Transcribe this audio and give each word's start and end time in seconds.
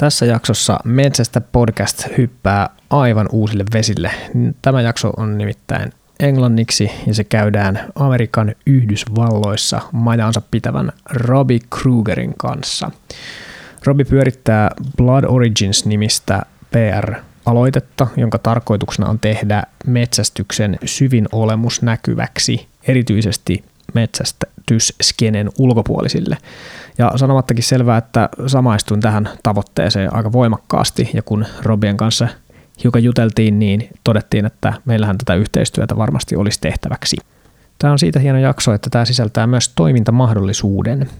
Tässä 0.00 0.26
jaksossa 0.26 0.78
Metsästä 0.84 1.40
podcast 1.40 2.06
hyppää 2.18 2.68
aivan 2.90 3.28
uusille 3.32 3.64
vesille. 3.72 4.10
Tämä 4.62 4.80
jakso 4.80 5.10
on 5.16 5.38
nimittäin 5.38 5.92
englanniksi 6.20 6.90
ja 7.06 7.14
se 7.14 7.24
käydään 7.24 7.80
Amerikan 7.94 8.54
Yhdysvalloissa 8.66 9.80
majaansa 9.92 10.42
pitävän 10.50 10.92
Robbie 11.10 11.58
Krugerin 11.70 12.34
kanssa. 12.38 12.90
Robbie 13.84 14.04
pyörittää 14.04 14.70
Blood 14.96 15.24
Origins-nimistä 15.24 16.42
PR-aloitetta, 16.70 18.06
jonka 18.16 18.38
tarkoituksena 18.38 19.08
on 19.08 19.18
tehdä 19.18 19.62
metsästyksen 19.86 20.78
syvin 20.84 21.28
olemus 21.32 21.82
näkyväksi, 21.82 22.66
erityisesti 22.88 23.64
metsästyskenen 23.94 25.50
ulkopuolisille. 25.58 26.36
Ja 26.98 27.12
sanomattakin 27.16 27.64
selvää, 27.64 27.98
että 27.98 28.28
samaistuin 28.46 29.00
tähän 29.00 29.28
tavoitteeseen 29.42 30.14
aika 30.14 30.32
voimakkaasti, 30.32 31.10
ja 31.14 31.22
kun 31.22 31.46
Robien 31.62 31.96
kanssa 31.96 32.28
hiukan 32.84 33.04
juteltiin, 33.04 33.58
niin 33.58 33.88
todettiin, 34.04 34.46
että 34.46 34.72
meillähän 34.84 35.18
tätä 35.18 35.34
yhteistyötä 35.34 35.96
varmasti 35.96 36.36
olisi 36.36 36.60
tehtäväksi. 36.60 37.16
Tämä 37.78 37.92
on 37.92 37.98
siitä 37.98 38.18
hieno 38.20 38.38
jakso, 38.38 38.72
että 38.72 38.90
tämä 38.90 39.04
sisältää 39.04 39.46
myös 39.46 39.68
toimintamahdollisuuden. 39.68 41.10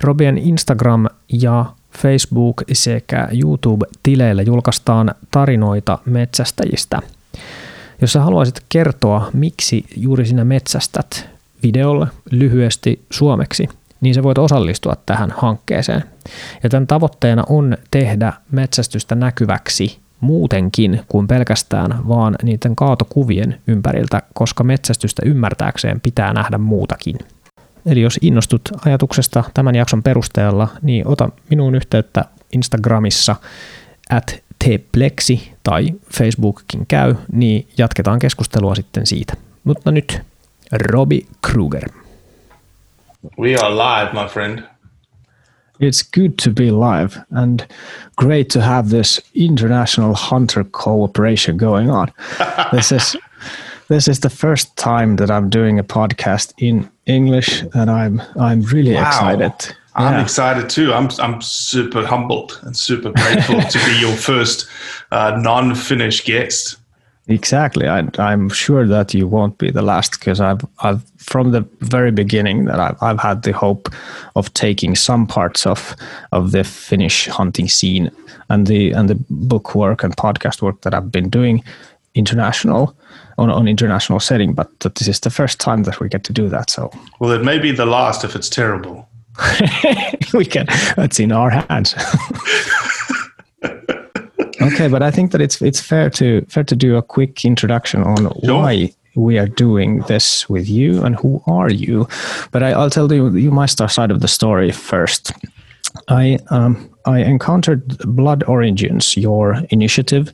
Robien 0.00 0.38
Instagram 0.38 1.06
ja 1.32 1.64
Facebook 1.98 2.62
sekä 2.72 3.28
YouTube-tileillä 3.32 4.42
julkaistaan 4.42 5.14
tarinoita 5.30 5.98
metsästäjistä. 6.04 7.02
Jos 8.00 8.12
sä 8.12 8.20
haluaisit 8.20 8.60
kertoa, 8.68 9.30
miksi 9.32 9.84
juuri 9.96 10.26
sinä 10.26 10.44
metsästät 10.44 11.28
videolle 11.62 12.06
lyhyesti 12.30 13.02
suomeksi, 13.10 13.68
niin 14.00 14.14
sä 14.14 14.22
voit 14.22 14.38
osallistua 14.38 14.94
tähän 15.06 15.34
hankkeeseen. 15.36 16.04
Ja 16.62 16.68
tämän 16.70 16.86
tavoitteena 16.86 17.42
on 17.48 17.76
tehdä 17.90 18.32
metsästystä 18.50 19.14
näkyväksi 19.14 19.98
muutenkin 20.20 21.00
kuin 21.08 21.26
pelkästään 21.26 22.08
vaan 22.08 22.36
niiden 22.42 22.76
kaatokuvien 22.76 23.60
ympäriltä, 23.66 24.22
koska 24.34 24.64
metsästystä 24.64 25.22
ymmärtääkseen 25.24 26.00
pitää 26.00 26.32
nähdä 26.32 26.58
muutakin. 26.58 27.18
Eli 27.86 28.00
jos 28.00 28.18
innostut 28.22 28.62
ajatuksesta 28.86 29.44
tämän 29.54 29.74
jakson 29.74 30.02
perusteella, 30.02 30.68
niin 30.82 31.08
ota 31.08 31.28
minuun 31.50 31.74
yhteyttä 31.74 32.24
Instagramissa 32.52 33.36
at 34.10 34.42
tplexi 34.64 35.52
tai 35.62 35.88
Facebookkin 36.18 36.86
käy, 36.88 37.14
niin 37.32 37.68
jatketaan 37.78 38.18
keskustelua 38.18 38.74
sitten 38.74 39.06
siitä. 39.06 39.34
Mutta 39.64 39.92
nyt 39.92 40.20
Robbie 40.72 41.20
Kruger. 41.46 42.05
We 43.36 43.56
are 43.56 43.70
live, 43.70 44.14
my 44.14 44.28
friend. 44.28 44.66
It's 45.78 46.02
good 46.02 46.38
to 46.38 46.50
be 46.50 46.70
live 46.70 47.18
and 47.30 47.66
great 48.16 48.48
to 48.50 48.62
have 48.62 48.88
this 48.88 49.20
international 49.34 50.14
hunter 50.14 50.64
cooperation 50.64 51.56
going 51.56 51.90
on. 51.90 52.12
this 52.72 52.92
is 52.92 53.16
this 53.88 54.08
is 54.08 54.20
the 54.20 54.30
first 54.30 54.74
time 54.76 55.16
that 55.16 55.30
I'm 55.30 55.48
doing 55.48 55.78
a 55.78 55.84
podcast 55.84 56.54
in 56.58 56.90
English, 57.06 57.62
and 57.74 57.90
I'm 57.90 58.22
I'm 58.38 58.62
really 58.62 58.94
wow. 58.94 59.06
excited. 59.06 59.76
I'm 59.94 60.14
yeah. 60.14 60.22
excited 60.22 60.70
too. 60.70 60.92
I'm 60.92 61.08
I'm 61.18 61.40
super 61.40 62.06
humbled 62.06 62.58
and 62.62 62.76
super 62.76 63.12
grateful 63.12 63.60
to 63.70 63.78
be 63.86 64.00
your 64.00 64.14
first 64.14 64.66
uh, 65.10 65.38
non-Finnish 65.38 66.24
guest. 66.24 66.76
Exactly. 67.28 67.88
I, 67.88 68.08
am 68.18 68.48
sure 68.48 68.86
that 68.86 69.12
you 69.12 69.26
won't 69.26 69.58
be 69.58 69.72
the 69.72 69.82
last 69.82 70.12
because 70.12 70.40
I've, 70.40 70.64
I've 70.80 71.02
from 71.18 71.50
the 71.50 71.62
very 71.80 72.12
beginning 72.12 72.66
that 72.66 72.78
I've, 72.78 73.02
I've 73.02 73.18
had 73.18 73.42
the 73.42 73.52
hope 73.52 73.88
of 74.36 74.54
taking 74.54 74.94
some 74.94 75.26
parts 75.26 75.66
of 75.66 75.96
of 76.30 76.52
the 76.52 76.62
Finnish 76.62 77.26
hunting 77.26 77.68
scene 77.68 78.12
and 78.48 78.68
the 78.68 78.92
and 78.92 79.10
the 79.10 79.18
book 79.28 79.74
work 79.74 80.04
and 80.04 80.16
podcast 80.16 80.62
work 80.62 80.82
that 80.82 80.94
I've 80.94 81.10
been 81.10 81.28
doing 81.28 81.64
international 82.14 82.96
on 83.38 83.50
on 83.50 83.66
international 83.66 84.20
setting. 84.20 84.54
But 84.54 84.68
this 84.78 85.08
is 85.08 85.18
the 85.18 85.30
first 85.30 85.58
time 85.58 85.82
that 85.82 85.98
we 85.98 86.08
get 86.08 86.22
to 86.24 86.32
do 86.32 86.48
that. 86.50 86.70
So 86.70 86.92
well, 87.18 87.32
it 87.32 87.42
may 87.42 87.58
be 87.58 87.72
the 87.72 87.86
last 87.86 88.22
if 88.22 88.36
it's 88.36 88.48
terrible. 88.48 89.08
we 90.32 90.44
can. 90.44 90.66
That's 90.96 91.18
in 91.18 91.32
our 91.32 91.50
hands. 91.50 91.94
okay, 94.60 94.88
but 94.88 95.02
I 95.02 95.10
think 95.10 95.32
that 95.32 95.40
it's 95.40 95.60
it's 95.62 95.80
fair 95.80 96.10
to 96.10 96.44
fair 96.48 96.64
to 96.64 96.76
do 96.76 96.96
a 96.96 97.02
quick 97.02 97.44
introduction 97.44 98.02
on 98.02 98.16
sure. 98.44 98.54
why 98.54 98.90
we 99.14 99.38
are 99.38 99.48
doing 99.48 100.00
this 100.08 100.48
with 100.48 100.68
you 100.68 101.02
and 101.02 101.16
who 101.16 101.42
are 101.46 101.70
you. 101.70 102.06
But 102.52 102.62
I, 102.62 102.76
will 102.76 102.90
tell 102.90 103.12
you 103.12 103.34
you 103.34 103.50
my 103.50 103.66
side 103.66 104.10
of 104.10 104.20
the 104.20 104.28
story 104.28 104.70
first. 104.72 105.32
I 106.08 106.38
um, 106.50 106.90
I 107.04 107.20
encountered 107.20 107.98
Blood 107.98 108.44
Origins, 108.44 109.16
your 109.16 109.62
initiative, 109.70 110.32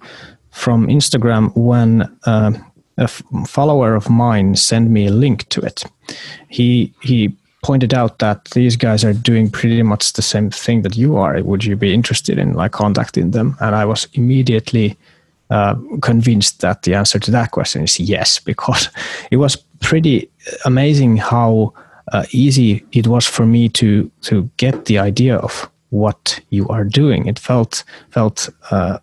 from 0.51 0.87
Instagram 0.89 1.55
when 1.57 2.03
uh, 2.27 2.53
a 2.99 3.05
f- 3.05 3.23
follower 3.47 3.95
of 3.95 4.11
mine 4.11 4.57
sent 4.57 4.91
me 4.91 5.07
a 5.07 5.13
link 5.13 5.49
to 5.51 5.61
it. 5.61 5.85
He 6.49 6.93
he 7.03 7.37
pointed 7.63 7.95
out 7.95 8.19
that 8.19 8.45
these 8.51 8.77
guys 8.77 9.05
are 9.05 9.13
doing 9.13 9.49
pretty 9.49 9.83
much 9.83 10.13
the 10.13 10.23
same 10.23 10.51
thing 10.51 10.83
that 10.83 10.97
you 10.97 11.17
are. 11.17 11.41
Would 11.43 11.65
you 11.65 11.77
be 11.77 11.95
interested 11.95 12.39
in 12.39 12.55
like 12.55 12.73
contacting 12.73 13.31
them? 13.31 13.57
And 13.61 13.75
I 13.75 13.85
was 13.85 14.09
immediately 14.15 14.97
uh, 15.51 15.77
convinced 16.01 16.61
that 16.61 16.83
the 16.83 16.95
answer 16.95 17.19
to 17.21 17.31
that 17.31 17.53
question 17.53 17.83
is 17.83 18.01
yes, 18.01 18.39
because 18.39 18.89
it 19.31 19.37
was 19.37 19.57
pretty 19.81 20.29
amazing 20.65 21.17
how 21.17 21.73
uh, 22.13 22.25
easy 22.33 22.85
it 22.93 23.07
was 23.07 23.27
for 23.27 23.47
me 23.47 23.69
to 23.69 24.11
to 24.23 24.51
get 24.57 24.87
the 24.87 24.99
idea 24.99 25.37
of 25.37 25.71
what 25.91 26.41
you 26.51 26.67
are 26.69 26.85
doing. 26.85 27.27
It 27.27 27.39
felt 27.39 27.85
felt 28.11 28.49
uh, 28.71 28.99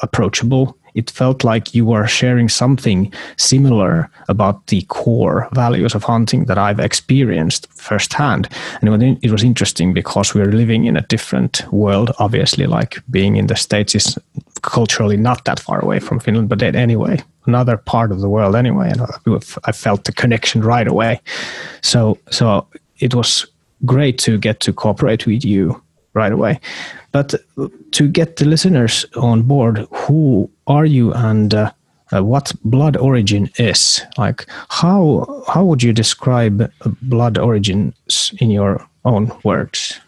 approachable 0.00 0.76
it 0.94 1.10
felt 1.10 1.44
like 1.44 1.74
you 1.74 1.84
were 1.84 2.06
sharing 2.06 2.48
something 2.48 3.12
similar 3.36 4.10
about 4.28 4.66
the 4.66 4.82
core 4.82 5.48
values 5.52 5.94
of 5.94 6.04
hunting 6.04 6.44
that 6.46 6.58
I've 6.58 6.80
experienced 6.80 7.66
firsthand. 7.72 8.48
And 8.80 9.18
it 9.22 9.30
was 9.30 9.42
interesting 9.42 9.94
because 9.94 10.34
we're 10.34 10.52
living 10.52 10.84
in 10.86 10.96
a 10.96 11.02
different 11.02 11.64
world, 11.72 12.10
obviously, 12.18 12.66
like 12.66 12.98
being 13.10 13.36
in 13.36 13.46
the 13.46 13.56
States 13.56 13.94
is 13.94 14.18
culturally 14.62 15.16
not 15.16 15.44
that 15.44 15.60
far 15.60 15.80
away 15.80 15.98
from 15.98 16.20
Finland, 16.20 16.48
but 16.48 16.62
anyway, 16.62 17.18
another 17.46 17.76
part 17.76 18.12
of 18.12 18.20
the 18.20 18.28
world 18.28 18.54
anyway. 18.54 18.90
And 18.90 19.02
I 19.64 19.72
felt 19.72 20.04
the 20.04 20.12
connection 20.12 20.62
right 20.62 20.86
away. 20.86 21.20
So, 21.82 22.18
so 22.30 22.66
it 22.98 23.14
was 23.14 23.46
great 23.84 24.18
to 24.18 24.38
get 24.38 24.60
to 24.60 24.72
cooperate 24.72 25.26
with 25.26 25.44
you 25.44 25.82
right 26.14 26.32
away. 26.32 26.60
But 27.12 27.34
to 27.92 28.08
get 28.08 28.36
the 28.36 28.44
listeners 28.44 29.04
on 29.16 29.42
board, 29.42 29.86
who 29.92 30.50
are 30.66 30.86
you 30.86 31.12
and 31.12 31.54
uh, 31.54 31.72
uh, 32.12 32.22
what 32.22 32.52
blood 32.64 32.96
origin 32.96 33.50
is? 33.58 34.02
Like, 34.18 34.46
how 34.68 35.44
how 35.48 35.64
would 35.64 35.82
you 35.82 35.92
describe 35.92 36.70
blood 37.02 37.38
origins 37.38 38.32
in 38.38 38.50
your 38.50 38.86
own 39.04 39.32
words? 39.44 40.00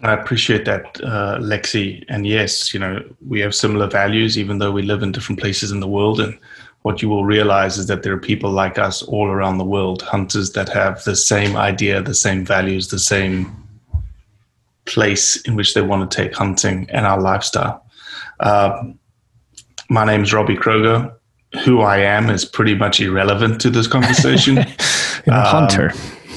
I 0.00 0.12
appreciate 0.12 0.66
that, 0.66 1.00
uh, 1.02 1.38
Lexi. 1.38 2.04
And 2.08 2.26
yes, 2.26 2.74
you 2.74 2.80
know, 2.80 3.02
we 3.26 3.40
have 3.40 3.54
similar 3.54 3.86
values, 3.86 4.36
even 4.36 4.58
though 4.58 4.72
we 4.72 4.82
live 4.82 5.02
in 5.02 5.12
different 5.12 5.40
places 5.40 5.70
in 5.70 5.80
the 5.80 5.88
world. 5.88 6.20
And 6.20 6.38
what 6.82 7.00
you 7.00 7.08
will 7.08 7.24
realize 7.24 7.78
is 7.78 7.86
that 7.86 8.02
there 8.02 8.12
are 8.12 8.18
people 8.18 8.50
like 8.50 8.78
us 8.78 9.02
all 9.02 9.28
around 9.28 9.56
the 9.56 9.64
world, 9.64 10.02
hunters 10.02 10.52
that 10.52 10.68
have 10.68 11.02
the 11.04 11.16
same 11.16 11.56
idea, 11.56 12.02
the 12.02 12.14
same 12.14 12.44
values, 12.44 12.88
the 12.88 12.98
same 12.98 13.63
place 14.86 15.40
in 15.42 15.56
which 15.56 15.74
they 15.74 15.82
want 15.82 16.10
to 16.10 16.16
take 16.16 16.34
hunting 16.34 16.88
and 16.90 17.06
our 17.06 17.20
lifestyle. 17.20 17.84
Um, 18.40 18.98
my 19.88 20.04
name 20.04 20.22
is 20.22 20.32
Robbie 20.32 20.56
Kroger. 20.56 21.14
Who 21.64 21.80
I 21.80 21.98
am 21.98 22.30
is 22.30 22.44
pretty 22.44 22.74
much 22.74 23.00
irrelevant 23.00 23.60
to 23.60 23.70
this 23.70 23.86
conversation. 23.86 24.56
You're 25.26 25.36
a 25.36 25.38
um, 25.38 25.46
hunter. 25.46 25.92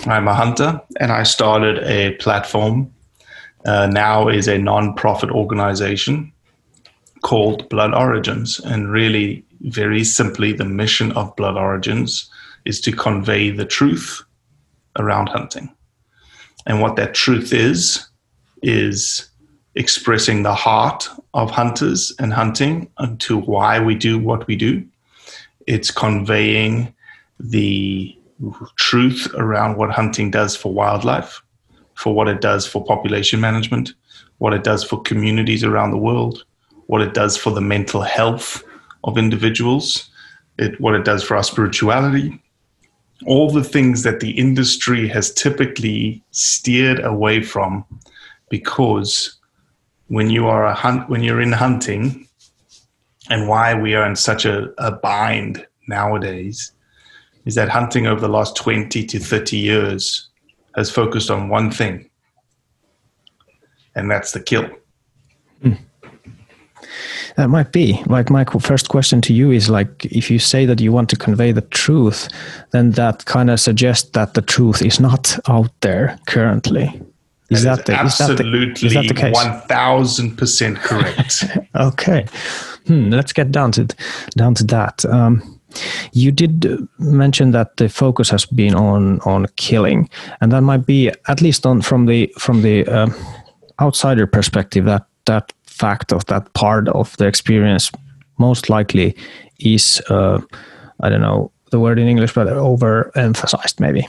I'm 0.05 0.27
a 0.27 0.33
hunter, 0.33 0.79
and 0.99 1.11
I 1.11 1.23
started 1.23 1.79
a 1.83 2.15
platform. 2.15 2.93
Uh, 3.65 3.87
now 3.87 4.29
is 4.29 4.47
a 4.47 4.57
non-profit 4.57 5.31
organization 5.31 6.31
called 7.23 7.67
Blood 7.69 7.93
Origins, 7.93 8.59
and 8.59 8.91
really, 8.91 9.43
very 9.61 10.03
simply, 10.03 10.53
the 10.53 10.65
mission 10.65 11.11
of 11.13 11.35
Blood 11.35 11.57
Origins 11.57 12.29
is 12.65 12.79
to 12.81 12.91
convey 12.91 13.49
the 13.49 13.65
truth 13.65 14.23
around 14.97 15.27
hunting. 15.29 15.69
And 16.67 16.81
what 16.81 16.95
that 16.97 17.15
truth 17.15 17.53
is 17.53 18.06
is 18.61 19.29
expressing 19.75 20.43
the 20.43 20.55
heart 20.55 21.07
of 21.33 21.51
hunters 21.51 22.13
and 22.19 22.33
hunting 22.33 22.89
and 22.97 23.19
to 23.21 23.37
why 23.37 23.79
we 23.79 23.95
do 23.95 24.17
what 24.17 24.47
we 24.47 24.55
do. 24.55 24.85
It's 25.67 25.91
conveying 25.91 26.93
the 27.39 28.17
truth 28.75 29.27
around 29.35 29.77
what 29.77 29.91
hunting 29.91 30.31
does 30.31 30.55
for 30.55 30.73
wildlife, 30.73 31.41
for 31.93 32.13
what 32.13 32.27
it 32.27 32.41
does 32.41 32.65
for 32.65 32.83
population 32.83 33.39
management, 33.39 33.93
what 34.39 34.53
it 34.53 34.63
does 34.63 34.83
for 34.83 35.01
communities 35.01 35.63
around 35.63 35.91
the 35.91 35.97
world, 35.97 36.43
what 36.87 37.01
it 37.01 37.13
does 37.13 37.37
for 37.37 37.51
the 37.51 37.61
mental 37.61 38.01
health 38.01 38.63
of 39.03 39.17
individuals, 39.17 40.09
it, 40.57 40.79
what 40.81 40.95
it 40.95 41.05
does 41.05 41.23
for 41.23 41.35
our 41.35 41.43
spirituality, 41.43 42.41
all 43.25 43.51
the 43.51 43.63
things 43.63 44.03
that 44.03 44.19
the 44.19 44.31
industry 44.31 45.07
has 45.07 45.33
typically 45.33 46.23
steered 46.31 46.99
away 46.99 47.41
from 47.41 47.83
because 48.49 49.37
when 50.07 50.29
you 50.29 50.47
are 50.47 50.65
a 50.65 50.73
hunt 50.73 51.09
when 51.09 51.23
you're 51.23 51.41
in 51.41 51.51
hunting 51.51 52.27
and 53.29 53.47
why 53.47 53.73
we 53.73 53.93
are 53.93 54.05
in 54.07 54.15
such 54.15 54.45
a, 54.45 54.73
a 54.77 54.91
bind 54.91 55.65
nowadays 55.87 56.71
is 57.45 57.55
that 57.55 57.69
hunting 57.69 58.07
over 58.07 58.21
the 58.21 58.27
last 58.27 58.55
20 58.55 59.05
to 59.05 59.19
30 59.19 59.57
years 59.57 60.29
has 60.75 60.89
focused 60.89 61.29
on 61.29 61.49
one 61.49 61.71
thing 61.71 62.09
and 63.95 64.09
that's 64.09 64.31
the 64.31 64.39
kill 64.39 64.69
mm. 65.63 65.77
That 67.37 67.49
might 67.49 67.71
be. 67.71 68.01
Like 68.07 68.31
my 68.31 68.43
first 68.45 68.89
question 68.89 69.21
to 69.21 69.33
you 69.33 69.51
is 69.51 69.69
like, 69.69 70.05
if 70.05 70.31
you 70.31 70.39
say 70.39 70.65
that 70.65 70.81
you 70.81 70.91
want 70.91 71.07
to 71.11 71.15
convey 71.15 71.51
the 71.51 71.61
truth, 71.61 72.29
then 72.71 72.91
that 72.91 73.25
kind 73.25 73.51
of 73.51 73.59
suggests 73.59 74.09
that 74.11 74.33
the 74.33 74.41
truth 74.41 74.81
is 74.81 74.99
not 74.99 75.37
out 75.47 75.69
there 75.81 76.17
currently. 76.25 76.99
Is 77.49 77.63
that, 77.63 77.77
that, 77.77 77.85
the, 77.85 77.93
absolutely 77.93 78.71
is 78.71 78.73
that 78.73 78.79
the, 78.81 78.85
is 78.87 78.93
that 78.93 79.07
the 79.07 79.13
case? 79.13 79.33
One 79.33 79.61
thousand 79.61 80.37
percent 80.37 80.77
correct. 80.79 81.45
okay, 81.75 82.25
hmm, 82.87 83.09
let's 83.09 83.31
get 83.31 83.51
down 83.51 83.71
to 83.73 83.85
down 84.35 84.53
to 84.55 84.63
that. 84.65 85.05
Um, 85.05 85.59
you 86.11 86.31
did 86.31 86.87
mention 86.99 87.51
that 87.51 87.77
the 87.77 87.87
focus 87.87 88.29
has 88.29 88.45
been 88.45 88.75
on 88.75 89.21
on 89.21 89.47
killing, 89.55 90.09
and 90.41 90.51
that 90.51 90.61
might 90.61 90.85
be 90.85 91.09
at 91.27 91.41
least 91.41 91.65
on 91.65 91.81
from 91.81 92.05
the 92.05 92.33
from 92.37 92.63
the 92.63 92.85
uh, 92.85 93.07
outsider 93.79 94.27
perspective 94.27 94.85
that 94.85 95.05
that 95.25 95.53
fact 95.65 96.11
of 96.11 96.25
that 96.25 96.51
part 96.53 96.89
of 96.89 97.15
the 97.17 97.27
experience 97.27 97.91
most 98.39 98.69
likely 98.69 99.15
is 99.59 100.01
uh, 100.09 100.41
I 100.99 101.09
don't 101.09 101.21
know 101.21 101.51
the 101.71 101.79
word 101.79 101.99
in 101.99 102.07
English, 102.07 102.33
but 102.33 102.47
overemphasized 102.47 103.79
maybe. 103.79 104.07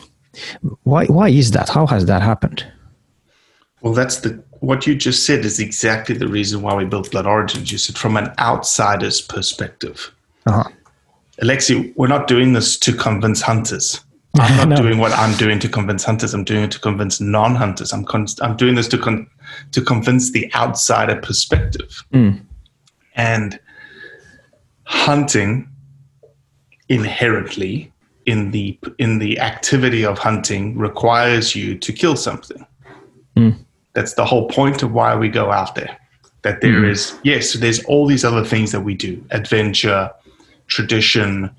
Why 0.83 1.07
why 1.07 1.29
is 1.29 1.53
that? 1.53 1.69
How 1.69 1.87
has 1.87 2.07
that 2.07 2.23
happened? 2.23 2.65
Well, 3.81 3.93
that's 3.93 4.19
the 4.19 4.43
what 4.61 4.87
you 4.87 4.97
just 4.97 5.25
said 5.25 5.45
is 5.45 5.61
exactly 5.61 6.17
the 6.17 6.27
reason 6.29 6.63
why 6.63 6.75
we 6.75 6.85
built 6.85 7.11
Blood 7.11 7.27
Origins. 7.27 7.71
You 7.71 7.79
said 7.79 7.97
from 7.97 8.17
an 8.17 8.33
outsider's 8.39 9.21
perspective. 9.21 10.13
Uh-huh. 10.47 10.65
Alexi, 11.43 11.93
we're 11.97 12.09
not 12.09 12.27
doing 12.27 12.53
this 12.53 12.77
to 12.79 12.93
convince 12.93 13.41
hunters. 13.41 14.05
I'm 14.41 14.57
not 14.57 14.69
no. 14.77 14.77
doing 14.77 14.99
what 14.99 15.13
I'm 15.13 15.37
doing 15.37 15.59
to 15.61 15.69
convince 15.69 16.05
hunters. 16.05 16.35
I'm 16.35 16.45
doing 16.45 16.65
it 16.65 16.71
to 16.73 16.81
convince 16.81 17.21
non-hunters. 17.21 17.93
I'm 17.93 18.05
con- 18.05 18.27
I'm 18.43 18.57
doing 18.57 18.75
this 18.75 18.89
to 18.89 18.99
con- 18.99 19.29
to 19.73 19.81
convince 19.81 20.33
the 20.33 20.53
outsider 20.55 21.17
perspective. 21.17 22.05
Mm. 22.13 22.41
And 23.15 23.61
hunting 24.85 25.69
inherently 26.89 27.93
in 28.27 28.51
the 28.51 28.79
in 28.99 29.19
the 29.19 29.39
activity 29.39 30.05
of 30.05 30.19
hunting 30.19 30.77
requires 30.77 31.55
you 31.55 31.79
to 31.79 31.93
kill 31.93 32.17
something. 32.17 32.67
Mm. 33.37 33.65
That's 33.99 34.15
the 34.15 34.25
whole 34.25 34.47
point 34.47 34.85
of 34.85 34.93
why 34.93 35.17
we 35.17 35.29
go 35.29 35.51
out 35.51 35.75
there. 35.75 35.99
That 36.43 36.61
there 36.61 36.83
mm. 36.83 36.89
is 36.89 37.19
yes, 37.25 37.55
there's 37.55 37.83
all 37.87 38.07
these 38.07 38.25
other 38.25 38.45
things 38.45 38.71
that 38.71 38.83
we 38.83 38.95
do: 38.95 39.21
adventure, 39.33 40.09
tradition, 40.69 41.51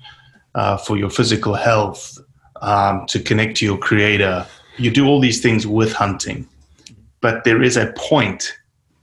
uh, 0.54 0.78
for 0.78 0.96
your 0.96 1.10
physical 1.10 1.52
health, 1.52 2.18
um, 2.62 3.04
to 3.08 3.20
connect 3.20 3.58
to 3.58 3.66
your 3.66 3.76
creator. 3.76 4.46
You 4.78 4.90
do 4.90 5.06
all 5.06 5.20
these 5.20 5.42
things 5.42 5.66
with 5.66 5.92
hunting, 5.92 6.48
but 7.20 7.44
there 7.44 7.62
is 7.62 7.76
a 7.76 7.92
point 7.98 8.56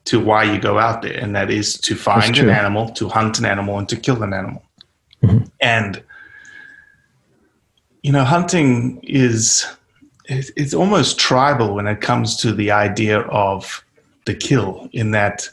to 0.05 0.19
why 0.19 0.41
you 0.41 0.59
go 0.59 0.79
out 0.79 1.03
there, 1.03 1.13
and 1.13 1.35
that 1.35 1.51
is 1.51 1.79
to 1.81 1.93
find 1.93 2.35
an 2.39 2.49
animal, 2.49 2.89
to 2.93 3.07
hunt 3.07 3.37
an 3.37 3.45
animal, 3.45 3.77
and 3.77 3.87
to 3.89 3.95
kill 3.95 4.23
an 4.23 4.33
animal. 4.33 4.63
Mm-hmm. 5.21 5.45
And 5.61 6.03
you 8.01 8.11
know, 8.11 8.23
hunting 8.23 8.99
is 9.03 9.67
it's 10.27 10.73
almost 10.73 11.19
tribal 11.19 11.73
when 11.73 11.87
it 11.87 12.01
comes 12.01 12.35
to 12.37 12.51
the 12.51 12.71
idea 12.71 13.21
of 13.21 13.83
the 14.25 14.35
kill. 14.35 14.89
In 14.93 15.11
that, 15.11 15.47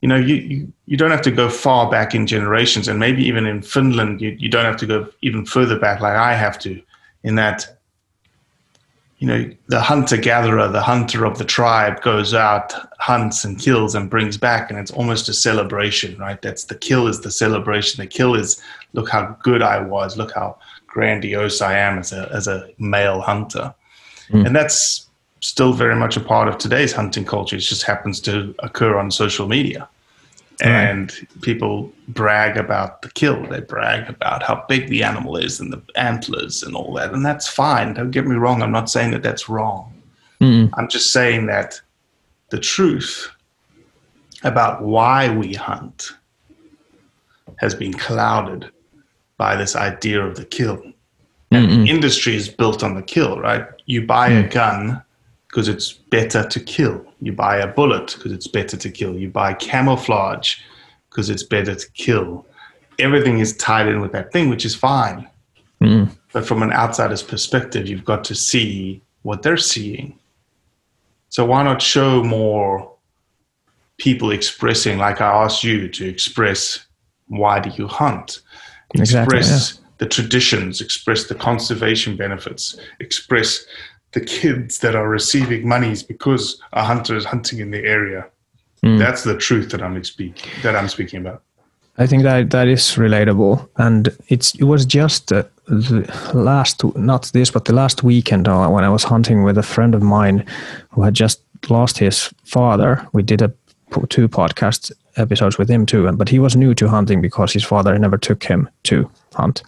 you 0.00 0.08
know, 0.08 0.16
you, 0.16 0.36
you, 0.36 0.72
you 0.86 0.96
don't 0.96 1.10
have 1.10 1.22
to 1.22 1.30
go 1.30 1.48
far 1.48 1.90
back 1.90 2.14
in 2.14 2.26
generations, 2.26 2.88
and 2.88 2.98
maybe 2.98 3.24
even 3.24 3.46
in 3.46 3.62
Finland, 3.62 4.20
you, 4.20 4.36
you 4.38 4.48
don't 4.48 4.64
have 4.64 4.76
to 4.78 4.86
go 4.86 5.08
even 5.22 5.44
further 5.44 5.78
back 5.78 6.00
like 6.00 6.14
I 6.14 6.34
have 6.34 6.58
to 6.60 6.80
in 7.24 7.34
that 7.34 7.78
you 9.18 9.26
know 9.26 9.50
the 9.66 9.80
hunter 9.80 10.16
gatherer 10.16 10.68
the 10.68 10.80
hunter 10.80 11.24
of 11.24 11.38
the 11.38 11.44
tribe 11.44 12.00
goes 12.02 12.34
out 12.34 12.72
hunts 12.98 13.44
and 13.44 13.58
kills 13.58 13.94
and 13.94 14.08
brings 14.10 14.36
back 14.36 14.70
and 14.70 14.78
it's 14.78 14.92
almost 14.92 15.28
a 15.28 15.34
celebration 15.34 16.16
right? 16.18 16.40
That's 16.40 16.64
the 16.64 16.76
kill 16.76 17.08
is 17.08 17.20
the 17.20 17.30
celebration. 17.30 18.00
The 18.00 18.06
kill 18.06 18.34
is 18.34 18.62
look 18.92 19.10
how 19.10 19.36
good 19.42 19.62
i 19.62 19.80
was. 19.80 20.16
Look 20.16 20.32
how 20.34 20.58
grandiose 20.86 21.60
i 21.60 21.76
am 21.76 21.98
as 21.98 22.12
a 22.12 22.28
as 22.32 22.46
a 22.46 22.70
male 22.78 23.20
hunter 23.20 23.74
mm. 24.30 24.46
and 24.46 24.54
that's 24.54 25.08
still 25.40 25.72
very 25.72 25.94
much 25.94 26.16
a 26.16 26.20
part 26.20 26.48
of 26.48 26.58
today's 26.58 26.92
hunting 26.92 27.24
culture 27.24 27.56
it 27.56 27.60
just 27.60 27.84
happens 27.84 28.20
to 28.20 28.54
occur 28.58 28.98
on 28.98 29.10
social 29.10 29.46
media 29.46 29.88
and 30.60 31.28
people 31.42 31.92
brag 32.08 32.56
about 32.56 33.02
the 33.02 33.10
kill. 33.10 33.44
They 33.46 33.60
brag 33.60 34.08
about 34.08 34.42
how 34.42 34.64
big 34.68 34.88
the 34.88 35.02
animal 35.04 35.36
is 35.36 35.60
and 35.60 35.72
the 35.72 35.82
antlers 35.96 36.62
and 36.62 36.74
all 36.74 36.92
that, 36.94 37.12
and 37.12 37.24
that's 37.24 37.48
fine. 37.48 37.94
Don't 37.94 38.10
get 38.10 38.26
me 38.26 38.36
wrong. 38.36 38.62
I'm 38.62 38.72
not 38.72 38.90
saying 38.90 39.12
that 39.12 39.22
that's 39.22 39.48
wrong. 39.48 39.92
Mm. 40.40 40.70
I'm 40.74 40.88
just 40.88 41.12
saying 41.12 41.46
that 41.46 41.80
the 42.50 42.58
truth 42.58 43.30
about 44.42 44.82
why 44.82 45.28
we 45.28 45.54
hunt 45.54 46.12
has 47.56 47.74
been 47.74 47.92
clouded 47.92 48.70
by 49.36 49.56
this 49.56 49.76
idea 49.76 50.24
of 50.24 50.36
the 50.36 50.44
kill. 50.44 50.82
And 51.50 51.88
industry 51.88 52.36
is 52.36 52.48
built 52.48 52.82
on 52.82 52.94
the 52.94 53.02
kill, 53.02 53.40
right? 53.40 53.66
You 53.86 54.06
buy 54.06 54.30
mm. 54.30 54.44
a 54.44 54.48
gun 54.48 55.02
because 55.46 55.66
it's 55.68 55.92
better 55.92 56.46
to 56.46 56.60
kill. 56.60 57.04
You 57.20 57.32
buy 57.32 57.56
a 57.56 57.66
bullet 57.66 58.14
because 58.14 58.32
it's 58.32 58.46
better 58.46 58.76
to 58.76 58.90
kill. 58.90 59.16
You 59.16 59.30
buy 59.30 59.54
camouflage 59.54 60.56
because 61.08 61.30
it's 61.30 61.42
better 61.42 61.74
to 61.74 61.90
kill. 61.92 62.46
Everything 62.98 63.38
is 63.38 63.56
tied 63.56 63.88
in 63.88 64.00
with 64.00 64.12
that 64.12 64.30
thing, 64.30 64.50
which 64.50 64.66
is 64.66 64.74
fine. 64.74 65.26
Mm. 65.80 66.10
But 66.32 66.46
from 66.46 66.62
an 66.62 66.72
outsider's 66.72 67.22
perspective, 67.22 67.88
you've 67.88 68.04
got 68.04 68.24
to 68.24 68.34
see 68.34 69.00
what 69.22 69.42
they're 69.42 69.56
seeing. 69.56 70.18
So 71.30 71.44
why 71.44 71.62
not 71.62 71.80
show 71.80 72.22
more 72.22 72.92
people 73.98 74.30
expressing, 74.30 74.98
like 74.98 75.20
I 75.20 75.44
asked 75.44 75.64
you 75.64 75.88
to 75.88 76.06
express, 76.06 76.86
why 77.26 77.60
do 77.60 77.70
you 77.70 77.86
hunt? 77.86 78.40
Express 78.94 79.10
exactly, 79.10 79.84
yeah. 79.84 79.87
The 79.98 80.06
traditions, 80.06 80.80
express 80.80 81.24
the 81.24 81.34
conservation 81.34 82.16
benefits, 82.16 82.76
express 83.00 83.64
the 84.12 84.20
kids 84.20 84.78
that 84.78 84.94
are 84.94 85.08
receiving 85.08 85.68
monies 85.68 86.02
because 86.02 86.60
a 86.72 86.82
hunter 86.82 87.16
is 87.16 87.24
hunting 87.24 87.58
in 87.58 87.70
the 87.70 87.84
area. 87.84 88.26
Mm. 88.84 88.98
That's 88.98 89.24
the 89.24 89.36
truth 89.36 89.70
that 89.70 89.82
I'm 89.82 90.02
speaking 90.04 90.50
that 90.62 90.76
I'm 90.76 90.88
speaking 90.88 91.20
about. 91.20 91.42
I 92.00 92.06
think 92.06 92.22
that 92.22 92.50
that 92.50 92.68
is 92.68 92.82
relatable, 92.94 93.68
and 93.76 94.08
it's 94.28 94.54
it 94.54 94.64
was 94.64 94.86
just 94.86 95.32
uh, 95.32 95.42
the 95.66 96.08
last 96.32 96.84
not 96.96 97.30
this 97.32 97.50
but 97.50 97.64
the 97.64 97.72
last 97.72 98.04
weekend 98.04 98.46
uh, 98.46 98.68
when 98.68 98.84
I 98.84 98.88
was 98.88 99.02
hunting 99.02 99.42
with 99.42 99.58
a 99.58 99.64
friend 99.64 99.94
of 99.94 100.02
mine 100.02 100.46
who 100.90 101.02
had 101.02 101.14
just 101.14 101.42
lost 101.68 101.98
his 101.98 102.32
father. 102.44 103.04
We 103.12 103.22
did 103.22 103.42
a 103.42 103.52
two 104.08 104.28
podcast 104.28 104.92
episodes 105.18 105.58
with 105.58 105.68
him 105.68 105.86
too, 105.86 106.10
but 106.12 106.28
he 106.28 106.38
was 106.38 106.56
new 106.56 106.74
to 106.74 106.88
hunting 106.88 107.20
because 107.20 107.52
his 107.52 107.64
father 107.64 107.98
never 107.98 108.18
took 108.18 108.44
him 108.44 108.68
to 108.84 109.10
hunt, 109.34 109.62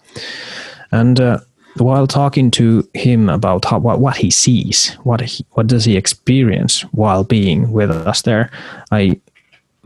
and. 0.92 1.20
Uh, 1.20 1.38
while 1.76 2.08
talking 2.08 2.50
to 2.50 2.86
him 2.94 3.28
about 3.30 3.64
how, 3.64 3.78
what, 3.78 4.00
what 4.00 4.16
he 4.16 4.28
sees, 4.28 4.92
what 5.04 5.20
he, 5.20 5.46
what 5.52 5.68
does 5.68 5.84
he 5.84 5.96
experience 5.96 6.80
while 6.90 7.22
being 7.22 7.70
with 7.70 7.92
us 7.92 8.22
there, 8.22 8.50
I 8.90 9.20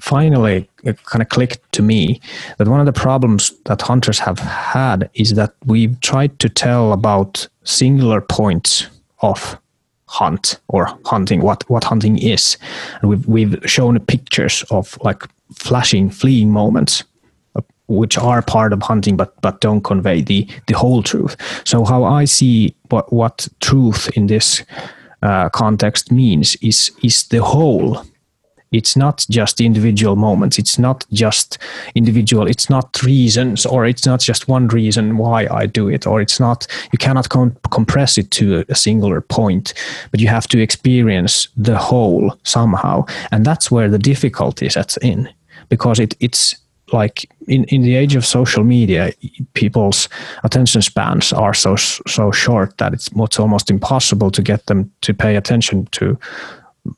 finally 0.01 0.69
it 0.83 1.03
kind 1.05 1.23
of 1.23 1.29
clicked 1.29 1.73
to 1.73 1.83
me 1.83 2.21
that 2.59 2.69
one 2.69 2.81
of 2.81 2.87
the 2.87 2.93
problems 2.93 3.53
that 3.65 3.83
hunters 3.83 4.19
have 4.19 4.39
had 4.39 5.09
is 5.15 5.35
that 5.35 5.55
we've 5.65 5.99
tried 6.01 6.39
to 6.41 6.49
tell 6.49 6.93
about 6.93 7.49
singular 7.63 8.21
points 8.21 8.87
of 9.21 9.59
hunt 10.07 10.61
or 10.69 10.87
hunting 11.07 11.41
what 11.41 11.69
what 11.71 11.85
hunting 11.85 12.19
is 12.19 12.59
and 13.01 13.11
we've 13.11 13.27
we've 13.27 13.59
shown 13.65 13.99
pictures 14.01 14.63
of 14.71 14.99
like 15.03 15.25
flashing 15.57 16.11
fleeing 16.11 16.51
moments 16.51 17.05
which 17.87 18.17
are 18.17 18.43
part 18.43 18.73
of 18.73 18.83
hunting 18.83 19.17
but 19.17 19.41
but 19.43 19.61
don't 19.61 19.83
convey 19.83 20.23
the 20.23 20.49
the 20.67 20.75
whole 20.75 21.03
truth. 21.03 21.37
So 21.65 21.85
how 21.85 22.05
i 22.05 22.25
see 22.25 22.75
what 22.91 23.13
what 23.13 23.49
truth 23.61 24.09
in 24.17 24.27
this 24.27 24.63
uh, 25.23 25.49
context 25.51 26.13
means 26.13 26.57
is 26.57 26.91
is 27.03 27.29
the 27.29 27.43
whole. 27.43 28.05
It's 28.73 28.97
not 28.97 29.25
just 29.31 29.61
individual 29.61 30.17
moments. 30.17 30.59
It's 30.59 30.81
not 30.81 31.07
just 31.13 31.59
individual. 31.95 32.49
It's 32.49 32.69
not 32.69 33.01
reasons 33.05 33.65
or 33.65 33.87
it's 33.87 34.05
not 34.05 34.19
just 34.19 34.49
one 34.49 34.67
reason 34.67 35.17
why 35.17 35.47
i 35.51 35.65
do 35.67 35.89
it 35.89 36.07
or 36.07 36.21
it's 36.21 36.41
not 36.41 36.67
you 36.93 36.99
cannot 36.99 37.29
com- 37.29 37.57
compress 37.71 38.19
it 38.19 38.33
to 38.33 38.65
a 38.69 38.75
singular 38.75 39.21
point 39.21 39.75
but 40.11 40.21
you 40.21 40.27
have 40.27 40.49
to 40.49 40.59
experience 40.59 41.49
the 41.57 41.79
whole 41.79 42.37
somehow. 42.43 43.05
And 43.31 43.45
that's 43.47 43.71
where 43.71 43.89
the 43.89 43.99
difficulty 43.99 44.69
sets 44.69 44.99
in 45.03 45.29
because 45.69 45.99
it, 45.99 46.15
it's 46.21 46.55
like 46.93 47.29
in, 47.49 47.65
in 47.65 47.83
the 47.83 47.97
age 47.97 48.15
of 48.15 48.25
social 48.27 48.65
media, 48.65 49.13
people's 49.55 50.09
attention 50.45 50.83
spans 50.83 51.33
are 51.33 51.55
so 51.55 51.77
so 51.77 52.31
short 52.31 52.77
that 52.79 52.93
it's, 52.93 53.11
it's 53.17 53.41
almost 53.41 53.71
impossible 53.71 54.31
to 54.31 54.43
get 54.43 54.67
them 54.67 54.91
to 55.01 55.15
pay 55.15 55.37
attention 55.37 55.87
to 55.87 56.19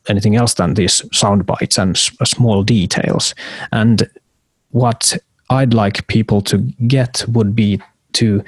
anything 0.07 0.35
else 0.35 0.55
than 0.55 0.73
these 0.73 1.01
sound 1.17 1.45
bites 1.45 1.77
and 1.77 1.95
s- 1.95 2.11
uh, 2.19 2.25
small 2.25 2.63
details. 2.63 3.33
And 3.71 4.09
what 4.71 5.17
I'd 5.49 5.73
like 5.73 6.07
people 6.07 6.41
to 6.41 6.57
get 6.87 7.23
would 7.27 7.55
be 7.55 7.81
to 8.13 8.43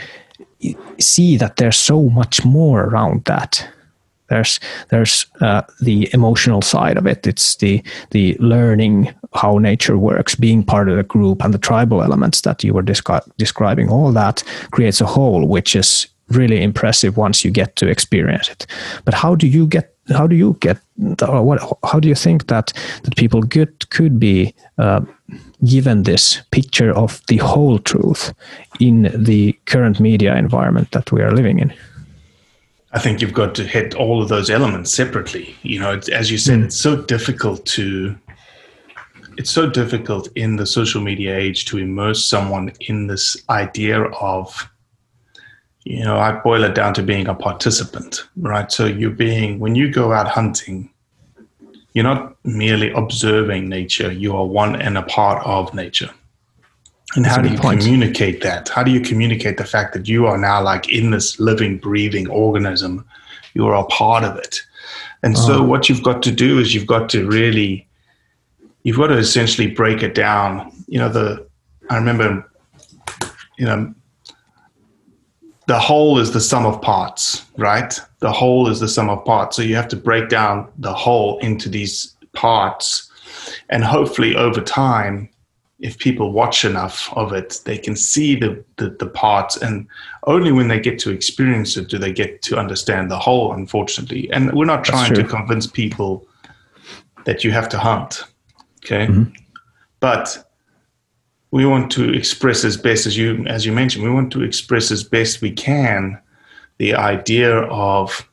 see 1.00 1.38
that 1.38 1.56
there's 1.56 1.78
so 1.78 2.10
much 2.10 2.44
more 2.44 2.84
around 2.84 3.24
that. 3.26 3.66
There's 4.30 4.60
there's 4.90 5.26
uh, 5.42 5.62
the 5.82 6.10
emotional 6.14 6.62
side 6.62 6.98
of 6.98 7.06
it. 7.06 7.28
It's 7.28 7.56
the 7.58 7.84
the 8.12 8.36
learning 8.40 9.14
how 9.34 9.58
nature 9.58 9.98
works, 9.98 10.36
being 10.36 10.64
part 10.64 10.90
of 10.90 10.98
the 10.98 11.04
group, 11.04 11.44
and 11.44 11.54
the 11.54 11.60
tribal 11.60 12.02
elements 12.02 12.42
that 12.42 12.64
you 12.64 12.74
were 12.74 12.84
descri- 12.84 13.28
describing. 13.38 13.90
All 13.90 14.12
that 14.14 14.44
creates 14.72 15.02
a 15.02 15.06
whole, 15.06 15.48
which 15.48 15.76
is 15.76 16.08
really 16.30 16.62
impressive 16.62 17.18
once 17.18 17.44
you 17.44 17.52
get 17.52 17.76
to 17.76 17.88
experience 17.88 18.50
it. 18.50 18.68
But 19.06 19.14
how 19.14 19.36
do 19.36 19.48
you 19.48 19.68
get? 19.68 19.96
How 20.10 20.28
do 20.28 20.36
you 20.36 20.58
get? 20.60 20.78
Or 21.28 21.44
what? 21.44 21.60
How 21.84 22.00
do 22.00 22.08
you 22.08 22.16
think 22.16 22.48
that 22.48 22.74
that 23.04 23.16
people 23.16 23.44
could 23.44 23.90
could 23.90 24.20
be 24.20 24.54
uh, 24.78 25.02
given 25.66 26.04
this 26.04 26.42
picture 26.52 26.92
of 26.92 27.22
the 27.28 27.38
whole 27.38 27.80
truth 27.80 28.34
in 28.80 29.12
the 29.24 29.54
current 29.66 30.00
media 30.00 30.36
environment 30.36 30.92
that 30.92 31.12
we 31.12 31.22
are 31.22 31.32
living 31.32 31.60
in? 31.60 31.74
I 32.92 33.00
think 33.00 33.22
you've 33.22 33.34
got 33.34 33.54
to 33.56 33.64
hit 33.64 33.94
all 33.94 34.22
of 34.22 34.30
those 34.30 34.50
elements 34.50 34.92
separately. 34.92 35.56
You 35.62 35.80
know, 35.80 35.92
it's, 35.92 36.10
as 36.10 36.32
you 36.32 36.38
said, 36.38 36.60
mm. 36.60 36.66
it's 36.66 36.78
so 36.78 37.02
difficult 37.04 37.66
to. 37.68 38.18
It's 39.38 39.52
so 39.52 39.70
difficult 39.70 40.28
in 40.36 40.58
the 40.58 40.66
social 40.66 41.00
media 41.02 41.38
age 41.38 41.64
to 41.66 41.78
immerse 41.78 42.26
someone 42.26 42.74
in 42.82 43.08
this 43.08 43.38
idea 43.50 44.04
of, 44.04 44.70
you 45.86 46.04
know, 46.04 46.18
I 46.18 46.34
boil 46.34 46.66
it 46.66 46.76
down 46.76 46.94
to 46.96 47.04
being 47.04 47.28
a 47.28 47.34
participant, 47.34 48.28
right? 48.36 48.70
So 48.70 48.86
you're 48.86 49.12
being, 49.12 49.60
when 49.60 49.76
you 49.76 49.90
go 49.94 50.12
out 50.12 50.28
hunting, 50.28 50.90
you're 51.94 52.04
not 52.04 52.36
merely 52.44 52.92
observing 52.92 53.70
nature, 53.70 54.12
you 54.12 54.36
are 54.36 54.46
one 54.46 54.76
and 54.76 54.98
a 54.98 55.04
part 55.04 55.42
of 55.46 55.74
nature. 55.74 56.10
And 57.16 57.26
That's 57.26 57.36
how 57.36 57.42
do 57.42 57.50
you 57.50 57.58
point. 57.58 57.82
communicate 57.82 58.42
that? 58.42 58.70
How 58.70 58.84
do 58.84 58.92
you 58.92 59.02
communicate 59.02 59.58
the 59.58 59.66
fact 59.66 59.94
that 59.94 60.08
you 60.08 60.28
are 60.28 60.38
now 60.38 60.62
like 60.62 60.92
in 60.92 61.10
this 61.10 61.40
living, 61.40 61.78
breathing 61.78 62.30
organism? 62.30 63.04
You 63.56 63.66
are 63.68 63.76
a 63.76 63.86
part 63.86 64.24
of 64.24 64.38
it. 64.38 64.62
And 65.24 65.36
oh. 65.36 65.40
so 65.40 65.64
what 65.64 65.90
you've 65.90 66.04
got 66.04 66.22
to 66.24 66.32
do 66.32 66.60
is 66.60 66.76
you've 66.76 66.88
got 66.88 67.10
to 67.10 67.28
really, 67.28 67.88
you've 68.84 68.98
got 68.98 69.08
to 69.08 69.18
essentially 69.18 69.68
break 69.68 70.04
it 70.04 70.14
down. 70.14 70.72
You 70.88 71.00
know, 71.00 71.10
the, 71.10 71.48
I 71.90 71.98
remember, 71.98 72.48
you 73.58 73.66
know, 73.66 73.94
the 75.66 75.80
whole 75.80 76.20
is 76.20 76.32
the 76.32 76.42
sum 76.42 76.66
of 76.66 76.82
parts, 76.82 77.46
right? 77.58 78.00
The 78.20 78.32
whole 78.32 78.70
is 78.70 78.80
the 78.80 78.88
sum 78.88 79.10
of 79.10 79.24
parts. 79.26 79.56
So 79.56 79.62
you 79.62 79.76
have 79.76 79.88
to 79.90 79.96
break 79.96 80.30
down 80.30 80.72
the 80.78 80.94
whole 80.94 81.38
into 81.40 81.70
these 81.70 82.16
parts. 82.34 83.12
And 83.70 83.84
hopefully 83.84 84.36
over 84.36 84.62
time, 84.62 85.30
if 85.80 85.98
people 85.98 86.32
watch 86.32 86.66
enough 86.66 87.12
of 87.14 87.32
it, 87.32 87.62
they 87.64 87.78
can 87.78 87.96
see 87.96 88.36
the, 88.36 88.64
the, 88.76 88.90
the, 88.90 89.08
parts. 89.08 89.56
And 89.56 89.88
only 90.28 90.52
when 90.52 90.68
they 90.68 90.80
get 90.80 91.00
to 91.00 91.10
experience 91.10 91.78
it 91.78 91.88
do 91.88 91.98
they 91.98 92.12
get 92.12 92.42
to 92.44 92.58
understand 92.58 93.10
the 93.10 93.18
whole, 93.18 93.54
unfortunately. 93.54 94.30
And 94.32 94.52
we're 94.54 94.66
not 94.66 94.84
trying 94.84 95.14
to 95.14 95.24
convince 95.24 95.68
people 95.68 96.28
that 97.26 97.44
you 97.44 97.52
have 97.52 97.70
to 97.70 97.80
hunt. 97.80 98.26
Okay. 98.84 99.08
Mm-hmm. 99.08 99.32
But 100.02 100.52
we 101.52 101.66
want 101.66 101.92
to 101.94 102.14
express 102.14 102.64
as 102.64 102.78
best 102.78 103.06
as 103.06 103.18
you 103.18 103.46
as 103.48 103.66
you 103.66 103.72
mentioned, 103.72 104.04
we 104.04 104.12
want 104.12 104.32
to 104.34 104.44
express 104.44 104.92
as 104.92 105.04
best 105.04 105.42
we 105.42 105.52
can 105.52 106.20
the 106.78 106.94
idea 106.94 107.62
of 107.64 108.28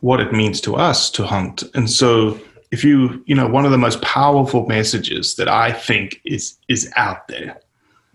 what 0.00 0.20
it 0.20 0.32
means 0.32 0.60
to 0.62 0.76
us 0.76 1.10
to 1.10 1.24
hunt. 1.24 1.64
And 1.74 1.90
so 1.90 2.40
if 2.70 2.84
you 2.84 3.22
you 3.26 3.34
know 3.34 3.46
one 3.46 3.64
of 3.64 3.70
the 3.70 3.78
most 3.78 4.00
powerful 4.02 4.66
messages 4.66 5.36
that 5.36 5.48
i 5.48 5.72
think 5.72 6.20
is 6.24 6.56
is 6.68 6.90
out 6.96 7.26
there 7.28 7.60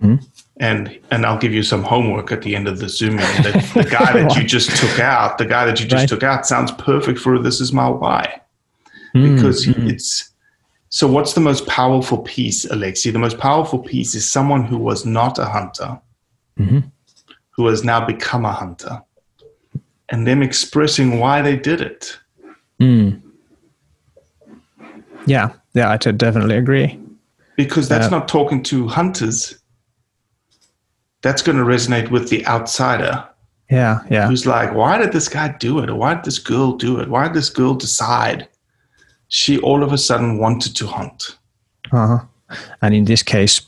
mm-hmm. 0.02 0.24
and 0.58 1.00
and 1.12 1.26
i'll 1.26 1.38
give 1.38 1.54
you 1.54 1.64
some 1.64 1.84
homework 1.84 2.32
at 2.32 2.42
the 2.42 2.56
end 2.56 2.68
of 2.68 2.80
the 2.80 2.90
zoom 2.90 3.16
meeting 3.16 3.44
the, 3.44 3.72
the 3.84 3.90
guy 3.90 4.14
that 4.14 4.36
you 4.36 4.44
just 4.44 4.76
took 4.78 5.00
out 5.00 5.38
the 5.38 5.46
guy 5.46 5.66
that 5.66 5.80
you 5.80 5.88
just 5.88 6.02
right. 6.02 6.10
took 6.10 6.24
out 6.24 6.46
sounds 6.46 6.72
perfect 6.74 7.20
for 7.20 7.40
this 7.40 7.62
is 7.62 7.72
my 7.72 7.88
why 7.88 8.42
mm-hmm. 9.16 9.36
because 9.36 9.66
mm-hmm. 9.66 9.88
it's 9.88 10.30
so 10.90 11.08
what's 11.08 11.34
the 11.34 11.42
most 11.42 11.66
powerful 11.68 12.20
piece 12.20 12.66
alexi 12.66 13.12
the 13.12 13.20
most 13.20 13.38
powerful 13.38 13.80
piece 13.80 14.16
is 14.16 14.30
someone 14.30 14.64
who 14.64 14.78
was 14.78 15.06
not 15.06 15.40
a 15.40 15.46
hunter 15.46 16.00
mm-hmm. 16.60 16.80
who 17.52 17.68
has 17.68 17.84
now 17.84 18.06
become 18.06 18.46
a 18.46 18.52
hunter 18.52 19.02
and 20.10 20.28
them 20.28 20.44
expressing 20.44 21.20
why 21.20 21.42
they 21.42 21.56
did 21.56 21.80
it 21.80 22.20
mm 22.80 23.22
yeah, 25.26 25.54
yeah, 25.74 25.90
I 25.90 25.98
definitely 25.98 26.58
agree. 26.58 27.00
Because 27.56 27.88
that's 27.88 28.08
uh, 28.08 28.10
not 28.10 28.28
talking 28.28 28.64
to 28.64 28.88
hunters. 28.88 29.58
That's 31.22 31.42
going 31.42 31.58
to 31.58 31.64
resonate 31.64 32.10
with 32.10 32.30
the 32.30 32.46
outsider. 32.48 33.28
Yeah, 33.70 34.02
yeah. 34.10 34.28
Who's 34.28 34.46
like, 34.46 34.74
why 34.74 34.98
did 34.98 35.12
this 35.14 35.30
guy 35.30 35.56
do 35.60 35.80
it? 35.80 35.90
Or 35.90 35.96
why 35.96 36.16
did 36.16 36.26
this 36.26 36.40
girl 36.40 36.74
do 36.74 37.00
it? 37.00 37.10
Why 37.10 37.28
did 37.28 37.36
this 37.36 37.50
girl 37.50 37.74
decide 37.74 38.48
she 39.30 39.60
all 39.60 39.84
of 39.84 39.94
a 39.94 39.98
sudden 39.98 40.40
wanted 40.40 40.76
to 40.76 40.88
hunt? 40.88 41.38
Uh 41.92 42.08
huh. 42.08 42.58
And 42.82 42.94
in 42.94 43.06
this 43.06 43.24
case, 43.24 43.62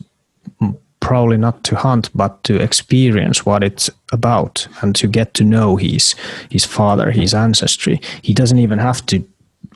probably 0.99 1.37
not 1.37 1.63
to 1.65 1.75
hunt, 1.75 2.09
but 2.15 2.43
to 2.45 2.61
experience 2.61 3.45
what 3.45 3.63
it's 3.63 3.89
about 4.11 4.67
and 4.81 4.95
to 4.95 5.07
get 5.07 5.33
to 5.35 5.43
know 5.43 5.75
his 5.75 6.15
his 6.49 6.65
father, 6.65 7.11
his 7.11 7.33
ancestry. 7.33 8.01
He 8.21 8.33
doesn't 8.33 8.59
even 8.59 8.79
have 8.79 9.05
to 9.07 9.23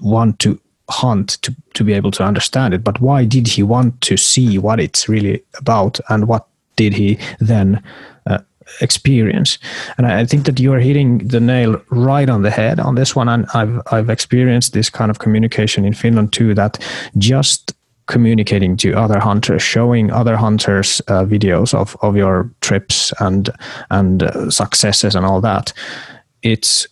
want 0.01 0.39
to 0.39 0.60
hunt 0.89 1.41
to, 1.41 1.56
to 1.74 1.84
be 1.84 1.94
able 1.94 2.12
to 2.12 2.24
understand 2.24 2.74
it. 2.74 2.84
But 2.84 3.01
why 3.01 3.25
did 3.25 3.48
he 3.48 3.63
want 3.63 4.00
to 4.01 4.17
see 4.17 4.58
what 4.58 4.79
it's 4.79 5.10
really 5.10 5.44
about 5.58 6.00
and 6.10 6.27
what 6.27 6.48
did 6.75 6.94
he 6.94 7.20
then 7.39 7.84
uh, 8.25 8.39
experience? 8.82 9.58
And 9.98 10.08
I, 10.08 10.22
I, 10.22 10.25
think 10.25 10.46
that 10.46 10.60
you 10.60 10.74
are 10.74 10.79
hitting 10.79 11.20
the 11.20 11.39
nail 11.39 11.82
right 11.89 12.29
on 12.29 12.44
the 12.44 12.51
head 12.51 12.79
on 12.79 12.96
this 12.96 13.15
one. 13.15 13.27
And 13.27 13.46
i've 13.53 13.82
i've 13.91 14.10
experienced 14.10 14.74
this 14.74 14.89
kind 14.89 15.12
of 15.12 15.20
communication 15.20 15.86
in 15.86 15.94
finland 15.94 16.34
too 16.34 16.53
that 16.53 16.79
just 17.17 17.74
communicating 18.08 18.77
to 18.77 18.94
other 18.94 19.20
hunters 19.20 19.62
showing 19.62 20.12
other 20.12 20.38
hunters 20.38 21.01
uh, 21.08 21.25
videos 21.25 21.74
of 21.74 21.96
of 22.01 22.15
your 22.15 22.50
trips 22.62 23.13
and 23.20 23.50
and 23.89 24.24
uh, 24.24 24.50
successes 24.50 25.15
and 25.15 25.25
all 25.25 25.41
that 25.41 25.74
it's 26.41 26.88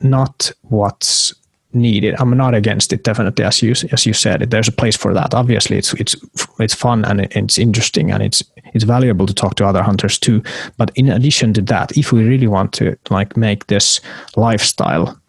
not 0.00 0.52
what's 0.62 1.34
needed. 1.72 2.14
I'm 2.18 2.36
not 2.36 2.54
against 2.54 2.92
it, 2.92 3.04
definitely, 3.04 3.44
as 3.44 3.62
you 3.62 3.74
as 3.92 4.06
you 4.06 4.12
said. 4.12 4.50
There's 4.50 4.68
a 4.68 4.72
place 4.72 4.96
for 4.96 5.14
that. 5.14 5.34
Obviously, 5.34 5.78
it's 5.78 5.92
it's 5.94 6.16
it's 6.58 6.74
fun 6.74 7.04
and 7.04 7.20
it's 7.20 7.58
interesting 7.58 8.10
and 8.10 8.22
it's 8.22 8.42
it's 8.74 8.84
valuable 8.84 9.26
to 9.26 9.34
talk 9.34 9.54
to 9.56 9.66
other 9.66 9.82
hunters 9.82 10.18
too. 10.18 10.42
But 10.76 10.90
in 10.94 11.08
addition 11.08 11.54
to 11.54 11.62
that, 11.62 11.96
if 11.96 12.12
we 12.12 12.24
really 12.24 12.46
want 12.46 12.72
to 12.74 12.96
like 13.10 13.36
make 13.36 13.66
this 13.66 14.00
lifestyle 14.36 15.20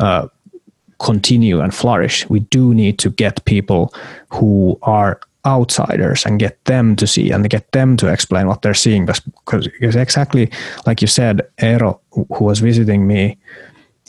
uh, 0.00 0.28
continue 0.98 1.60
and 1.60 1.74
flourish, 1.74 2.28
we 2.28 2.40
do 2.40 2.74
need 2.74 2.98
to 2.98 3.10
get 3.10 3.44
people 3.44 3.94
who 4.30 4.78
are 4.82 5.20
outsiders 5.46 6.26
and 6.26 6.40
get 6.40 6.62
them 6.64 6.96
to 6.96 7.06
see 7.06 7.30
and 7.30 7.48
get 7.48 7.70
them 7.72 7.96
to 7.96 8.08
explain 8.08 8.46
what 8.48 8.62
they're 8.62 8.74
seeing. 8.74 9.06
Because, 9.06 9.68
because 9.68 9.96
exactly 9.96 10.50
like 10.86 11.00
you 11.00 11.08
said, 11.08 11.48
Eero, 11.58 12.00
who 12.10 12.44
was 12.44 12.58
visiting 12.58 13.06
me, 13.06 13.38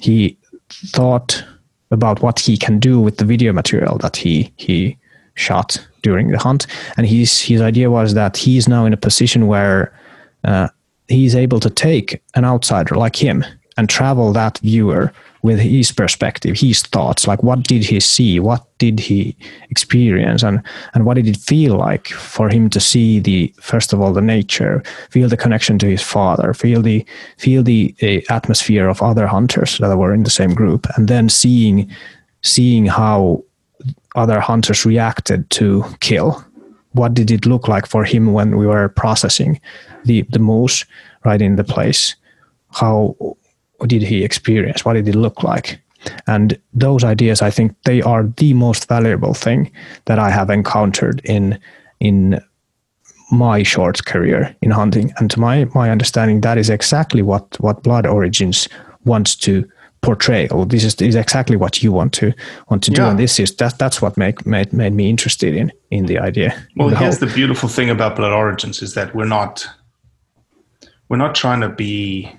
he 0.02 0.38
thought 0.70 1.44
about 1.92 2.22
what 2.22 2.40
he 2.40 2.58
can 2.58 2.80
do 2.80 3.00
with 3.00 3.18
the 3.18 3.26
video 3.26 3.54
material 3.54 3.98
that 4.00 4.16
he 4.16 4.52
he 4.58 4.98
shot 5.36 5.86
during 6.02 6.30
the 6.30 6.38
hunt. 6.38 6.68
And 6.98 7.08
his 7.08 7.42
his 7.42 7.62
idea 7.62 7.90
was 7.90 8.14
that 8.14 8.38
he's 8.38 8.68
now 8.68 8.86
in 8.86 8.94
a 8.94 8.98
position 8.98 9.48
where 9.48 9.92
uh, 10.44 10.68
he's 11.08 11.36
able 11.36 11.60
to 11.60 11.70
take 11.70 12.22
an 12.36 12.46
outsider 12.46 12.96
like 12.96 13.16
him 13.16 13.44
and 13.78 13.90
travel 13.90 14.34
that 14.34 14.58
viewer 14.60 15.12
with 15.42 15.60
his 15.60 15.92
perspective, 15.92 16.58
his 16.58 16.82
thoughts, 16.82 17.28
like 17.28 17.42
what 17.44 17.64
did 17.64 17.84
he 17.84 18.00
see, 18.00 18.40
what 18.40 18.66
did 18.78 19.00
he 19.00 19.36
experience, 19.70 20.44
and 20.44 20.62
and 20.94 21.06
what 21.06 21.16
did 21.16 21.28
it 21.28 21.38
feel 21.38 21.76
like 21.76 22.08
for 22.10 22.50
him 22.50 22.70
to 22.70 22.80
see 22.80 23.20
the 23.20 23.54
first 23.62 23.94
of 23.94 24.02
all 24.02 24.14
the 24.14 24.22
nature, 24.22 24.84
feel 25.10 25.30
the 25.30 25.38
connection 25.38 25.80
to 25.80 25.88
his 25.88 26.02
father, 26.02 26.54
feel 26.54 26.82
the 26.82 27.06
feel 27.38 27.64
the 27.64 27.96
uh, 28.02 28.34
atmosphere 28.34 28.90
of 28.90 29.02
other 29.02 29.28
hunters 29.28 29.78
that 29.78 29.98
were 29.98 30.14
in 30.14 30.24
the 30.24 30.30
same 30.30 30.54
group, 30.54 30.88
and 30.98 31.08
then 31.08 31.30
seeing 31.30 31.90
seeing 32.42 32.86
how 32.86 33.44
other 34.16 34.40
hunters 34.40 34.86
reacted 34.86 35.50
to 35.52 35.84
kill. 36.00 36.44
What 36.94 37.14
did 37.14 37.32
it 37.32 37.46
look 37.46 37.68
like 37.68 37.86
for 37.86 38.04
him 38.04 38.34
when 38.34 38.58
we 38.58 38.66
were 38.66 38.90
processing 38.90 39.62
the 40.04 40.24
the 40.24 40.40
moose 40.40 40.86
right 41.24 41.42
in 41.42 41.56
the 41.56 41.64
place? 41.64 42.16
How 42.72 43.16
what 43.80 43.90
did 43.90 44.02
he 44.02 44.24
experience? 44.24 44.86
What 44.86 44.94
did 44.94 45.08
it 45.08 45.16
look 45.16 45.44
like? 45.44 45.80
And 46.28 46.58
those 46.74 47.04
ideas, 47.04 47.42
I 47.42 47.50
think, 47.52 47.76
they 47.84 48.02
are 48.02 48.24
the 48.38 48.54
most 48.54 48.88
valuable 48.88 49.34
thing 49.34 49.72
that 50.06 50.20
I 50.20 50.30
have 50.30 50.50
encountered 50.50 51.22
in 51.26 51.60
in 52.00 52.40
my 53.32 53.64
short 53.64 54.06
career 54.06 54.56
in 54.62 54.72
hunting. 54.72 55.12
And 55.18 55.30
to 55.32 55.40
my 55.40 55.66
my 55.76 55.90
understanding, 55.92 56.42
that 56.42 56.58
is 56.58 56.70
exactly 56.70 57.22
what 57.22 57.60
what 57.60 57.84
Blood 57.84 58.06
Origins 58.06 58.68
wants 59.06 59.36
to 59.36 59.64
portray 60.02 60.48
oh 60.52 60.64
this 60.64 60.86
is, 60.86 60.96
is 61.02 61.16
exactly 61.16 61.58
what 61.58 61.84
you 61.84 61.92
want 61.92 62.14
to 62.14 62.32
want 62.70 62.82
to 62.82 62.90
do 62.92 63.04
and 63.04 63.20
this 63.20 63.38
is 63.38 63.54
that 63.58 63.78
that's 63.78 64.02
what 64.02 64.16
make, 64.16 64.46
made 64.46 64.72
made 64.72 64.94
me 64.94 65.10
interested 65.10 65.54
in 65.54 65.70
in 65.92 66.06
the 66.06 66.18
idea 66.18 66.54
Well, 66.78 66.90
The 66.90 66.96
here's 66.96 67.20
whole- 67.20 67.28
the 67.28 67.36
beautiful 67.36 67.68
thing 67.68 67.90
about 67.90 68.16
Blood 68.16 68.32
Origins 68.32 68.82
is 68.82 68.94
that 68.94 69.14
we're 69.14 69.26
not 69.28 69.68
we're 71.10 71.18
not 71.18 71.36
trying 71.36 71.60
to 71.62 71.68
be 71.70 72.32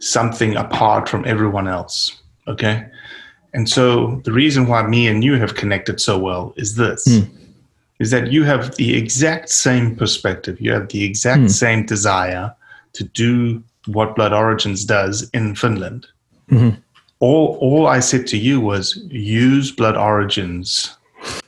something 0.00 0.56
apart 0.56 1.08
from 1.08 1.24
everyone 1.26 1.68
else. 1.68 2.16
Okay. 2.46 2.86
And 3.52 3.68
so 3.68 4.20
the 4.24 4.32
reason 4.32 4.66
why 4.66 4.86
me 4.86 5.08
and 5.08 5.24
you 5.24 5.34
have 5.34 5.54
connected 5.54 6.00
so 6.00 6.18
well 6.18 6.52
is 6.56 6.76
this 6.76 7.04
hmm. 7.06 7.34
is 7.98 8.10
that 8.10 8.30
you 8.30 8.44
have 8.44 8.76
the 8.76 8.96
exact 8.96 9.48
same 9.48 9.96
perspective. 9.96 10.60
You 10.60 10.72
have 10.72 10.88
the 10.88 11.04
exact 11.04 11.40
hmm. 11.40 11.48
same 11.48 11.86
desire 11.86 12.54
to 12.92 13.04
do 13.04 13.62
what 13.86 14.16
Blood 14.16 14.32
Origins 14.32 14.84
does 14.84 15.28
in 15.32 15.54
Finland. 15.54 16.06
Mm-hmm. 16.50 16.78
All 17.20 17.58
all 17.60 17.86
I 17.86 18.00
said 18.00 18.26
to 18.28 18.38
you 18.38 18.60
was 18.60 18.96
use 19.10 19.70
Blood 19.72 19.96
Origins 19.96 20.96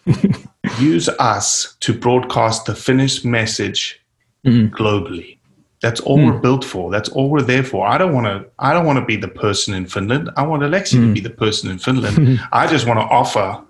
use 0.78 1.09
us 1.19 1.76
to 1.80 1.92
broadcast 1.92 2.66
the 2.66 2.75
Finnish 2.75 3.25
message 3.25 4.00
mm-hmm. 4.45 4.75
globally. 4.75 5.38
That's 5.82 6.00
all 6.00 6.18
hmm. 6.18 6.26
we're 6.26 6.38
built 6.38 6.64
for. 6.64 6.90
That's 6.90 7.08
all 7.08 7.30
we're 7.30 7.42
there 7.42 7.64
for. 7.64 7.87
I 7.87 7.96
don't 7.96 8.12
want 8.12 8.26
to. 8.26 8.50
I 8.58 8.72
don't 8.72 8.84
want 8.84 8.99
to 8.99 9.04
be 9.04 9.16
the 9.16 9.28
person 9.28 9.75
in 9.75 9.87
Finland. 9.87 10.30
I 10.37 10.46
want 10.46 10.62
Alexi 10.62 10.92
to 10.92 11.06
hmm. 11.06 11.14
be 11.14 11.20
the 11.20 11.30
person 11.30 11.70
in 11.70 11.78
Finland. 11.78 12.40
I 12.52 12.66
just 12.66 12.87
want 12.87 13.00
to 13.00 13.04
offer 13.04 13.62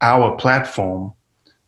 our 0.00 0.36
platform 0.36 1.12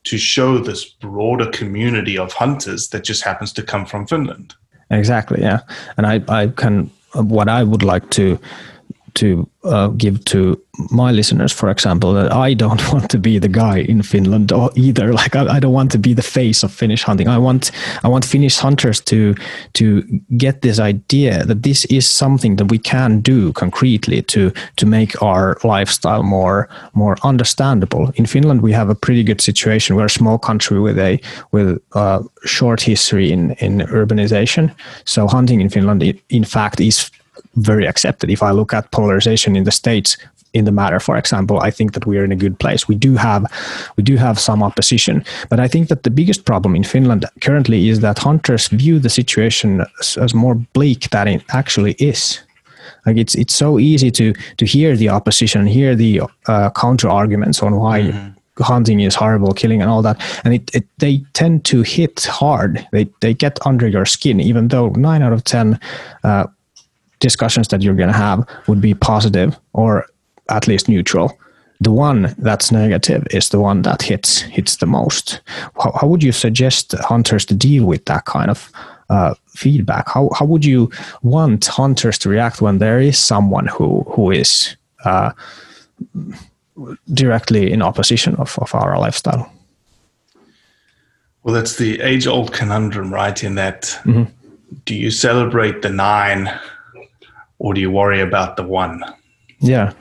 to 0.05 0.19
show 0.19 0.59
this 0.59 0.85
broader 0.85 1.51
community 1.51 2.19
of 2.19 2.33
hunters 2.33 2.89
that 2.89 3.05
just 3.05 3.25
happens 3.25 3.53
to 3.53 3.63
come 3.63 3.85
from 3.87 4.07
Finland. 4.07 4.55
Exactly, 4.91 5.41
yeah. 5.41 5.61
And 5.97 6.07
I, 6.07 6.23
I 6.29 6.47
can, 6.49 6.91
what 7.15 7.49
I 7.49 7.65
would 7.65 7.83
like 7.83 8.09
to 8.11 8.39
to 9.17 9.49
uh, 9.65 9.89
give 9.89 10.25
to 10.25 10.61
my 10.91 11.11
listeners, 11.11 11.53
for 11.53 11.71
example, 11.71 12.13
that 12.13 12.33
I 12.33 12.55
don't 12.55 12.83
want 12.93 13.11
to 13.11 13.19
be 13.19 13.39
the 13.39 13.49
guy 13.49 13.79
in 13.79 14.03
Finland 14.03 14.53
either. 14.75 15.13
Like 15.13 15.35
I, 15.35 15.57
I 15.57 15.61
don't 15.61 15.73
want 15.73 15.91
to 15.93 15.99
be 15.99 16.15
the 16.15 16.23
face 16.23 16.63
of 16.63 16.73
Finnish 16.73 17.03
hunting. 17.03 17.29
I 17.29 17.39
want 17.39 17.71
I 18.05 18.09
want 18.09 18.25
Finnish 18.25 18.59
hunters 18.59 19.01
to 19.01 19.35
to 19.73 20.03
get 20.37 20.63
this 20.63 20.79
idea 20.79 21.45
that 21.47 21.63
this 21.63 21.85
is 21.87 22.09
something 22.09 22.57
that 22.57 22.71
we 22.71 22.79
can 22.79 23.21
do 23.21 23.53
concretely 23.53 24.23
to 24.23 24.53
to 24.77 24.87
make 24.87 25.21
our 25.23 25.57
lifestyle 25.65 26.23
more 26.23 26.69
more 26.93 27.17
understandable. 27.23 28.13
In 28.15 28.27
Finland, 28.27 28.63
we 28.63 28.73
have 28.73 28.91
a 28.91 28.95
pretty 28.95 29.25
good 29.25 29.41
situation. 29.41 29.97
We're 29.97 30.07
a 30.07 30.11
small 30.11 30.39
country 30.39 30.79
with 30.81 30.99
a 30.99 31.19
with 31.53 31.81
a 31.93 32.23
short 32.45 32.83
history 32.83 33.33
in 33.33 33.53
in 33.59 33.81
urbanization. 33.89 34.71
So 35.05 35.27
hunting 35.27 35.61
in 35.61 35.71
Finland, 35.71 36.03
in 36.29 36.45
fact, 36.45 36.81
is 36.81 37.11
very 37.55 37.87
accepted. 37.87 38.31
If 38.31 38.43
I 38.43 38.51
look 38.51 38.73
at 38.73 38.91
polarization 38.91 39.57
in 39.57 39.65
the 39.65 39.71
states 39.71 40.17
in 40.53 40.65
the 40.65 40.73
matter, 40.73 41.01
for 41.01 41.17
example, 41.17 41.61
I 41.61 41.71
think 41.71 41.93
that 41.93 42.07
we 42.07 42.19
are 42.19 42.25
in 42.25 42.33
a 42.33 42.37
good 42.37 42.59
place. 42.59 42.89
We 42.89 42.95
do 42.95 43.17
have 43.17 43.45
we 43.97 44.03
do 44.03 44.17
have 44.17 44.39
some 44.39 44.63
opposition, 44.63 45.25
but 45.51 45.61
I 45.61 45.69
think 45.69 45.89
that 45.89 46.03
the 46.03 46.11
biggest 46.11 46.45
problem 46.45 46.75
in 46.77 46.85
Finland 46.85 47.27
currently 47.41 47.89
is 47.89 48.01
that 48.01 48.19
hunters 48.19 48.69
view 48.69 48.99
the 48.99 49.11
situation 49.11 49.85
as, 50.01 50.17
as 50.17 50.35
more 50.35 50.55
bleak 50.73 51.11
than 51.11 51.29
it 51.29 51.43
actually 51.49 51.93
is. 51.99 52.41
Like 53.05 53.17
it's 53.17 53.35
it's 53.35 53.55
so 53.55 53.79
easy 53.79 54.11
to 54.11 54.33
to 54.57 54.65
hear 54.65 54.97
the 54.97 55.11
opposition, 55.11 55.67
hear 55.67 55.97
the 55.97 56.23
uh, 56.49 56.71
counter 56.71 57.09
arguments 57.09 57.63
on 57.63 57.77
why 57.77 58.33
hunting 58.59 59.01
is 59.01 59.15
horrible, 59.15 59.53
killing 59.53 59.83
and 59.83 59.91
all 59.91 60.03
that, 60.03 60.21
and 60.45 60.55
it, 60.55 60.75
it 60.75 60.87
they 60.99 61.25
tend 61.33 61.65
to 61.65 61.83
hit 61.83 62.25
hard. 62.25 62.87
They 62.93 63.09
they 63.21 63.35
get 63.35 63.59
under 63.67 63.87
your 63.89 64.07
skin, 64.07 64.41
even 64.41 64.69
though 64.69 64.89
nine 64.91 65.23
out 65.23 65.33
of 65.33 65.45
ten 65.45 65.79
uh, 66.25 66.47
discussions 67.21 67.69
that 67.69 67.83
you're 67.83 67.95
going 67.95 68.13
to 68.13 68.17
have 68.17 68.47
would 68.67 68.81
be 68.81 68.95
positive 68.95 69.59
or 69.73 70.07
at 70.49 70.69
least 70.69 70.89
neutral. 70.89 71.39
The 71.81 71.93
one 71.93 72.35
that's 72.39 72.73
negative 72.73 73.27
is 73.31 73.51
the 73.51 73.61
one 73.61 73.83
that 73.83 74.03
hits 74.03 74.41
hits 74.41 74.77
the 74.77 74.87
most. 74.87 75.41
How, 75.83 75.93
how 76.01 76.07
would 76.07 76.23
you 76.23 76.33
suggest 76.33 76.95
hunters 77.01 77.45
to 77.47 77.55
deal 77.55 77.85
with 77.85 78.07
that 78.07 78.25
kind 78.25 78.51
of 78.51 78.73
uh, 79.11 79.35
feedback? 79.49 80.09
How 80.09 80.31
how 80.39 80.47
would 80.47 80.65
you 80.65 80.91
want 81.23 81.67
hunters 81.67 82.19
to 82.19 82.31
react 82.31 82.63
when 82.63 82.79
there 82.79 82.99
is 82.99 83.19
someone 83.19 83.67
who 83.67 84.05
who 84.09 84.31
is 84.31 84.75
uh, 85.05 85.33
directly 87.13 87.73
in 87.73 87.83
opposition 87.83 88.37
of, 88.37 88.59
of 88.59 88.75
our 88.75 88.99
lifestyle? 88.99 89.53
Well, 91.43 91.55
that's 91.55 91.77
the 91.77 92.01
age 92.01 92.27
old 92.27 92.53
conundrum, 92.53 93.13
right? 93.13 93.45
In 93.45 93.55
that, 93.55 94.01
do 94.85 94.95
you 94.95 95.11
celebrate 95.11 95.83
the 95.83 95.91
nine 95.91 96.51
or 97.59 97.75
do 97.75 97.81
you 97.81 97.91
worry 97.91 98.21
about 98.21 98.57
the 98.57 98.63
one? 98.63 99.03
Yeah, 99.61 99.93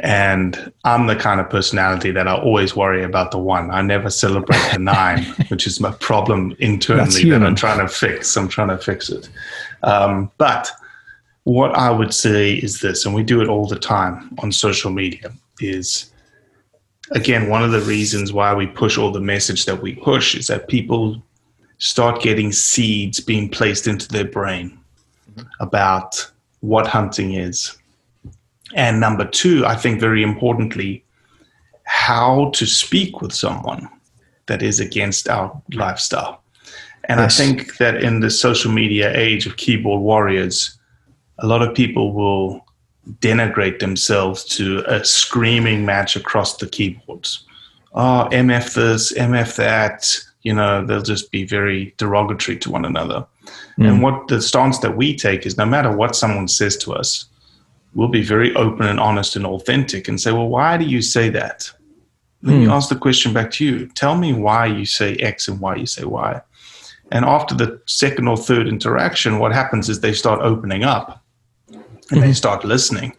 And 0.00 0.72
I'm 0.84 1.06
the 1.06 1.16
kind 1.16 1.40
of 1.40 1.50
personality 1.50 2.10
that 2.12 2.28
I 2.28 2.36
always 2.36 2.76
worry 2.76 3.02
about 3.02 3.30
the 3.30 3.38
one. 3.38 3.70
I 3.70 3.82
never 3.82 4.10
celebrate 4.10 4.60
the 4.72 4.78
nine, 4.78 5.24
which 5.48 5.66
is 5.66 5.80
my 5.80 5.92
problem 5.92 6.54
internally 6.58 7.30
that. 7.30 7.42
I'm 7.42 7.56
trying 7.56 7.80
to 7.80 7.88
fix. 7.88 8.36
I'm 8.36 8.48
trying 8.48 8.68
to 8.68 8.78
fix 8.78 9.10
it. 9.10 9.28
Um, 9.82 10.30
but 10.38 10.70
what 11.44 11.74
I 11.74 11.90
would 11.90 12.12
say 12.12 12.54
is 12.54 12.80
this, 12.80 13.06
and 13.06 13.14
we 13.14 13.22
do 13.22 13.40
it 13.40 13.48
all 13.48 13.66
the 13.66 13.78
time 13.78 14.36
on 14.42 14.52
social 14.52 14.90
media, 14.90 15.32
is 15.60 16.12
again, 17.12 17.48
one 17.48 17.62
of 17.62 17.72
the 17.72 17.80
reasons 17.80 18.32
why 18.32 18.54
we 18.54 18.66
push 18.66 18.98
all 18.98 19.10
the 19.10 19.20
message 19.20 19.64
that 19.64 19.80
we 19.80 19.94
push 19.94 20.34
is 20.34 20.48
that 20.48 20.68
people 20.68 21.22
start 21.78 22.22
getting 22.22 22.52
seeds 22.52 23.20
being 23.20 23.48
placed 23.48 23.86
into 23.86 24.08
their 24.08 24.24
brain 24.24 24.78
about 25.60 26.30
what 26.60 26.86
hunting 26.86 27.34
is. 27.34 27.76
And 28.74 29.00
number 29.00 29.24
two, 29.24 29.64
I 29.66 29.76
think 29.76 30.00
very 30.00 30.22
importantly, 30.22 31.04
how 31.84 32.50
to 32.54 32.66
speak 32.66 33.20
with 33.22 33.32
someone 33.32 33.88
that 34.46 34.62
is 34.62 34.80
against 34.80 35.28
our 35.28 35.60
lifestyle. 35.72 36.42
And 37.04 37.20
Yes. 37.20 37.40
I 37.40 37.44
think 37.44 37.78
that 37.78 38.02
in 38.02 38.20
the 38.20 38.30
social 38.30 38.70
media 38.70 39.16
age 39.16 39.46
of 39.46 39.56
keyboard 39.56 40.02
warriors, 40.02 40.78
a 41.38 41.46
lot 41.46 41.62
of 41.62 41.74
people 41.74 42.12
will 42.12 42.66
denigrate 43.20 43.78
themselves 43.78 44.44
to 44.44 44.82
a 44.86 45.02
screaming 45.04 45.86
match 45.86 46.16
across 46.16 46.58
the 46.58 46.66
keyboards. 46.66 47.44
Oh, 47.94 48.28
MF 48.30 48.74
this, 48.74 49.12
MF 49.12 49.56
that. 49.56 50.14
You 50.42 50.54
know, 50.54 50.84
they'll 50.84 51.02
just 51.02 51.30
be 51.30 51.44
very 51.44 51.94
derogatory 51.96 52.58
to 52.58 52.70
one 52.70 52.84
another. 52.84 53.26
And 53.76 53.98
mm. 53.98 54.00
what 54.00 54.28
the 54.28 54.42
stance 54.42 54.78
that 54.80 54.96
we 54.96 55.14
take 55.14 55.46
is 55.46 55.56
no 55.56 55.66
matter 55.66 55.94
what 55.94 56.16
someone 56.16 56.48
says 56.48 56.76
to 56.78 56.92
us, 56.92 57.26
we'll 57.94 58.08
be 58.08 58.22
very 58.22 58.54
open 58.56 58.86
and 58.86 58.98
honest 58.98 59.36
and 59.36 59.46
authentic 59.46 60.08
and 60.08 60.20
say, 60.20 60.32
well, 60.32 60.48
why 60.48 60.76
do 60.76 60.84
you 60.84 61.00
say 61.00 61.28
that? 61.30 61.70
Then 62.42 62.62
you 62.62 62.68
mm. 62.68 62.72
ask 62.72 62.88
the 62.88 62.96
question 62.96 63.32
back 63.32 63.50
to 63.52 63.64
you. 63.64 63.86
Tell 63.88 64.16
me 64.16 64.32
why 64.32 64.66
you 64.66 64.84
say 64.84 65.16
X 65.16 65.48
and 65.48 65.60
why 65.60 65.76
you 65.76 65.86
say 65.86 66.04
Y. 66.04 66.40
And 67.10 67.24
after 67.24 67.54
the 67.54 67.80
second 67.86 68.28
or 68.28 68.36
third 68.36 68.68
interaction, 68.68 69.38
what 69.38 69.52
happens 69.52 69.88
is 69.88 70.00
they 70.00 70.12
start 70.12 70.40
opening 70.42 70.84
up 70.84 71.24
and 71.70 71.82
they 72.10 72.16
mm-hmm. 72.16 72.32
start 72.32 72.64
listening. 72.64 73.14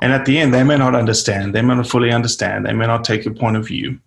And 0.00 0.12
at 0.12 0.24
the 0.24 0.38
end, 0.38 0.52
they 0.52 0.64
may 0.64 0.76
not 0.76 0.94
understand, 0.94 1.54
they 1.54 1.62
may 1.62 1.74
not 1.74 1.86
fully 1.86 2.10
understand, 2.10 2.66
they 2.66 2.72
may 2.72 2.86
not 2.86 3.04
take 3.04 3.24
your 3.24 3.34
point 3.34 3.56
of 3.56 3.66
view, 3.66 4.00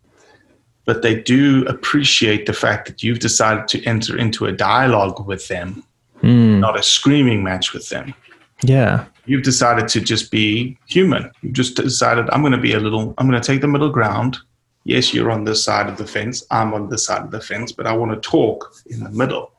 but 0.85 1.01
they 1.01 1.19
do 1.19 1.65
appreciate 1.67 2.45
the 2.45 2.53
fact 2.53 2.87
that 2.87 3.03
you've 3.03 3.19
decided 3.19 3.67
to 3.69 3.83
enter 3.85 4.17
into 4.17 4.45
a 4.45 4.51
dialogue 4.51 5.25
with 5.27 5.47
them, 5.47 5.83
hmm. 6.21 6.59
not 6.59 6.79
a 6.79 6.83
screaming 6.83 7.43
match 7.43 7.73
with 7.73 7.89
them. 7.89 8.13
yeah, 8.61 9.05
You've 9.25 9.43
decided 9.43 9.87
to 9.89 10.01
just 10.01 10.31
be 10.31 10.77
human. 10.87 11.31
You've 11.41 11.53
just 11.53 11.75
decided, 11.75 12.29
I'm 12.29 12.41
going 12.41 12.51
to 12.51 12.59
be 12.59 12.73
a 12.73 12.79
little, 12.79 13.13
I'm 13.17 13.27
going 13.27 13.41
to 13.41 13.45
take 13.45 13.61
the 13.61 13.67
middle 13.67 13.89
ground. 13.89 14.37
Yes, 14.83 15.15
you're 15.15 15.31
on 15.31 15.45
this 15.45 15.63
side 15.63 15.89
of 15.89 15.97
the 15.97 16.05
fence. 16.05 16.43
I'm 16.51 16.73
on 16.75 16.89
this 16.89 17.05
side 17.05 17.23
of 17.23 17.31
the 17.31 17.41
fence, 17.41 17.71
but 17.71 17.87
I 17.87 17.93
want 17.93 18.11
to 18.11 18.29
talk 18.29 18.71
in 18.85 19.03
the 19.03 19.09
middle. 19.09 19.51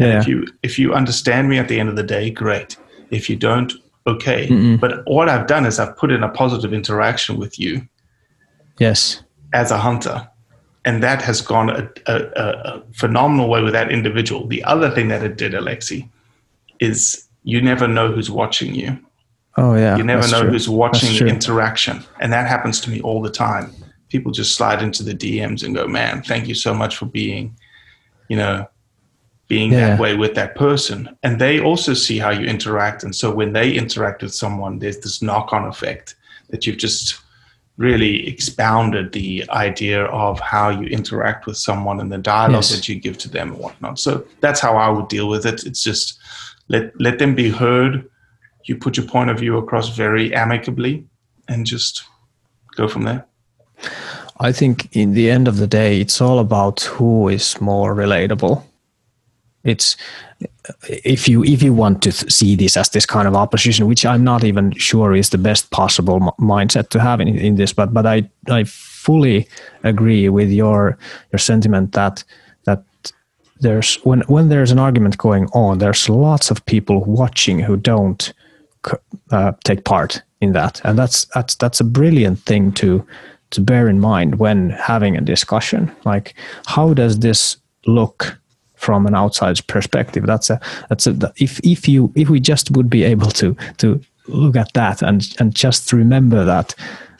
yeah. 0.00 0.18
If 0.18 0.26
you 0.26 0.48
if 0.64 0.78
you 0.80 0.92
understand 0.92 1.48
me 1.48 1.58
at 1.58 1.68
the 1.68 1.78
end 1.78 1.88
of 1.88 1.94
the 1.94 2.02
day, 2.02 2.28
great. 2.28 2.76
If 3.10 3.30
you 3.30 3.36
don't, 3.36 3.72
okay. 4.08 4.48
But 4.76 5.02
what 5.06 5.28
I've 5.28 5.46
done 5.46 5.64
is 5.64 5.78
I've 5.78 5.96
put 5.96 6.10
in 6.10 6.24
a 6.24 6.28
positive 6.28 6.74
interaction 6.74 7.36
with 7.36 7.56
you 7.58 7.86
yes, 8.78 9.22
as 9.52 9.70
a 9.70 9.78
hunter, 9.78 10.28
and 10.84 11.02
that 11.02 11.22
has 11.22 11.40
gone 11.40 11.70
a, 11.70 11.90
a, 12.06 12.14
a, 12.14 12.82
phenomenal 12.92 13.48
way 13.48 13.62
with 13.62 13.72
that 13.72 13.90
individual. 13.90 14.46
The 14.46 14.62
other 14.64 14.90
thing 14.90 15.08
that 15.08 15.22
it 15.22 15.36
did, 15.36 15.52
Alexi, 15.52 16.08
is 16.80 17.26
you 17.42 17.62
never 17.62 17.88
know 17.88 18.12
who's 18.12 18.30
watching 18.30 18.74
you. 18.74 18.98
oh 19.56 19.74
yeah. 19.74 19.96
You 19.96 20.04
never 20.04 20.28
know 20.28 20.42
true. 20.42 20.50
who's 20.50 20.68
watching 20.68 21.18
the 21.18 21.26
interaction, 21.26 22.02
and 22.20 22.32
that 22.32 22.46
happens 22.48 22.80
to 22.82 22.90
me 22.90 23.00
all 23.00 23.22
the 23.22 23.30
time. 23.30 23.72
People 24.08 24.30
just 24.30 24.54
slide 24.54 24.82
into 24.82 25.02
the 25.02 25.14
DMs 25.14 25.64
and 25.64 25.74
go, 25.74 25.86
"Man, 25.86 26.22
thank 26.22 26.46
you 26.46 26.54
so 26.54 26.74
much 26.74 26.96
for 26.96 27.06
being, 27.06 27.56
you 28.28 28.36
know, 28.36 28.68
being 29.48 29.72
Yeah. 29.72 29.90
that 29.90 30.00
way 30.00 30.16
with 30.16 30.34
that 30.34 30.54
person." 30.54 31.16
And 31.22 31.40
they 31.40 31.60
also 31.60 31.94
see 31.94 32.18
how 32.18 32.30
you 32.30 32.46
interact, 32.46 33.04
and 33.04 33.14
so 33.14 33.34
when 33.34 33.52
they 33.52 33.72
interact 33.72 34.22
with 34.22 34.34
someone, 34.34 34.78
there's 34.78 34.98
this 34.98 35.22
knock-on 35.22 35.64
effect 35.64 36.14
that 36.50 36.66
you've 36.66 36.78
just 36.78 37.18
really 37.76 38.26
expounded 38.28 39.12
the 39.12 39.44
idea 39.50 40.04
of 40.04 40.38
how 40.38 40.68
you 40.70 40.86
interact 40.86 41.46
with 41.46 41.56
someone 41.56 41.98
and 42.00 42.12
the 42.12 42.18
dialogue 42.18 42.62
Yes. 42.62 42.70
that 42.74 42.88
you 42.88 43.00
give 43.00 43.18
to 43.18 43.28
them 43.28 43.50
and 43.52 43.58
whatnot. 43.58 43.98
So 43.98 44.24
that's 44.40 44.60
how 44.60 44.76
I 44.76 44.88
would 44.88 45.08
deal 45.08 45.28
with 45.28 45.44
it. 45.44 45.64
It's 45.64 45.82
just 45.82 46.18
let 46.68 46.92
let 47.00 47.18
them 47.18 47.34
be 47.34 47.50
heard 47.50 48.08
you 48.64 48.76
put 48.76 48.96
your 48.96 49.06
point 49.06 49.30
of 49.30 49.38
view 49.38 49.58
across 49.58 49.88
very 49.96 50.34
amicably 50.34 51.04
and 51.48 51.66
just 51.66 52.04
go 52.76 52.88
from 52.88 53.02
there. 53.02 53.26
I 54.40 54.52
think 54.52 54.88
in 54.96 55.12
the 55.14 55.30
end 55.30 55.48
of 55.48 55.58
the 55.58 55.66
day, 55.66 56.00
it's 56.00 56.20
all 56.20 56.38
about 56.38 56.80
who 56.82 57.28
is 57.28 57.60
more 57.60 57.94
relatable. 57.94 58.62
It's 59.64 59.96
if 60.88 61.28
you 61.28 61.44
if 61.44 61.62
you 61.62 61.74
want 61.74 62.02
to 62.02 62.12
see 62.12 62.56
this 62.56 62.76
as 62.76 62.90
this 62.90 63.06
kind 63.06 63.26
of 63.26 63.34
opposition, 63.34 63.86
which 63.86 64.04
I'm 64.04 64.24
not 64.24 64.44
even 64.44 64.72
sure 64.72 65.14
is 65.14 65.30
the 65.30 65.38
best 65.38 65.70
possible 65.70 66.16
m- 66.16 66.46
mindset 66.46 66.88
to 66.90 67.00
have 67.00 67.20
in, 67.20 67.28
in 67.28 67.56
this, 67.56 67.72
but 67.72 67.92
but 67.92 68.06
I 68.06 68.28
I 68.48 68.64
fully 68.64 69.48
agree 69.82 70.28
with 70.28 70.50
your 70.50 70.98
your 71.32 71.38
sentiment 71.38 71.92
that 71.92 72.24
that 72.64 72.82
there's 73.60 73.96
when 74.04 74.20
when 74.22 74.48
there's 74.48 74.70
an 74.70 74.78
argument 74.78 75.18
going 75.18 75.46
on, 75.54 75.78
there's 75.78 76.08
lots 76.08 76.50
of 76.50 76.64
people 76.66 77.04
watching 77.04 77.58
who 77.58 77.76
don't 77.76 78.32
uh, 79.30 79.52
take 79.64 79.84
part 79.84 80.22
in 80.40 80.52
that, 80.52 80.80
and 80.84 80.98
that's 80.98 81.24
that's 81.34 81.54
that's 81.54 81.80
a 81.80 81.84
brilliant 81.84 82.38
thing 82.40 82.72
to 82.72 83.06
to 83.50 83.60
bear 83.60 83.88
in 83.88 84.00
mind 84.00 84.38
when 84.38 84.70
having 84.70 85.16
a 85.16 85.20
discussion. 85.20 85.94
Like, 86.04 86.34
how 86.66 86.94
does 86.94 87.20
this 87.20 87.56
look 87.86 88.38
from 88.84 89.06
an 89.06 89.14
outside 89.14 89.66
perspective? 89.66 90.26
That's 90.26 90.50
a 90.50 90.60
that's 90.88 91.06
a 91.06 91.32
if 91.36 91.58
if 91.60 91.88
you 91.88 92.12
if 92.14 92.28
we 92.28 92.40
just 92.40 92.70
would 92.72 92.90
be 92.90 93.02
able 93.04 93.30
to 93.32 93.56
to 93.78 94.00
look 94.28 94.56
at 94.56 94.72
that 94.74 95.02
and 95.02 95.34
and 95.38 95.54
just 95.54 95.92
remember 95.92 96.44
that 96.44 96.74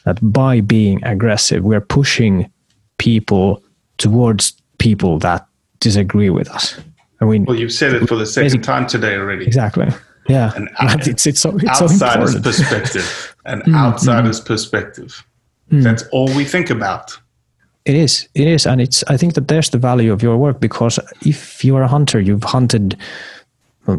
that 0.04 0.18
by 0.20 0.60
being 0.60 1.02
aggressive, 1.04 1.64
we're 1.64 1.80
pushing 1.80 2.50
people 2.98 3.62
towards 3.98 4.52
people 4.78 5.18
that 5.20 5.46
disagree 5.80 6.30
with 6.30 6.48
us. 6.50 6.78
I 7.20 7.24
mean, 7.24 7.44
well, 7.44 7.56
you've 7.56 7.72
said 7.72 7.94
it 7.94 8.08
for 8.08 8.16
the 8.16 8.26
second 8.26 8.62
time 8.62 8.86
today 8.86 9.16
already. 9.16 9.46
Exactly. 9.46 9.88
Yeah, 10.28 10.52
an 10.56 10.68
out, 10.78 11.06
it's 11.06 11.26
it's 11.26 11.40
so 11.40 11.56
it's 11.56 11.82
outsider's 11.82 12.32
so 12.32 12.40
perspective, 12.40 13.36
an 13.44 13.60
mm, 13.66 13.76
outsider's 13.76 14.40
mm. 14.40 14.46
perspective. 14.46 15.24
Mm. 15.70 15.82
That's 15.82 16.02
all 16.12 16.26
we 16.34 16.44
think 16.44 16.70
about. 16.70 17.18
It 17.84 17.94
is. 17.94 18.28
It 18.34 18.46
is, 18.46 18.66
and 18.66 18.80
it's. 18.80 19.04
I 19.08 19.16
think 19.16 19.34
that 19.34 19.48
there's 19.48 19.70
the 19.70 19.78
value 19.78 20.12
of 20.12 20.22
your 20.22 20.38
work 20.38 20.58
because 20.58 20.98
if 21.26 21.64
you 21.64 21.76
are 21.76 21.82
a 21.82 21.88
hunter, 21.88 22.18
you've 22.18 22.42
hunted 22.44 22.96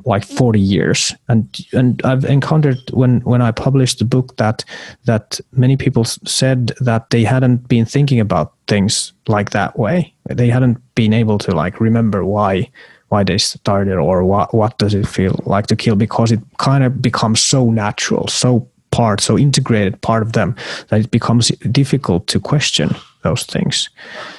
like 0.05 0.25
40 0.25 0.59
years 0.59 1.13
and 1.27 1.47
and 1.73 2.01
I've 2.03 2.25
encountered 2.25 2.79
when 2.91 3.21
when 3.21 3.41
I 3.41 3.51
published 3.51 3.99
the 3.99 4.05
book 4.05 4.35
that 4.37 4.65
that 5.05 5.39
many 5.51 5.77
people 5.77 6.03
said 6.05 6.71
that 6.79 7.09
they 7.09 7.23
hadn't 7.23 7.67
been 7.67 7.85
thinking 7.85 8.19
about 8.19 8.53
things 8.67 9.13
like 9.27 9.51
that 9.51 9.77
way 9.77 10.13
they 10.29 10.49
hadn't 10.49 10.79
been 10.95 11.13
able 11.13 11.37
to 11.39 11.51
like 11.51 11.79
remember 11.79 12.25
why 12.25 12.69
why 13.09 13.23
they 13.23 13.37
started 13.37 13.97
or 13.97 14.23
what 14.23 14.53
what 14.53 14.77
does 14.79 14.93
it 14.93 15.07
feel 15.07 15.39
like 15.45 15.67
to 15.67 15.75
kill 15.75 15.95
because 15.95 16.31
it 16.31 16.39
kind 16.57 16.83
of 16.83 17.01
becomes 17.01 17.41
so 17.41 17.69
natural 17.69 18.27
so 18.27 18.67
part 18.95 19.19
so 19.19 19.37
integrated 19.37 19.99
part 20.01 20.23
of 20.23 20.31
them 20.31 20.55
that 20.87 21.01
it 21.01 21.11
becomes 21.11 21.49
difficult 21.71 22.27
to 22.27 22.39
question 22.39 22.89
those 23.23 23.43
things. 23.43 23.89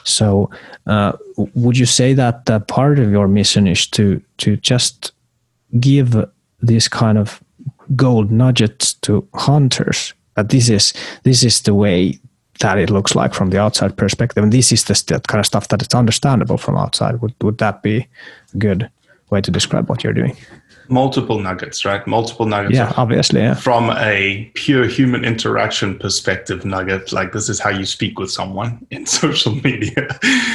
So 0.04 0.48
uh, 0.86 1.12
would 1.36 1.76
you 1.76 1.86
say 1.86 2.14
that 2.14 2.46
that 2.46 2.66
part 2.66 2.98
of 2.98 3.10
your 3.10 3.28
mission 3.28 3.66
is 3.66 3.86
to 3.88 4.22
to 4.38 4.56
just 4.56 5.12
give 5.78 6.24
this 6.62 6.88
kind 6.88 7.18
of 7.18 7.42
gold 7.94 8.30
nuggets 8.30 8.94
to 8.94 9.28
hunters? 9.34 10.14
That 10.36 10.48
this 10.48 10.68
is 10.70 10.94
this 11.22 11.42
is 11.42 11.62
the 11.62 11.74
way 11.74 12.18
that 12.60 12.78
it 12.78 12.90
looks 12.90 13.14
like 13.14 13.34
from 13.34 13.50
the 13.50 13.60
outside 13.60 13.96
perspective 13.96 14.42
and 14.42 14.52
this 14.52 14.72
is 14.72 14.84
the 14.84 14.94
that 15.08 15.26
kind 15.28 15.40
of 15.40 15.46
stuff 15.46 15.68
that 15.68 15.82
is 15.82 15.94
understandable 15.94 16.58
from 16.58 16.76
outside. 16.78 17.20
Would 17.20 17.34
would 17.42 17.58
that 17.58 17.82
be 17.82 18.06
a 18.54 18.58
good 18.58 18.88
way 19.30 19.42
to 19.42 19.50
describe 19.50 19.90
what 19.90 20.02
you're 20.02 20.20
doing 20.22 20.36
multiple 20.88 21.38
nuggets 21.38 21.84
right 21.84 22.06
multiple 22.06 22.46
nuggets 22.46 22.74
yeah 22.74 22.92
obviously 22.96 23.40
yeah. 23.40 23.54
from 23.54 23.90
a 23.98 24.50
pure 24.54 24.86
human 24.86 25.24
interaction 25.24 25.98
perspective 25.98 26.64
nugget 26.64 27.12
like 27.12 27.32
this 27.32 27.48
is 27.48 27.58
how 27.58 27.70
you 27.70 27.84
speak 27.84 28.18
with 28.18 28.30
someone 28.30 28.86
in 28.90 29.06
social 29.06 29.54
media 29.56 30.08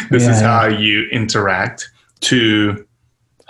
this 0.10 0.24
yeah, 0.24 0.32
is 0.32 0.42
how 0.42 0.66
you 0.66 1.08
interact 1.12 1.90
to 2.22 2.86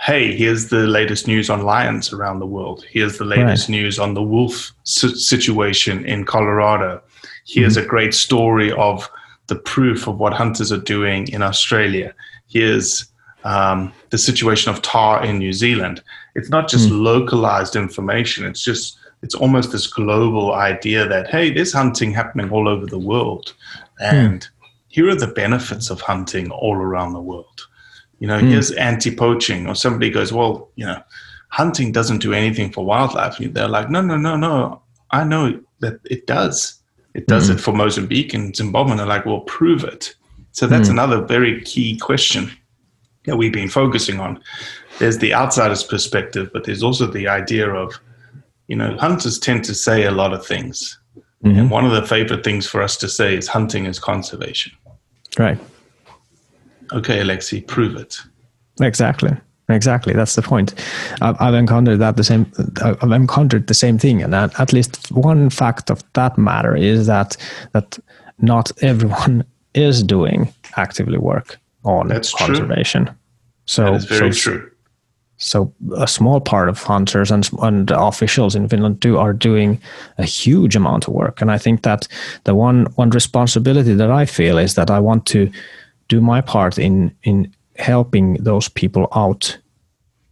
hey, 0.02 0.34
here's 0.34 0.68
the 0.68 0.88
latest 0.88 1.28
news 1.28 1.48
on 1.48 1.62
lions 1.62 2.12
around 2.12 2.40
the 2.40 2.46
world. 2.46 2.84
Here's 2.90 3.18
the 3.18 3.24
latest 3.24 3.68
right. 3.68 3.76
news 3.76 4.00
on 4.00 4.14
the 4.14 4.22
wolf 4.22 4.72
situation 4.82 6.04
in 6.04 6.24
Colorado. 6.24 7.00
Here's 7.46 7.76
mm-hmm. 7.76 7.86
a 7.86 7.88
great 7.88 8.12
story 8.12 8.72
of 8.72 9.08
the 9.46 9.54
proof 9.54 10.08
of 10.08 10.18
what 10.18 10.32
hunters 10.32 10.72
are 10.72 10.80
doing 10.80 11.28
in 11.28 11.40
Australia. 11.40 12.14
Here's 12.48 13.11
um, 13.44 13.92
the 14.10 14.18
situation 14.18 14.72
of 14.72 14.82
tahr 14.82 15.24
in 15.24 15.38
New 15.38 15.52
Zealand. 15.52 16.02
It's 16.34 16.50
not 16.50 16.68
just 16.68 16.88
mm. 16.88 17.02
localized 17.02 17.76
information. 17.76 18.46
It's 18.46 18.62
just 18.62 18.98
it's 19.22 19.34
almost 19.34 19.72
this 19.72 19.86
global 19.86 20.54
idea 20.54 21.06
that 21.08 21.28
hey, 21.28 21.52
there's 21.52 21.72
hunting 21.72 22.12
happening 22.12 22.50
all 22.50 22.68
over 22.68 22.86
the 22.86 22.98
world, 22.98 23.54
and 24.00 24.40
mm. 24.40 24.68
here 24.88 25.08
are 25.08 25.14
the 25.14 25.26
benefits 25.26 25.90
of 25.90 26.00
hunting 26.00 26.50
all 26.50 26.76
around 26.76 27.12
the 27.12 27.20
world. 27.20 27.68
You 28.18 28.28
know, 28.28 28.40
mm. 28.40 28.50
here's 28.50 28.70
anti-poaching, 28.72 29.66
or 29.66 29.74
somebody 29.74 30.10
goes, 30.10 30.32
well, 30.32 30.70
you 30.76 30.86
know, 30.86 31.02
hunting 31.48 31.92
doesn't 31.92 32.18
do 32.18 32.32
anything 32.32 32.70
for 32.70 32.84
wildlife. 32.84 33.36
They're 33.38 33.68
like, 33.68 33.90
no, 33.90 34.00
no, 34.00 34.16
no, 34.16 34.36
no. 34.36 34.82
I 35.10 35.24
know 35.24 35.60
that 35.80 35.98
it 36.04 36.26
does. 36.26 36.80
It 37.14 37.26
does 37.26 37.50
mm. 37.50 37.54
it 37.54 37.60
for 37.60 37.74
Mozambique 37.74 38.32
and 38.32 38.54
Zimbabwe. 38.54 38.92
And 38.92 39.00
they're 39.00 39.06
like, 39.06 39.26
well, 39.26 39.40
prove 39.40 39.84
it. 39.84 40.14
So 40.52 40.66
that's 40.66 40.88
mm. 40.88 40.92
another 40.92 41.20
very 41.20 41.60
key 41.62 41.98
question 41.98 42.50
that 43.26 43.36
we've 43.36 43.52
been 43.52 43.68
focusing 43.68 44.20
on. 44.20 44.40
There's 44.98 45.18
the 45.18 45.34
outsider's 45.34 45.82
perspective, 45.82 46.50
but 46.52 46.64
there's 46.64 46.82
also 46.82 47.06
the 47.06 47.28
idea 47.28 47.70
of, 47.70 47.98
you 48.68 48.76
know, 48.76 48.96
hunters 48.96 49.38
tend 49.38 49.64
to 49.64 49.74
say 49.74 50.04
a 50.04 50.10
lot 50.10 50.32
of 50.32 50.44
things. 50.44 50.98
Mm-hmm. 51.44 51.58
And 51.58 51.70
one 51.70 51.84
of 51.84 51.92
the 51.92 52.06
favorite 52.06 52.44
things 52.44 52.66
for 52.66 52.82
us 52.82 52.96
to 52.98 53.08
say 53.08 53.36
is 53.36 53.48
hunting 53.48 53.86
is 53.86 53.98
conservation. 53.98 54.72
Right 55.38 55.58
okay, 56.92 57.20
Alexi, 57.20 57.66
prove 57.66 57.96
it. 57.96 58.18
Exactly. 58.80 59.32
Exactly, 59.68 60.12
that's 60.12 60.34
the 60.34 60.42
point. 60.42 60.74
I've, 61.22 61.40
I've 61.40 61.54
encountered 61.54 61.98
that 62.00 62.16
the 62.16 62.24
same. 62.24 62.50
I've 62.82 63.12
encountered 63.12 63.68
the 63.68 63.74
same 63.74 63.96
thing, 63.96 64.20
and 64.20 64.34
at, 64.34 64.58
at 64.60 64.72
least 64.72 65.10
one 65.12 65.48
fact 65.50 65.88
of 65.88 66.02
that 66.12 66.36
matter 66.36 66.76
is 66.76 67.06
that 67.06 67.36
that 67.72 67.98
not 68.38 68.70
everyone 68.82 69.44
is 69.74 70.02
doing 70.02 70.52
actively 70.76 71.16
work 71.16 71.58
on 71.84 72.08
that's 72.08 72.34
conservation. 72.34 73.06
True. 73.06 73.14
So 73.66 73.98
that 73.98 74.08
very 74.08 74.32
so, 74.32 74.50
true. 74.50 74.70
So 75.36 75.74
a 75.96 76.06
small 76.06 76.40
part 76.40 76.68
of 76.68 76.82
hunters 76.82 77.30
and, 77.30 77.48
and 77.62 77.90
officials 77.90 78.54
in 78.54 78.68
Finland 78.68 79.00
do 79.00 79.18
are 79.18 79.32
doing 79.32 79.80
a 80.18 80.24
huge 80.24 80.76
amount 80.76 81.08
of 81.08 81.14
work, 81.14 81.40
and 81.42 81.50
I 81.50 81.58
think 81.58 81.82
that 81.82 82.06
the 82.44 82.54
one 82.54 82.86
one 82.94 83.10
responsibility 83.10 83.94
that 83.94 84.10
I 84.10 84.26
feel 84.26 84.58
is 84.58 84.74
that 84.74 84.90
I 84.90 85.00
want 85.00 85.26
to 85.26 85.50
do 86.08 86.20
my 86.20 86.40
part 86.40 86.78
in 86.78 87.14
in 87.22 87.52
helping 87.76 88.34
those 88.34 88.68
people 88.68 89.08
out 89.14 89.58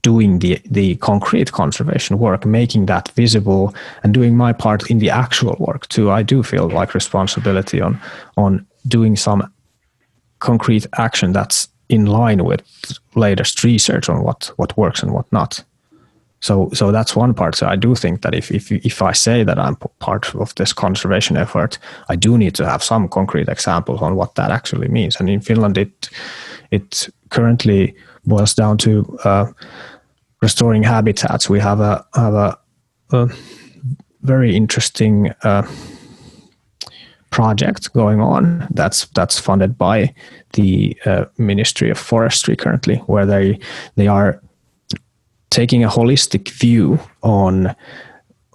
doing 0.02 0.38
the 0.38 0.60
the 0.70 0.96
concrete 0.96 1.52
conservation 1.52 2.18
work 2.18 2.44
making 2.46 2.86
that 2.86 3.10
visible 3.16 3.74
and 4.02 4.14
doing 4.14 4.36
my 4.36 4.52
part 4.52 4.90
in 4.90 4.98
the 4.98 5.10
actual 5.10 5.56
work 5.58 5.86
too 5.88 6.10
i 6.10 6.22
do 6.22 6.42
feel 6.42 6.68
like 6.68 6.94
responsibility 6.94 7.80
on 7.80 8.00
on 8.36 8.66
doing 8.86 9.16
some 9.16 9.42
concrete 10.40 10.86
action 10.98 11.32
that's 11.32 11.68
in 11.88 12.06
line 12.06 12.44
with 12.44 12.62
latest 13.14 13.64
research 13.64 14.08
on 14.08 14.22
what 14.22 14.50
what 14.56 14.76
works 14.76 15.02
and 15.02 15.12
what 15.12 15.30
not. 15.32 15.64
So 16.40 16.70
so 16.72 16.92
that's 16.92 17.16
one 17.16 17.34
part. 17.34 17.54
So 17.54 17.66
i 17.66 17.76
do 17.76 17.94
think 17.94 18.22
that 18.22 18.34
if 18.34 18.50
if 18.50 18.72
if 18.72 19.02
i 19.02 19.12
say 19.12 19.44
that 19.44 19.58
i'm 19.58 19.76
part 19.98 20.34
of 20.34 20.54
this 20.54 20.72
conservation 20.72 21.36
effort 21.36 21.78
i 22.08 22.16
do 22.16 22.38
need 22.38 22.54
to 22.54 22.64
have 22.64 22.82
some 22.82 23.08
concrete 23.08 23.48
examples 23.48 24.02
on 24.02 24.16
what 24.16 24.34
that 24.34 24.50
actually 24.50 24.88
means. 24.88 25.20
And 25.20 25.28
in 25.28 25.40
finland 25.40 25.78
it 25.78 26.10
it 26.70 27.08
currently 27.30 27.94
boils 28.24 28.54
down 28.54 28.78
to 28.78 29.18
uh, 29.24 29.46
restoring 30.42 30.82
habitats. 30.82 31.50
We 31.50 31.60
have 31.60 31.80
a 31.80 32.04
have 32.14 32.34
a, 32.34 32.58
a 33.12 33.28
very 34.22 34.56
interesting 34.56 35.32
uh, 35.42 35.66
project 37.30 37.92
going 37.92 38.20
on 38.20 38.66
that's 38.70 39.06
that's 39.14 39.38
funded 39.38 39.78
by 39.78 40.12
the 40.54 40.96
uh, 41.06 41.24
ministry 41.38 41.90
of 41.90 41.98
forestry 41.98 42.56
currently 42.56 42.96
where 43.06 43.26
they 43.26 43.58
they 43.96 44.08
are 44.08 44.40
taking 45.50 45.84
a 45.84 45.88
holistic 45.88 46.50
view 46.50 46.98
on 47.22 47.74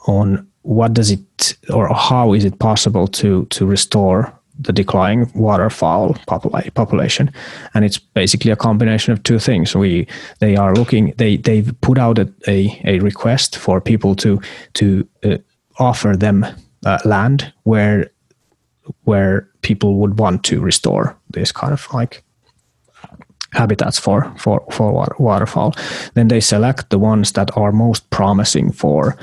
on 0.07 0.47
what 0.63 0.93
does 0.93 1.11
it 1.11 1.55
or 1.69 1.93
how 1.93 2.33
is 2.33 2.43
it 2.43 2.59
possible 2.59 3.07
to 3.07 3.45
to 3.45 3.65
restore 3.65 4.33
the 4.59 4.73
declining 4.73 5.29
waterfowl 5.35 6.13
popula- 6.27 6.73
population. 6.73 7.31
And 7.73 7.83
it's 7.83 7.97
basically 7.97 8.51
a 8.51 8.55
combination 8.55 9.13
of 9.13 9.21
two 9.23 9.39
things. 9.39 9.75
We 9.75 10.07
they 10.39 10.55
are 10.55 10.73
looking 10.73 11.13
they 11.17 11.37
they've 11.37 11.73
put 11.81 11.97
out 11.97 12.19
a, 12.19 12.31
a, 12.47 12.81
a 12.85 12.99
request 12.99 13.57
for 13.57 13.81
people 13.81 14.15
to 14.15 14.41
to 14.73 15.07
uh, 15.23 15.37
offer 15.79 16.15
them 16.15 16.45
uh, 16.85 16.99
land 17.03 17.51
where 17.63 18.09
where 19.03 19.47
people 19.61 19.95
would 19.95 20.19
want 20.19 20.43
to 20.45 20.61
restore 20.61 21.15
this 21.29 21.51
kind 21.51 21.73
of 21.73 21.87
like 21.93 22.23
habitats 23.53 23.99
for 23.99 24.31
for 24.37 24.63
for 24.71 24.91
water, 24.91 25.15
waterfowl. 25.19 25.73
Then 26.13 26.27
they 26.27 26.41
select 26.41 26.89
the 26.89 26.99
ones 26.99 27.31
that 27.31 27.55
are 27.57 27.71
most 27.71 28.09
promising 28.09 28.71
for 28.71 29.17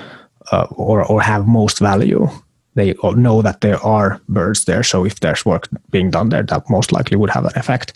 uh, 0.50 0.66
or 0.70 1.04
or 1.04 1.22
have 1.22 1.46
most 1.46 1.78
value. 1.78 2.28
They 2.74 2.94
know 3.02 3.42
that 3.42 3.60
there 3.60 3.78
are 3.84 4.20
birds 4.28 4.64
there, 4.64 4.82
so 4.82 5.04
if 5.04 5.20
there's 5.20 5.44
work 5.44 5.68
being 5.90 6.10
done 6.10 6.30
there, 6.30 6.42
that 6.42 6.70
most 6.70 6.90
likely 6.90 7.16
would 7.18 7.30
have 7.30 7.44
an 7.44 7.52
effect. 7.54 7.92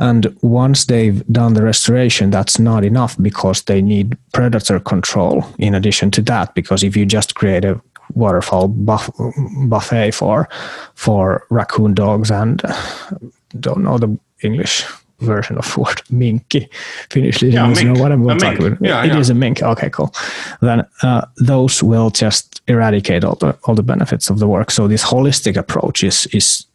And 0.00 0.34
once 0.40 0.86
they've 0.86 1.24
done 1.26 1.52
the 1.54 1.62
restoration, 1.62 2.30
that's 2.30 2.58
not 2.58 2.84
enough 2.84 3.16
because 3.20 3.62
they 3.62 3.82
need 3.82 4.16
predator 4.32 4.80
control 4.80 5.44
in 5.58 5.74
addition 5.74 6.10
to 6.12 6.22
that. 6.22 6.54
Because 6.54 6.82
if 6.82 6.96
you 6.96 7.04
just 7.04 7.34
create 7.34 7.66
a 7.66 7.80
waterfowl 8.14 8.68
buff- 8.68 9.10
buffet 9.68 10.12
for 10.12 10.48
for 10.94 11.46
raccoon 11.50 11.94
dogs 11.94 12.30
and 12.30 12.62
don't 13.58 13.82
know 13.82 13.98
the 13.98 14.18
English 14.42 14.84
version 15.20 15.58
of 15.58 15.76
word 15.76 16.02
minky. 16.10 16.68
Finnish 17.10 17.42
listeners 17.42 17.82
yeah, 17.82 17.92
know 17.92 18.00
what 18.00 18.12
I'm 18.12 18.26
talking 18.38 18.66
about. 18.66 18.78
Yeah, 18.80 19.04
it 19.04 19.08
yeah. 19.08 19.18
is 19.18 19.30
a 19.30 19.34
mink. 19.34 19.62
Okay, 19.62 19.90
cool. 19.90 20.14
Then 20.60 20.86
uh, 21.02 21.26
those 21.36 21.82
will 21.82 22.10
just 22.10 22.60
eradicate 22.66 23.24
all 23.24 23.36
the 23.36 23.56
all 23.64 23.74
the 23.74 23.82
benefits 23.82 24.30
of 24.30 24.38
the 24.38 24.48
work. 24.48 24.70
So 24.70 24.88
this 24.88 25.04
holistic 25.04 25.56
approach 25.56 26.02
is 26.02 26.26
is 26.26 26.66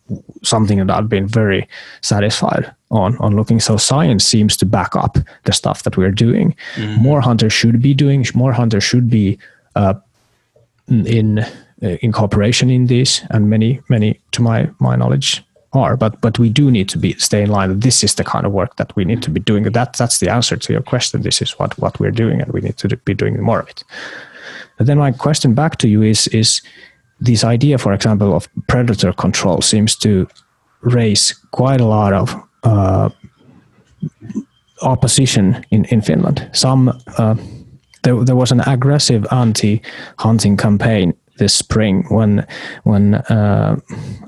something 0.44 0.86
that 0.86 0.96
I've 0.96 1.10
been 1.10 1.28
very 1.28 1.68
satisfied 2.02 2.72
on 2.92 3.18
on 3.18 3.36
looking. 3.36 3.60
So 3.60 3.78
science 3.78 4.24
seems 4.24 4.58
to 4.58 4.66
back 4.66 4.96
up 4.96 5.18
the 5.44 5.52
stuff 5.52 5.84
that 5.84 5.98
we're 5.98 6.12
doing. 6.12 6.56
Mm-hmm. 6.76 7.02
More 7.02 7.22
hunters 7.22 7.54
should 7.54 7.82
be 7.82 7.94
doing. 7.94 8.26
More 8.34 8.54
hunters 8.54 8.84
should 8.84 9.10
be 9.10 9.38
uh, 9.76 9.96
in 10.88 11.40
uh, 11.40 11.98
in 12.02 12.12
cooperation 12.12 12.70
in 12.70 12.88
this, 12.88 13.22
and 13.30 13.50
many 13.50 13.82
many 13.90 14.20
to 14.32 14.42
my 14.42 14.70
my 14.80 14.96
knowledge 14.96 15.44
are. 15.74 15.98
But 15.98 16.22
but 16.22 16.40
we 16.40 16.50
do 16.50 16.72
need 16.72 16.90
to 16.90 16.98
be 16.98 17.14
stay 17.14 17.44
in 17.44 17.50
line. 17.50 17.80
This 17.80 18.04
is 18.04 18.16
the 18.16 18.24
kind 18.24 18.46
of 18.46 18.52
work 18.52 18.76
that 18.76 18.96
we 18.96 19.06
need 19.06 19.22
to 19.24 19.32
be 19.32 19.40
doing. 19.40 19.64
That 19.64 19.98
that's 19.98 20.20
the 20.20 20.32
answer 20.32 20.58
to 20.58 20.74
your 20.74 20.84
question. 20.84 21.22
This 21.22 21.42
is 21.42 21.60
what 21.60 21.78
what 21.80 22.00
we're 22.00 22.12
doing, 22.12 22.42
and 22.42 22.52
we 22.54 22.62
need 22.62 22.78
to 22.78 22.98
be 23.06 23.14
doing 23.14 23.42
more 23.42 23.60
of 23.60 23.70
it. 23.70 23.84
But 24.78 24.88
then 24.88 24.98
my 24.98 25.12
question 25.12 25.54
back 25.54 25.78
to 25.78 25.88
you 25.88 26.04
is 26.04 26.28
is 26.28 26.62
this 27.20 27.44
idea, 27.44 27.78
for 27.78 27.94
example, 27.94 28.36
of 28.36 28.48
predator 28.68 29.14
control 29.14 29.62
seems 29.62 29.96
to 29.96 30.28
raise 30.82 31.34
quite 31.52 31.82
a 31.82 31.86
lot 31.86 32.14
of 32.14 32.36
uh, 32.64 33.10
opposition 34.82 35.66
in, 35.72 35.86
in 35.86 36.02
Finland. 36.02 36.50
Some 36.52 36.90
uh, 37.18 37.36
there, 38.06 38.24
there 38.24 38.36
was 38.36 38.52
an 38.52 38.62
aggressive 38.62 39.26
anti-hunting 39.32 40.58
campaign 40.58 41.14
this 41.38 41.54
spring 41.54 42.06
when 42.10 42.48
when 42.84 43.16
uh, 43.16 43.78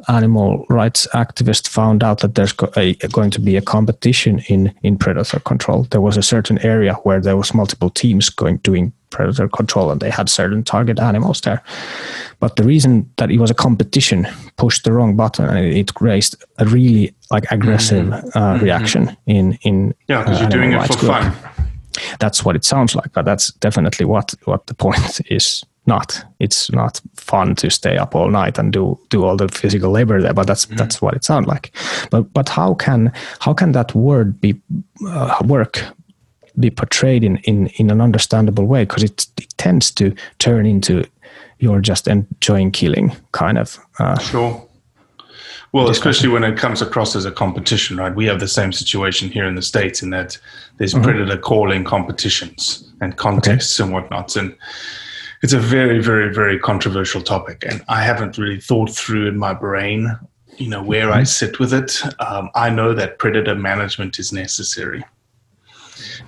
animal 0.10 0.66
rights 0.70 1.08
activists 1.14 1.68
found 1.68 2.04
out 2.04 2.20
that 2.20 2.36
there's 2.36 2.52
go- 2.52 2.72
a, 2.76 2.96
going 3.12 3.32
to 3.32 3.40
be 3.40 3.56
a 3.56 3.62
competition 3.62 4.42
in 4.50 4.74
in 4.84 4.98
predator 4.98 5.40
control. 5.40 5.84
There 5.92 6.02
was 6.02 6.18
a 6.18 6.22
certain 6.22 6.60
area 6.66 6.94
where 7.04 7.22
there 7.22 7.38
was 7.38 7.54
multiple 7.54 7.90
teams 7.90 8.30
going 8.30 8.58
doing 8.58 8.92
predator 9.10 9.48
control, 9.48 9.90
and 9.92 10.02
they 10.02 10.10
had 10.10 10.30
certain 10.30 10.64
target 10.64 11.00
animals 11.00 11.42
there. 11.42 11.62
But 12.40 12.56
the 12.56 12.64
reason 12.64 13.10
that 13.16 13.32
it 13.32 13.40
was 13.40 13.52
a 13.52 13.56
competition 13.56 14.28
pushed 14.58 14.84
the 14.84 14.92
wrong 14.92 15.16
button, 15.16 15.46
and 15.46 15.58
it 15.58 15.92
raised 16.02 16.36
a 16.58 16.66
really 16.66 17.16
like 17.32 17.46
aggressive 17.52 18.06
mm-hmm. 18.06 18.38
uh, 18.38 18.54
mm-hmm. 18.54 18.64
reaction 18.66 19.18
in 19.26 19.58
in 19.62 19.94
yeah, 20.10 20.24
because 20.24 20.38
uh, 20.38 20.42
you're 20.42 20.50
doing 20.50 20.74
it 20.74 20.88
for 20.88 20.98
group. 20.98 21.12
fun. 21.12 21.67
That's 22.20 22.44
what 22.46 22.56
it 22.56 22.66
sounds 22.66 22.96
like, 22.96 23.14
but 23.14 23.26
that's 23.26 23.52
definitely 23.54 24.06
what 24.06 24.34
what 24.46 24.68
the 24.68 24.74
point 24.74 25.22
is 25.32 25.64
not. 25.86 26.24
It's 26.40 26.72
not 26.72 27.02
fun 27.16 27.56
to 27.56 27.70
stay 27.70 27.98
up 27.98 28.14
all 28.14 28.30
night 28.30 28.60
and 28.60 28.74
do 28.74 29.00
do 29.10 29.24
all 29.24 29.38
the 29.38 29.48
physical 29.48 29.92
labor 29.92 30.22
there, 30.22 30.34
but 30.34 30.48
that's 30.48 30.66
mm-hmm. 30.66 30.76
that's 30.76 31.02
what 31.02 31.16
it 31.16 31.24
sounds 31.24 31.48
like. 31.48 31.72
But 32.12 32.34
but 32.34 32.50
how 32.50 32.76
can 32.76 33.12
how 33.40 33.54
can 33.54 33.72
that 33.72 33.96
word 33.96 34.40
be 34.42 34.62
uh, 35.08 35.38
work 35.46 35.84
be 36.60 36.70
portrayed 36.70 37.24
in 37.24 37.38
in 37.38 37.68
in 37.78 37.90
an 37.90 38.02
understandable 38.02 38.66
way? 38.66 38.84
Because 38.84 39.04
it, 39.04 39.28
it 39.38 39.58
tends 39.58 39.92
to 39.92 40.14
turn 40.40 40.66
into 40.66 41.04
you're 41.60 41.82
just 41.82 42.08
enjoying 42.08 42.72
killing 42.72 43.16
kind 43.32 43.58
of. 43.58 43.80
Uh, 44.00 44.18
sure. 44.20 44.67
Well, 45.78 45.92
especially 45.92 46.30
when 46.30 46.44
it 46.44 46.58
comes 46.58 46.82
across 46.82 47.16
as 47.16 47.26
a 47.26 47.32
competition, 47.32 47.98
right? 47.98 48.16
We 48.16 48.26
have 48.26 48.40
the 48.40 48.48
same 48.48 48.74
situation 48.74 49.30
here 49.30 49.46
in 49.46 49.54
the 49.54 49.62
states 49.62 50.02
in 50.02 50.10
that 50.10 50.36
there's 50.78 50.96
mm-hmm. 50.96 51.04
predator 51.04 51.38
calling 51.38 51.84
competitions 51.84 52.92
and 53.00 53.16
contests 53.16 53.80
okay. 53.80 53.86
and 53.86 53.94
whatnot, 53.94 54.36
and 54.36 54.56
it's 55.44 55.54
a 55.54 55.60
very, 55.60 56.02
very, 56.02 56.34
very 56.34 56.58
controversial 56.58 57.22
topic, 57.22 57.64
and 57.70 57.86
I 57.90 58.02
haven't 58.02 58.40
really 58.40 58.60
thought 58.60 58.90
through 58.90 59.28
in 59.28 59.38
my 59.38 59.54
brain, 59.54 60.18
you 60.58 60.68
know, 60.68 60.82
where 60.82 61.10
mm-hmm. 61.10 61.20
I 61.20 61.24
sit 61.26 61.60
with 61.60 61.76
it. 61.76 62.02
Um, 62.20 62.50
I 62.56 62.72
know 62.72 62.96
that 62.96 63.20
predator 63.20 63.54
management 63.54 64.18
is 64.18 64.34
necessary. 64.34 65.06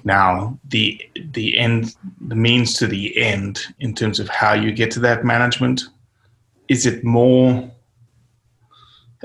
Now, 0.03 0.59
the 0.69 1.01
the 1.31 1.57
end, 1.57 1.95
the 2.21 2.35
means 2.35 2.75
to 2.75 2.85
the 2.85 3.17
end, 3.17 3.61
in 3.79 3.95
terms 3.95 4.19
of 4.19 4.29
how 4.29 4.53
you 4.53 4.71
get 4.71 4.91
to 4.91 4.99
that 4.99 5.25
management, 5.25 5.81
is 6.67 6.85
it 6.85 7.03
more? 7.03 7.71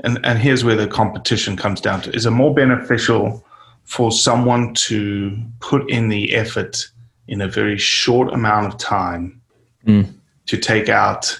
And 0.03 0.19
and 0.25 0.39
here's 0.39 0.63
where 0.63 0.75
the 0.75 0.87
competition 0.87 1.55
comes 1.55 1.81
down 1.81 2.01
to: 2.01 2.11
is 2.11 2.25
it 2.25 2.31
more 2.31 2.53
beneficial 2.53 3.45
for 3.85 4.11
someone 4.11 4.73
to 4.73 5.37
put 5.59 5.89
in 5.89 6.09
the 6.09 6.35
effort 6.35 6.89
in 7.27 7.41
a 7.41 7.47
very 7.47 7.77
short 7.77 8.33
amount 8.33 8.67
of 8.67 8.77
time 8.79 9.41
mm. 9.85 10.11
to 10.47 10.57
take 10.57 10.89
out, 10.89 11.39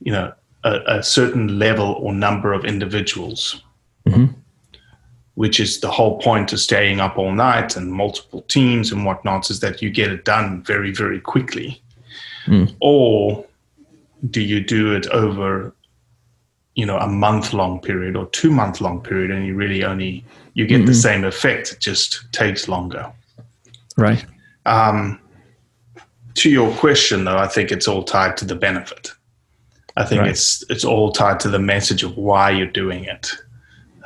you 0.00 0.12
know, 0.12 0.32
a, 0.64 0.80
a, 0.86 1.02
certain 1.02 1.58
level 1.58 1.92
or 2.00 2.12
number 2.12 2.52
of 2.52 2.64
individuals, 2.64 3.62
mm-hmm. 4.06 4.26
which 5.34 5.58
is 5.58 5.80
the 5.80 5.90
whole 5.90 6.18
point 6.20 6.52
of 6.52 6.60
staying 6.60 7.00
up 7.00 7.18
all 7.18 7.32
night 7.32 7.76
and 7.76 7.92
multiple 7.92 8.42
teams 8.42 8.92
and 8.92 9.04
whatnot, 9.04 9.50
is 9.50 9.60
that 9.60 9.82
you 9.82 9.90
get 9.90 10.12
it 10.12 10.24
done 10.24 10.62
very, 10.62 10.92
very 10.92 11.20
quickly. 11.20 11.82
Mm. 12.46 12.74
Or 12.80 13.44
do 14.30 14.40
you 14.40 14.60
do 14.60 14.94
it 14.94 15.06
over 15.08 15.74
you 16.74 16.86
know 16.86 16.98
a 16.98 17.08
month 17.08 17.52
long 17.52 17.80
period 17.80 18.16
or 18.16 18.26
two 18.26 18.50
month 18.50 18.80
long 18.80 19.00
period 19.00 19.30
and 19.30 19.46
you 19.46 19.54
really 19.54 19.84
only 19.84 20.24
you 20.54 20.66
get 20.66 20.78
mm-hmm. 20.78 20.86
the 20.86 20.94
same 20.94 21.24
effect 21.24 21.72
it 21.72 21.80
just 21.80 22.24
takes 22.32 22.68
longer 22.68 23.12
right 23.96 24.24
um, 24.64 25.18
to 26.34 26.50
your 26.50 26.72
question, 26.76 27.24
though, 27.24 27.36
I 27.36 27.46
think 27.46 27.70
it's 27.70 27.88
all 27.88 28.02
tied 28.02 28.36
to 28.38 28.44
the 28.44 28.54
benefit. 28.54 29.12
I 29.96 30.04
think 30.04 30.22
right. 30.22 30.30
it's 30.30 30.64
it's 30.70 30.84
all 30.84 31.12
tied 31.12 31.38
to 31.40 31.50
the 31.50 31.58
message 31.58 32.02
of 32.02 32.16
why 32.16 32.50
you're 32.50 32.66
doing 32.66 33.04
it, 33.04 33.32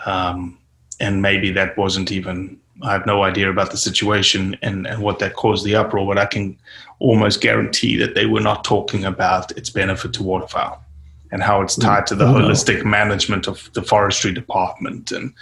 um, 0.04 0.58
and 0.98 1.22
maybe 1.22 1.52
that 1.52 1.76
wasn't 1.76 2.10
even. 2.10 2.58
I 2.82 2.92
have 2.92 3.06
no 3.06 3.22
idea 3.22 3.48
about 3.48 3.70
the 3.70 3.78
situation 3.78 4.54
and, 4.60 4.86
and 4.86 5.00
what 5.00 5.18
that 5.20 5.34
caused 5.34 5.64
the 5.64 5.76
uproar, 5.76 6.06
but 6.06 6.18
I 6.18 6.26
can 6.26 6.58
almost 6.98 7.40
guarantee 7.40 7.96
that 7.96 8.14
they 8.14 8.26
were 8.26 8.40
not 8.40 8.64
talking 8.64 9.06
about 9.06 9.50
its 9.52 9.70
benefit 9.70 10.12
to 10.14 10.22
waterfowl 10.22 10.84
and 11.32 11.42
how 11.42 11.60
it's 11.60 11.76
tied 11.76 12.06
to 12.06 12.14
the 12.14 12.24
holistic 12.24 12.84
management 12.84 13.46
of 13.46 13.70
the 13.72 13.82
forestry 13.82 14.32
department 14.32 15.12
and 15.12 15.32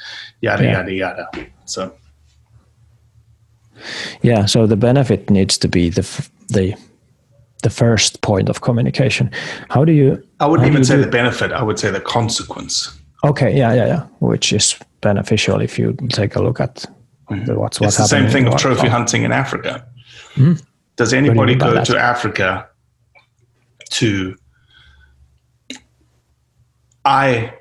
yada 0.41 0.65
yeah. 0.65 0.73
yada 0.73 0.93
yada. 0.93 1.29
So 1.65 1.95
yeah, 4.23 4.47
so 4.47 4.67
the 4.67 4.77
benefit 4.77 5.31
needs 5.31 5.59
to 5.59 5.69
be 5.69 5.91
the 5.91 6.03
the 6.49 6.75
the 7.63 7.71
first 7.71 8.21
point 8.21 8.49
of 8.49 8.61
communication. 8.61 9.31
How 9.71 9.85
do 9.85 9.93
you? 9.93 10.23
I 10.41 10.47
wouldn't 10.47 10.69
even 10.69 10.85
say 10.85 10.97
do, 10.97 11.03
the 11.03 11.11
benefit. 11.11 11.53
I 11.53 11.63
would 11.63 11.79
say 11.79 11.91
the 11.91 12.01
consequence. 12.01 12.97
Okay, 13.25 13.57
yeah, 13.57 13.73
yeah, 13.73 13.87
yeah. 13.87 14.07
Which 14.21 14.53
is 14.53 14.79
beneficial 15.01 15.61
if 15.61 15.79
you 15.79 15.97
take 16.11 16.37
a 16.37 16.43
look 16.43 16.61
at 16.61 16.85
mm-hmm. 17.31 17.45
the, 17.45 17.59
what's 17.59 17.81
what's 17.81 17.99
it's 17.99 18.11
the 18.11 18.17
same 18.17 18.31
thing 18.31 18.47
of 18.47 18.57
trophy 18.57 18.89
hunting 18.89 19.25
in 19.25 19.33
Africa. 19.33 19.87
Mm-hmm. 20.35 20.55
Does 20.97 21.13
anybody 21.13 21.55
go 21.55 21.83
to 21.83 21.99
Africa 21.99 22.69
to? 23.91 24.37
I 27.05 27.55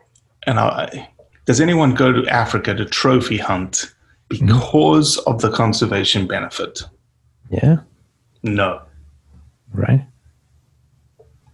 and 0.45 0.59
I. 0.59 1.09
Does 1.45 1.59
anyone 1.59 1.93
go 1.93 2.11
to 2.11 2.27
Africa 2.27 2.73
to 2.73 2.85
trophy 2.85 3.37
hunt 3.37 3.93
because 4.29 5.17
of 5.19 5.41
the 5.41 5.51
conservation 5.51 6.27
benefit? 6.27 6.83
Yeah. 7.49 7.77
No. 8.43 8.81
Right. 9.73 10.05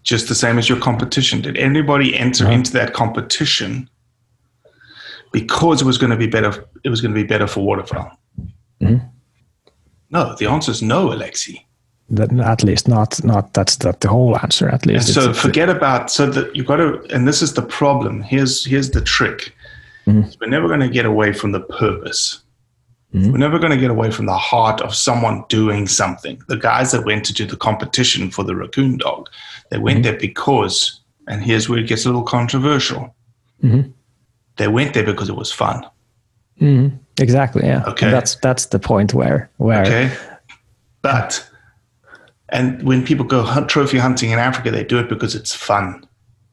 Just 0.03 0.27
the 0.27 0.35
same 0.35 0.57
as 0.57 0.69
your 0.69 0.79
competition. 0.79 1.41
Did 1.41 1.57
anybody 1.57 2.15
enter 2.15 2.45
no. 2.45 2.51
into 2.51 2.71
that 2.73 2.93
competition 2.93 3.89
because 5.31 5.81
it 5.81 5.85
was 5.85 5.97
going 5.97 6.11
to 6.11 6.17
be 6.17 6.27
better? 6.27 6.65
It 6.83 6.89
was 6.89 7.01
going 7.01 7.13
to 7.13 7.21
be 7.21 7.27
better 7.27 7.47
for 7.47 7.61
waterfowl. 7.61 8.11
Mm-hmm. 8.81 9.05
No, 10.11 10.35
the 10.35 10.47
answer 10.47 10.71
is 10.71 10.81
no, 10.81 11.07
Alexi. 11.07 11.63
That, 12.11 12.31
at 12.39 12.63
least 12.63 12.87
not 12.87 13.23
not 13.23 13.53
that's 13.53 13.75
that 13.77 14.01
the 14.01 14.07
whole 14.07 14.35
answer 14.39 14.67
at 14.67 14.85
least. 14.85 15.15
And 15.15 15.15
so 15.15 15.33
forget 15.33 15.69
about 15.69 16.09
so 16.09 16.25
that 16.31 16.55
you've 16.55 16.65
got 16.65 16.77
to 16.77 17.01
and 17.13 17.27
this 17.27 17.41
is 17.43 17.53
the 17.53 17.61
problem. 17.61 18.21
Here's 18.21 18.65
here's 18.65 18.89
the 18.89 19.01
trick. 19.01 19.53
Mm-hmm. 20.07 20.31
We're 20.41 20.49
never 20.49 20.67
going 20.67 20.79
to 20.79 20.89
get 20.89 21.05
away 21.05 21.33
from 21.33 21.51
the 21.51 21.59
purpose. 21.59 22.41
Mm-hmm. 23.13 23.31
We're 23.31 23.37
never 23.37 23.59
going 23.59 23.71
to 23.71 23.77
get 23.77 23.91
away 23.91 24.11
from 24.11 24.25
the 24.25 24.37
heart 24.37 24.81
of 24.81 24.95
someone 24.95 25.43
doing 25.49 25.87
something. 25.87 26.41
The 26.47 26.57
guys 26.57 26.91
that 26.91 27.05
went 27.05 27.25
to 27.25 27.33
do 27.33 27.45
the 27.45 27.57
competition 27.57 28.29
for 28.31 28.43
the 28.43 28.55
raccoon 28.55 28.97
dog, 28.97 29.29
they 29.69 29.77
went 29.77 29.97
mm-hmm. 29.97 30.11
there 30.11 30.19
because, 30.19 30.99
and 31.27 31.43
here's 31.43 31.69
where 31.69 31.79
it 31.79 31.87
gets 31.87 32.05
a 32.05 32.07
little 32.07 32.23
controversial. 32.23 33.15
Mm-hmm. 33.63 33.91
They 34.57 34.67
went 34.67 34.93
there 34.93 35.05
because 35.05 35.29
it 35.29 35.35
was 35.35 35.51
fun. 35.51 35.85
Mm-hmm. 36.61 36.97
Exactly. 37.19 37.65
Yeah. 37.65 37.83
Okay. 37.85 38.07
And 38.07 38.15
that's 38.15 38.35
that's 38.35 38.67
the 38.67 38.79
point 38.79 39.13
where 39.13 39.49
where. 39.57 39.81
Okay. 39.83 40.15
But 41.01 41.48
And 42.51 42.81
when 42.83 43.05
people 43.05 43.25
go 43.25 43.43
hunt, 43.43 43.69
trophy 43.69 43.97
hunting 43.97 44.31
in 44.31 44.39
Africa, 44.39 44.71
they 44.71 44.83
do 44.83 44.99
it 44.99 45.09
because 45.09 45.35
it's 45.35 45.53
fun. 45.53 46.05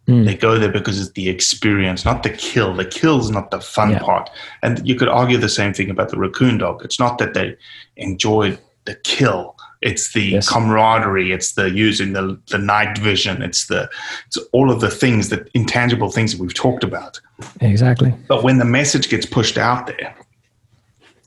Mm. 0.09 0.25
They 0.25 0.37
go 0.37 0.59
there 0.59 0.71
because 0.71 1.01
it's 1.01 1.13
the 1.13 1.29
experience, 1.29 2.05
not 2.05 2.23
the 2.23 2.31
kill. 2.31 2.75
The 2.75 2.85
kill's 2.85 3.31
not 3.31 3.51
the 3.51 3.61
fun 3.61 3.91
yeah. 3.91 3.99
part. 3.99 4.31
And 4.63 4.87
you 4.87 4.95
could 4.95 5.09
argue 5.09 5.37
the 5.37 5.49
same 5.49 5.73
thing 5.75 5.91
about 5.91 6.11
the 6.11 6.19
raccoon 6.19 6.59
dog. 6.59 6.85
It's 6.85 7.01
not 7.01 7.19
that 7.19 7.35
they 7.35 7.57
enjoy 7.97 8.57
the 8.85 8.95
kill. 8.95 9.57
It's 9.83 10.13
the 10.13 10.23
yes. 10.23 10.49
camaraderie. 10.49 11.33
It's 11.33 11.53
the 11.53 11.71
using 11.71 12.13
the, 12.13 12.41
the 12.51 12.59
night 12.59 12.99
vision. 12.99 13.43
It's 13.43 13.67
the 13.67 13.91
it's 14.27 14.39
all 14.53 14.71
of 14.71 14.81
the 14.81 14.91
things 14.91 15.29
that 15.29 15.49
intangible 15.55 16.11
things 16.11 16.33
that 16.33 16.41
we've 16.41 16.55
talked 16.55 16.85
about. 16.85 17.21
Exactly. 17.61 18.15
But 18.29 18.43
when 18.43 18.59
the 18.59 18.65
message 18.65 19.09
gets 19.09 19.27
pushed 19.27 19.59
out 19.59 19.87
there 19.87 20.15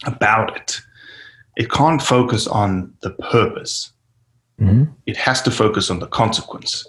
about 0.06 0.56
it, 0.56 0.82
it 1.58 1.70
can't 1.70 2.02
focus 2.02 2.48
on 2.48 2.94
the 3.02 3.12
purpose. 3.12 3.92
Mm-hmm. 4.60 4.92
It 5.06 5.18
has 5.18 5.42
to 5.44 5.52
focus 5.52 5.90
on 5.90 6.00
the 6.00 6.08
consequence 6.08 6.86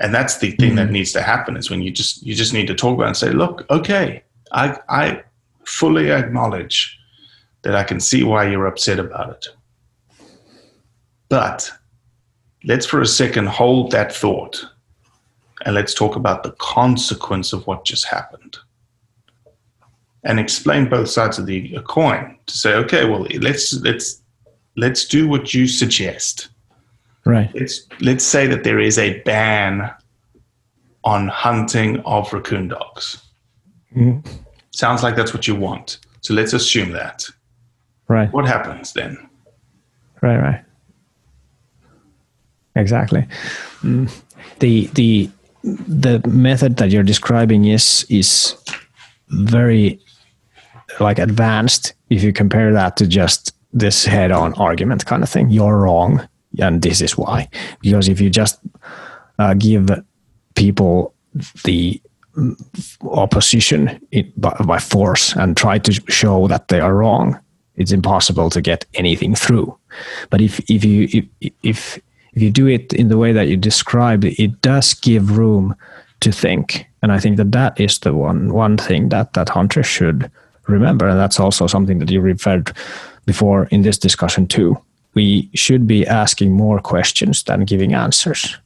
and 0.00 0.14
that's 0.14 0.38
the 0.38 0.50
thing 0.52 0.70
mm-hmm. 0.70 0.76
that 0.76 0.90
needs 0.90 1.12
to 1.12 1.22
happen 1.22 1.56
is 1.56 1.70
when 1.70 1.82
you 1.82 1.90
just 1.90 2.22
you 2.22 2.34
just 2.34 2.52
need 2.52 2.66
to 2.66 2.74
talk 2.74 2.94
about 2.94 3.06
and 3.06 3.16
say 3.16 3.30
look 3.30 3.64
okay 3.70 4.22
i 4.52 4.76
i 4.88 5.22
fully 5.64 6.10
acknowledge 6.10 6.98
that 7.62 7.76
i 7.76 7.84
can 7.84 8.00
see 8.00 8.24
why 8.24 8.48
you're 8.48 8.66
upset 8.66 8.98
about 8.98 9.30
it 9.30 9.48
but 11.28 11.70
let's 12.64 12.86
for 12.86 13.00
a 13.00 13.06
second 13.06 13.46
hold 13.46 13.92
that 13.92 14.12
thought 14.12 14.64
and 15.64 15.74
let's 15.74 15.94
talk 15.94 16.16
about 16.16 16.42
the 16.42 16.52
consequence 16.52 17.52
of 17.52 17.66
what 17.66 17.84
just 17.84 18.06
happened 18.06 18.58
and 20.24 20.40
explain 20.40 20.88
both 20.88 21.08
sides 21.08 21.38
of 21.38 21.46
the 21.46 21.78
coin 21.86 22.36
to 22.46 22.56
say 22.56 22.74
okay 22.74 23.04
well 23.04 23.26
let's 23.40 23.74
let's 23.80 24.22
let's 24.76 25.04
do 25.04 25.28
what 25.28 25.52
you 25.52 25.66
suggest 25.66 26.48
Right. 27.24 27.50
Let's 27.54 27.86
let's 28.00 28.24
say 28.24 28.46
that 28.46 28.64
there 28.64 28.78
is 28.78 28.98
a 28.98 29.20
ban 29.20 29.90
on 31.04 31.28
hunting 31.28 32.00
of 32.00 32.32
raccoon 32.32 32.68
dogs. 32.68 33.22
Mm. 33.94 34.26
Sounds 34.70 35.02
like 35.02 35.16
that's 35.16 35.34
what 35.34 35.46
you 35.46 35.54
want. 35.54 35.98
So 36.20 36.34
let's 36.34 36.52
assume 36.52 36.92
that. 36.92 37.26
Right. 38.08 38.32
What 38.32 38.46
happens 38.46 38.92
then? 38.92 39.18
Right, 40.22 40.38
right. 40.38 40.64
Exactly. 42.76 43.26
Mm. 43.82 44.12
The 44.60 44.86
the 44.94 45.30
the 45.62 46.26
method 46.26 46.76
that 46.76 46.90
you're 46.90 47.02
describing 47.02 47.66
is 47.66 48.06
is 48.08 48.56
very 49.28 50.00
like 50.98 51.18
advanced 51.18 51.94
if 52.08 52.22
you 52.22 52.32
compare 52.32 52.72
that 52.72 52.96
to 52.96 53.06
just 53.06 53.54
this 53.72 54.04
head 54.04 54.32
on 54.32 54.54
argument 54.54 55.06
kind 55.06 55.22
of 55.22 55.28
thing. 55.28 55.50
You're 55.50 55.78
wrong 55.78 56.26
and 56.58 56.82
this 56.82 57.00
is 57.00 57.16
why. 57.16 57.48
Because 57.80 58.08
if 58.08 58.20
you 58.20 58.30
just 58.30 58.60
uh, 59.38 59.54
give 59.54 59.88
people 60.54 61.14
the 61.64 62.00
opposition 63.02 64.00
by, 64.36 64.54
by 64.64 64.78
force 64.78 65.34
and 65.36 65.56
try 65.56 65.78
to 65.78 65.92
show 66.08 66.48
that 66.48 66.68
they 66.68 66.80
are 66.80 66.94
wrong, 66.94 67.38
it's 67.76 67.92
impossible 67.92 68.50
to 68.50 68.60
get 68.60 68.84
anything 68.94 69.34
through. 69.34 69.76
But 70.28 70.40
if 70.40 70.60
if 70.70 70.84
you 70.84 71.28
if 71.62 71.98
if 72.34 72.42
you 72.42 72.50
do 72.50 72.66
it 72.66 72.92
in 72.92 73.08
the 73.08 73.18
way 73.18 73.32
that 73.32 73.48
you 73.48 73.56
described, 73.56 74.24
it 74.24 74.60
does 74.60 74.94
give 74.94 75.36
room 75.36 75.74
to 76.20 76.30
think. 76.30 76.86
And 77.02 77.10
I 77.10 77.18
think 77.18 77.38
that 77.38 77.52
that 77.52 77.80
is 77.80 77.98
the 78.00 78.14
one 78.14 78.52
one 78.52 78.76
thing 78.76 79.08
that 79.08 79.32
that 79.32 79.48
hunters 79.48 79.86
should 79.86 80.30
remember, 80.68 81.08
and 81.08 81.18
that's 81.18 81.40
also 81.40 81.66
something 81.66 81.98
that 81.98 82.10
you 82.10 82.20
referred 82.20 82.72
before 83.26 83.64
in 83.70 83.82
this 83.82 83.98
discussion 83.98 84.46
too 84.46 84.76
we 85.14 85.50
should 85.54 85.86
be 85.86 86.06
asking 86.06 86.52
more 86.52 86.80
questions 86.80 87.42
than 87.42 87.64
giving 87.64 87.94
answers. 87.94 88.56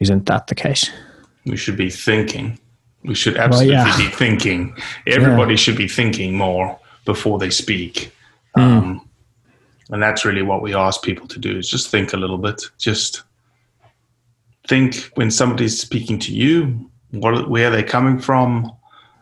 Isn't 0.00 0.26
that 0.26 0.46
the 0.46 0.54
case? 0.54 0.90
We 1.44 1.56
should 1.56 1.76
be 1.76 1.90
thinking. 1.90 2.58
We 3.04 3.14
should 3.14 3.36
absolutely 3.36 3.74
well, 3.74 3.88
yeah. 3.88 3.96
be 3.96 4.14
thinking. 4.14 4.76
Everybody 5.06 5.52
yeah. 5.52 5.58
should 5.58 5.76
be 5.76 5.88
thinking 5.88 6.34
more 6.34 6.78
before 7.04 7.38
they 7.38 7.50
speak. 7.50 8.12
Mm. 8.56 8.62
Um, 8.62 9.08
and 9.90 10.02
that's 10.02 10.24
really 10.24 10.42
what 10.42 10.62
we 10.62 10.74
ask 10.74 11.02
people 11.02 11.28
to 11.28 11.38
do 11.38 11.56
is 11.56 11.70
just 11.70 11.88
think 11.88 12.12
a 12.12 12.16
little 12.16 12.38
bit. 12.38 12.62
Just 12.78 13.22
think 14.66 15.10
when 15.14 15.30
somebody's 15.30 15.80
speaking 15.80 16.18
to 16.20 16.34
you, 16.34 16.90
what, 17.12 17.48
where 17.48 17.68
are 17.68 17.70
they 17.70 17.84
coming 17.84 18.18
from? 18.18 18.72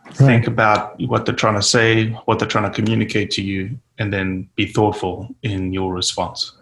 Right. 0.05 0.17
Think 0.17 0.47
about 0.47 0.99
what 1.07 1.25
they're 1.25 1.35
trying 1.35 1.55
to 1.55 1.61
say, 1.61 2.09
what 2.25 2.39
they're 2.39 2.47
trying 2.47 2.71
to 2.71 2.75
communicate 2.75 3.31
to 3.31 3.41
you, 3.41 3.77
and 3.97 4.13
then 4.13 4.47
be 4.55 4.65
thoughtful 4.65 5.35
in 5.41 5.73
your 5.73 5.93
response. 5.93 6.53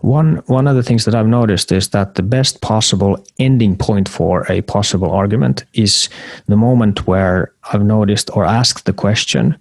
One 0.00 0.42
one 0.46 0.66
of 0.66 0.76
the 0.76 0.82
things 0.82 1.04
that 1.04 1.14
I've 1.14 1.26
noticed 1.26 1.70
is 1.72 1.88
that 1.88 2.14
the 2.14 2.22
best 2.22 2.62
possible 2.62 3.22
ending 3.38 3.76
point 3.76 4.08
for 4.08 4.50
a 4.50 4.62
possible 4.62 5.10
argument 5.10 5.64
is 5.74 6.08
the 6.46 6.56
moment 6.56 7.06
where 7.06 7.52
I've 7.72 7.84
noticed 7.84 8.30
or 8.34 8.44
asked 8.44 8.86
the 8.86 8.94
question, 8.94 9.56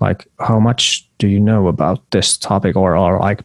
like, 0.00 0.26
how 0.38 0.58
much 0.60 1.06
do 1.18 1.26
you 1.28 1.40
know 1.40 1.68
about 1.68 1.98
this 2.12 2.38
topic, 2.38 2.76
or 2.76 2.96
or 2.96 3.18
like 3.18 3.42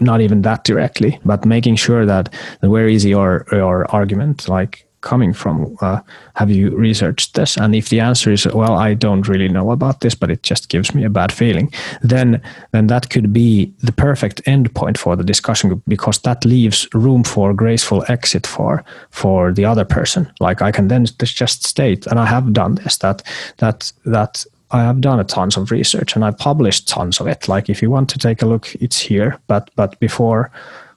not 0.00 0.20
even 0.20 0.42
that 0.42 0.64
directly, 0.64 1.18
but 1.24 1.44
making 1.44 1.76
sure 1.76 2.06
that, 2.06 2.28
where 2.60 2.86
is 2.86 3.04
your 3.04 3.46
your 3.50 3.90
argument, 3.90 4.48
like 4.48 4.86
coming 5.04 5.32
from? 5.32 5.76
Uh, 5.80 6.00
have 6.34 6.50
you 6.50 6.76
researched 6.76 7.34
this? 7.34 7.56
And 7.56 7.74
if 7.74 7.88
the 7.88 8.00
answer 8.00 8.32
is, 8.32 8.46
well, 8.46 8.72
I 8.72 8.94
don't 8.94 9.28
really 9.28 9.48
know 9.48 9.70
about 9.70 10.00
this, 10.00 10.16
but 10.16 10.30
it 10.30 10.42
just 10.42 10.68
gives 10.68 10.94
me 10.94 11.04
a 11.04 11.10
bad 11.10 11.30
feeling, 11.30 11.72
then 12.02 12.40
then 12.72 12.88
that 12.88 13.10
could 13.10 13.32
be 13.32 13.72
the 13.82 13.92
perfect 13.92 14.42
endpoint 14.44 14.98
for 14.98 15.16
the 15.16 15.24
discussion 15.24 15.82
because 15.86 16.18
that 16.20 16.44
leaves 16.44 16.88
room 16.94 17.24
for 17.24 17.54
graceful 17.54 18.04
exit 18.08 18.46
for 18.46 18.84
for 19.10 19.52
the 19.52 19.64
other 19.64 19.84
person. 19.84 20.26
Like 20.40 20.62
I 20.62 20.72
can 20.72 20.88
then 20.88 21.06
just 21.22 21.64
state, 21.64 22.06
and 22.06 22.18
I 22.18 22.26
have 22.26 22.52
done 22.52 22.74
this 22.74 22.96
that 22.98 23.22
that 23.58 23.92
that 24.04 24.44
I 24.70 24.82
have 24.82 25.00
done 25.00 25.20
a 25.20 25.24
tons 25.24 25.56
of 25.56 25.70
research 25.70 26.16
and 26.16 26.24
I 26.24 26.32
published 26.32 26.88
tons 26.88 27.20
of 27.20 27.28
it. 27.28 27.48
Like 27.48 27.70
if 27.70 27.82
you 27.82 27.90
want 27.90 28.10
to 28.10 28.18
take 28.18 28.42
a 28.42 28.46
look, 28.46 28.74
it's 28.80 28.98
here. 28.98 29.38
But 29.46 29.70
but 29.76 29.98
before 30.00 30.50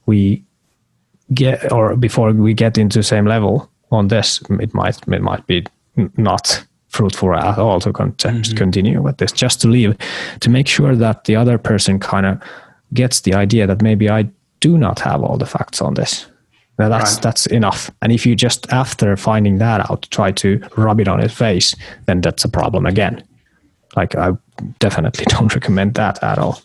we 0.05 0.43
get 1.33 1.71
or 1.71 1.95
before 1.95 2.31
we 2.31 2.53
get 2.53 2.77
into 2.77 2.99
the 2.99 3.03
same 3.03 3.25
level, 3.25 3.69
on 3.91 4.07
this, 4.07 4.41
it 4.49 4.73
might 4.73 4.99
it 5.07 5.21
might 5.21 5.45
be 5.47 5.65
not 6.17 6.63
fruitful 6.89 7.33
at 7.35 7.57
all 7.57 7.79
to 7.79 7.93
con- 7.93 8.13
mm-hmm. 8.13 8.55
continue 8.55 9.01
with 9.01 9.17
this. 9.17 9.31
Just 9.31 9.61
to 9.61 9.67
leave, 9.67 9.95
to 10.39 10.49
make 10.49 10.67
sure 10.67 10.95
that 10.95 11.25
the 11.25 11.35
other 11.35 11.57
person 11.57 11.99
kind 11.99 12.25
of 12.25 12.41
gets 12.93 13.21
the 13.21 13.33
idea 13.33 13.67
that 13.67 13.81
maybe 13.81 14.09
I 14.09 14.29
do 14.59 14.77
not 14.77 14.99
have 14.99 15.23
all 15.23 15.37
the 15.37 15.45
facts 15.45 15.81
on 15.81 15.93
this. 15.93 16.27
Now 16.79 16.89
that's 16.89 17.15
right. 17.15 17.23
that's 17.23 17.45
enough. 17.47 17.91
And 18.01 18.11
if 18.11 18.25
you 18.25 18.35
just 18.35 18.71
after 18.71 19.17
finding 19.17 19.57
that 19.57 19.89
out 19.89 20.07
try 20.11 20.31
to 20.31 20.61
rub 20.75 20.99
it 20.99 21.07
on 21.07 21.19
his 21.19 21.33
face, 21.33 21.75
then 22.05 22.21
that's 22.21 22.45
a 22.45 22.49
problem 22.49 22.85
again. 22.85 23.23
Like 23.95 24.15
I 24.15 24.31
definitely 24.79 25.25
don't 25.29 25.53
recommend 25.53 25.95
that 25.95 26.23
at 26.23 26.37
all. 26.37 26.61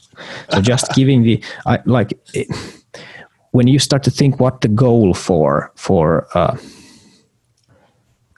So 0.50 0.60
just 0.60 0.92
giving 0.94 1.22
the 1.22 1.42
I 1.66 1.80
like 1.86 2.12
it, 2.34 2.48
when 3.52 3.68
you 3.68 3.78
start 3.78 4.02
to 4.04 4.10
think 4.10 4.38
what 4.38 4.60
the 4.60 4.68
goal 4.68 5.14
for 5.14 5.72
for 5.76 6.26
uh, 6.34 6.56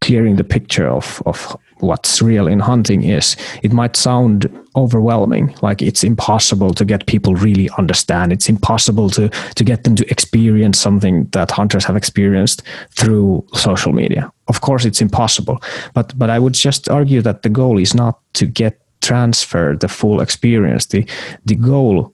clearing 0.04 0.36
the 0.36 0.44
picture 0.44 0.86
of, 0.86 1.22
of 1.24 1.56
what's 1.78 2.20
real 2.20 2.46
in 2.46 2.60
hunting 2.60 3.02
is, 3.02 3.36
it 3.62 3.72
might 3.72 3.96
sound 3.96 4.46
overwhelming, 4.76 5.54
like 5.62 5.80
it's 5.80 6.04
impossible 6.04 6.74
to 6.74 6.84
get 6.84 7.06
people 7.06 7.34
really 7.34 7.70
understand. 7.78 8.32
It's 8.32 8.48
impossible 8.48 9.08
to 9.10 9.28
to 9.28 9.64
get 9.64 9.84
them 9.84 9.96
to 9.96 10.04
experience 10.10 10.78
something 10.78 11.28
that 11.32 11.50
hunters 11.50 11.84
have 11.84 11.96
experienced 11.96 12.62
through 12.90 13.44
social 13.54 13.92
media. 13.92 14.30
Of 14.48 14.60
course, 14.60 14.84
it's 14.84 15.00
impossible, 15.00 15.58
but 15.94 16.12
but 16.18 16.28
I 16.30 16.38
would 16.38 16.54
just 16.54 16.88
argue 16.88 17.22
that 17.22 17.42
the 17.42 17.50
goal 17.50 17.78
is 17.78 17.94
not 17.94 18.18
to 18.34 18.46
get 18.46 18.80
transfer 19.00 19.76
the 19.80 19.88
full 19.88 20.20
experience. 20.20 20.86
The 20.86 21.06
the 21.46 21.56
goal 21.56 22.12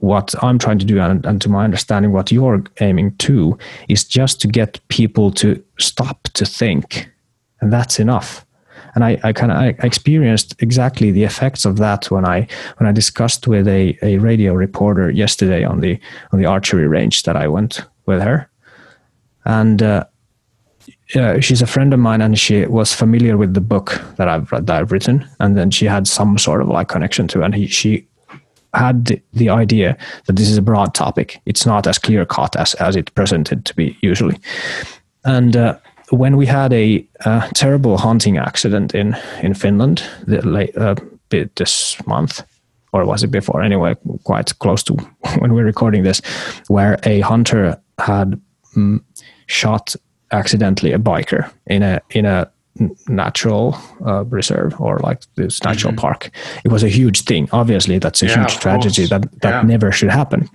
what 0.00 0.34
I'm 0.42 0.58
trying 0.58 0.78
to 0.78 0.84
do, 0.84 0.98
and, 0.98 1.24
and, 1.24 1.40
to 1.42 1.48
my 1.48 1.64
understanding, 1.64 2.12
what 2.12 2.32
you're 2.32 2.64
aiming 2.80 3.16
to, 3.18 3.58
is 3.88 4.04
just 4.04 4.40
to 4.40 4.48
get 4.48 4.80
people 4.88 5.30
to 5.32 5.62
stop 5.78 6.24
to 6.34 6.44
think, 6.44 7.08
and 7.60 7.72
that's 7.72 8.00
enough. 8.00 8.44
And 8.94 9.04
I, 9.04 9.20
I 9.22 9.32
kind 9.32 9.52
of 9.52 9.58
I 9.58 9.68
experienced 9.86 10.56
exactly 10.60 11.12
the 11.12 11.22
effects 11.22 11.64
of 11.64 11.76
that 11.76 12.10
when 12.10 12.24
I 12.24 12.48
when 12.78 12.88
I 12.88 12.92
discussed 12.92 13.46
with 13.46 13.68
a, 13.68 13.96
a 14.02 14.18
radio 14.18 14.54
reporter 14.54 15.10
yesterday 15.10 15.64
on 15.64 15.80
the 15.80 16.00
on 16.32 16.40
the 16.40 16.46
archery 16.46 16.88
range 16.88 17.22
that 17.24 17.36
I 17.36 17.46
went 17.46 17.84
with 18.06 18.20
her, 18.22 18.50
and 19.44 19.82
uh, 19.82 20.04
uh, 21.14 21.40
she's 21.40 21.62
a 21.62 21.66
friend 21.66 21.92
of 21.92 22.00
mine, 22.00 22.20
and 22.20 22.38
she 22.38 22.66
was 22.66 22.94
familiar 22.94 23.36
with 23.36 23.54
the 23.54 23.60
book 23.60 24.00
that 24.16 24.28
I've 24.28 24.50
that 24.50 24.70
I've 24.70 24.92
written, 24.92 25.28
and 25.40 25.56
then 25.56 25.70
she 25.70 25.86
had 25.86 26.08
some 26.08 26.38
sort 26.38 26.62
of 26.62 26.68
like 26.68 26.88
connection 26.88 27.28
to, 27.28 27.42
and 27.42 27.54
he, 27.54 27.66
she 27.66 28.06
had 28.74 29.20
the, 29.32 29.48
idea 29.48 29.96
that 30.26 30.36
this 30.36 30.48
is 30.48 30.58
a 30.58 30.62
broad 30.62 30.94
topic. 30.94 31.40
It's 31.46 31.66
not 31.66 31.86
as 31.86 31.98
clear 31.98 32.24
cut 32.24 32.56
as, 32.56 32.74
as 32.74 32.96
it 32.96 33.14
presented 33.14 33.64
to 33.64 33.74
be 33.74 33.96
usually. 34.00 34.38
And 35.24 35.56
uh, 35.56 35.76
when 36.10 36.36
we 36.36 36.46
had 36.46 36.72
a, 36.72 37.06
terrible 37.54 37.98
hunting 37.98 38.38
accident 38.38 38.94
in, 38.94 39.16
in 39.42 39.54
Finland 39.54 40.02
the 40.26 40.40
late, 40.46 40.76
uh, 40.76 40.94
this 41.30 41.96
month, 42.06 42.42
or 42.92 43.04
was 43.04 43.22
it 43.22 43.30
before? 43.30 43.62
Anyway, 43.62 43.94
quite 44.24 44.58
close 44.58 44.82
to 44.84 44.94
when 45.38 45.54
we're 45.54 45.64
recording 45.64 46.02
this, 46.02 46.20
where 46.68 46.98
a 47.04 47.20
hunter 47.20 47.80
had 47.98 48.40
mm, 48.76 49.00
shot 49.46 49.94
accidentally 50.32 50.92
a 50.92 50.98
biker 50.98 51.50
in 51.66 51.82
a 51.82 52.00
in 52.10 52.24
a 52.24 52.50
natural 53.08 53.76
uh, 54.06 54.24
reserve 54.24 54.80
or 54.80 54.98
like 54.98 55.22
this 55.34 55.62
natural 55.64 55.92
mm-hmm. 55.92 56.00
park. 56.00 56.30
It 56.64 56.72
was 56.72 56.82
a 56.82 56.88
huge 56.88 57.22
thing. 57.22 57.48
Obviously, 57.52 57.98
that's 57.98 58.22
a 58.22 58.26
yeah, 58.26 58.40
huge 58.40 58.58
tragedy 58.58 59.06
that 59.06 59.22
that 59.42 59.50
yeah. 59.50 59.62
never 59.62 59.92
should 59.92 60.10
happen. 60.10 60.48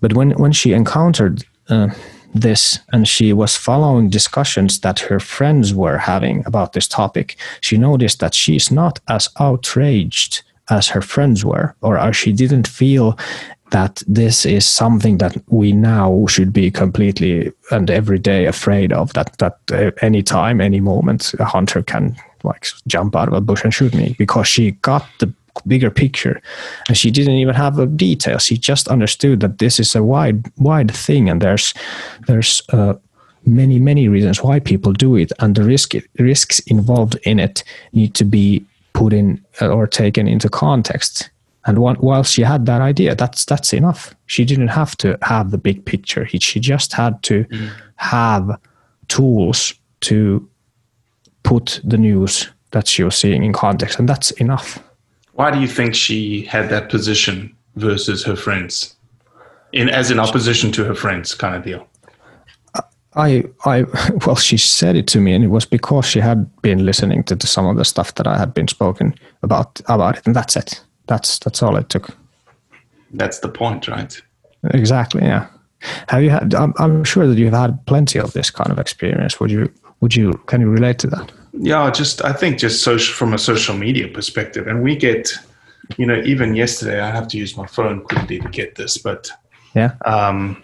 But 0.00 0.12
when 0.12 0.30
when 0.32 0.52
she 0.52 0.72
encountered 0.72 1.44
uh, 1.68 1.88
this 2.34 2.78
and 2.92 3.06
she 3.08 3.32
was 3.32 3.56
following 3.56 4.10
discussions 4.10 4.80
that 4.80 5.00
her 5.00 5.20
friends 5.20 5.74
were 5.74 5.98
having 5.98 6.44
about 6.46 6.72
this 6.72 6.88
topic, 6.88 7.36
she 7.60 7.76
noticed 7.76 8.20
that 8.20 8.34
she's 8.34 8.70
not 8.70 9.00
as 9.08 9.28
outraged 9.40 10.42
as 10.70 10.88
her 10.88 11.02
friends 11.02 11.44
were, 11.44 11.74
or 11.80 11.96
as 11.98 12.16
she 12.16 12.32
didn't 12.32 12.68
feel 12.68 13.18
that 13.70 14.02
this 14.06 14.46
is 14.46 14.66
something 14.66 15.18
that 15.18 15.36
we 15.48 15.72
now 15.72 16.24
should 16.26 16.52
be 16.52 16.70
completely 16.70 17.52
and 17.70 17.90
every 17.90 18.18
day 18.18 18.46
afraid 18.46 18.92
of 18.92 19.12
that 19.12 19.36
that 19.38 19.58
uh, 19.72 19.90
any 20.00 20.22
time 20.22 20.60
any 20.60 20.80
moment 20.80 21.34
a 21.38 21.44
hunter 21.44 21.82
can 21.82 22.16
like 22.44 22.66
jump 22.86 23.16
out 23.16 23.28
of 23.28 23.34
a 23.34 23.40
bush 23.40 23.64
and 23.64 23.74
shoot 23.74 23.94
me 23.94 24.14
because 24.18 24.46
she 24.46 24.70
got 24.72 25.06
the 25.18 25.32
bigger 25.66 25.90
picture. 25.90 26.40
And 26.86 26.96
she 26.96 27.10
didn't 27.10 27.34
even 27.34 27.54
have 27.54 27.76
the 27.76 27.86
details 27.86 28.44
she 28.44 28.56
just 28.56 28.88
understood 28.88 29.40
that 29.40 29.58
this 29.58 29.80
is 29.80 29.94
a 29.94 30.02
wide 30.02 30.44
wide 30.58 30.94
thing 30.94 31.28
and 31.28 31.40
there's 31.40 31.74
there's 32.26 32.62
uh, 32.72 32.94
many 33.44 33.78
many 33.78 34.08
reasons 34.08 34.42
why 34.42 34.60
people 34.60 34.92
do 34.92 35.16
it 35.16 35.32
and 35.38 35.54
the 35.54 35.64
risk 35.64 35.94
risks 36.18 36.58
involved 36.60 37.18
in 37.24 37.38
it 37.38 37.64
need 37.92 38.14
to 38.14 38.24
be 38.24 38.64
put 38.92 39.12
in 39.12 39.42
uh, 39.60 39.68
or 39.68 39.86
taken 39.86 40.28
into 40.28 40.48
context 40.48 41.30
and 41.68 41.78
while 41.78 42.22
she 42.22 42.40
had 42.40 42.64
that 42.64 42.80
idea, 42.80 43.14
that's 43.14 43.44
that's 43.44 43.74
enough. 43.74 44.14
She 44.24 44.46
didn't 44.46 44.68
have 44.68 44.96
to 44.96 45.18
have 45.20 45.50
the 45.50 45.58
big 45.58 45.84
picture. 45.84 46.26
She 46.26 46.60
just 46.60 46.94
had 46.94 47.22
to 47.24 47.44
mm. 47.44 47.70
have 47.96 48.58
tools 49.08 49.74
to 50.00 50.48
put 51.42 51.80
the 51.84 51.98
news 51.98 52.48
that 52.70 52.88
she 52.88 53.02
was 53.02 53.16
seeing 53.18 53.44
in 53.44 53.52
context, 53.52 53.98
and 53.98 54.08
that's 54.08 54.30
enough. 54.32 54.82
Why 55.32 55.50
do 55.50 55.60
you 55.60 55.68
think 55.68 55.94
she 55.94 56.42
had 56.42 56.70
that 56.70 56.88
position 56.88 57.54
versus 57.76 58.24
her 58.24 58.34
friends, 58.34 58.96
in 59.74 59.90
as 59.90 60.10
in 60.10 60.18
opposition 60.18 60.72
to 60.72 60.84
her 60.84 60.94
friends, 60.94 61.34
kind 61.34 61.54
of 61.54 61.64
deal? 61.64 61.86
I, 63.14 63.44
I, 63.66 63.82
well, 64.26 64.36
she 64.36 64.56
said 64.56 64.96
it 64.96 65.06
to 65.08 65.20
me, 65.20 65.34
and 65.34 65.44
it 65.44 65.48
was 65.48 65.66
because 65.66 66.06
she 66.06 66.20
had 66.20 66.50
been 66.62 66.86
listening 66.86 67.24
to 67.24 67.46
some 67.46 67.66
of 67.66 67.76
the 67.76 67.84
stuff 67.84 68.14
that 68.14 68.26
I 68.26 68.38
had 68.38 68.54
been 68.54 68.68
spoken 68.68 69.14
about 69.42 69.82
about 69.86 70.16
it, 70.16 70.26
and 70.26 70.34
that's 70.34 70.56
it. 70.56 70.82
That's 71.08 71.38
that's 71.40 71.62
all 71.62 71.76
it 71.76 71.88
took. 71.88 72.16
That's 73.12 73.40
the 73.40 73.48
point, 73.48 73.88
right? 73.88 74.20
Exactly. 74.74 75.22
Yeah. 75.22 75.48
Have 76.08 76.22
you 76.22 76.30
had? 76.30 76.54
I'm, 76.54 76.74
I'm 76.78 77.04
sure 77.04 77.26
that 77.26 77.38
you've 77.38 77.52
had 77.52 77.84
plenty 77.86 78.18
of 78.18 78.32
this 78.32 78.50
kind 78.50 78.70
of 78.70 78.78
experience. 78.78 79.40
Would 79.40 79.50
you? 79.50 79.72
Would 80.00 80.14
you? 80.14 80.34
Can 80.46 80.60
you 80.60 80.68
relate 80.68 80.98
to 81.00 81.06
that? 81.08 81.32
Yeah, 81.52 81.90
just 81.90 82.24
I 82.24 82.32
think 82.32 82.58
just 82.58 82.82
social 82.82 83.14
from 83.14 83.32
a 83.32 83.38
social 83.38 83.76
media 83.76 84.08
perspective, 84.08 84.66
and 84.66 84.82
we 84.82 84.96
get, 84.96 85.32
you 85.96 86.06
know, 86.06 86.20
even 86.24 86.54
yesterday 86.54 87.00
I 87.00 87.10
have 87.10 87.26
to 87.28 87.38
use 87.38 87.56
my 87.56 87.66
phone 87.66 88.02
quickly 88.02 88.38
to 88.40 88.48
get 88.48 88.74
this, 88.74 88.98
but 88.98 89.30
yeah. 89.74 89.94
Um, 90.04 90.62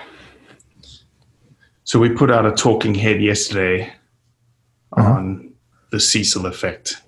so 1.85 1.99
we 1.99 2.11
put 2.11 2.31
out 2.31 2.47
a 2.47 2.53
talking 2.53 2.95
head 2.95 3.21
yesterday 3.23 3.93
uh-huh. 4.93 5.11
on 5.11 5.55
the 5.91 6.01
Cecil 6.01 6.47
effect, 6.47 7.03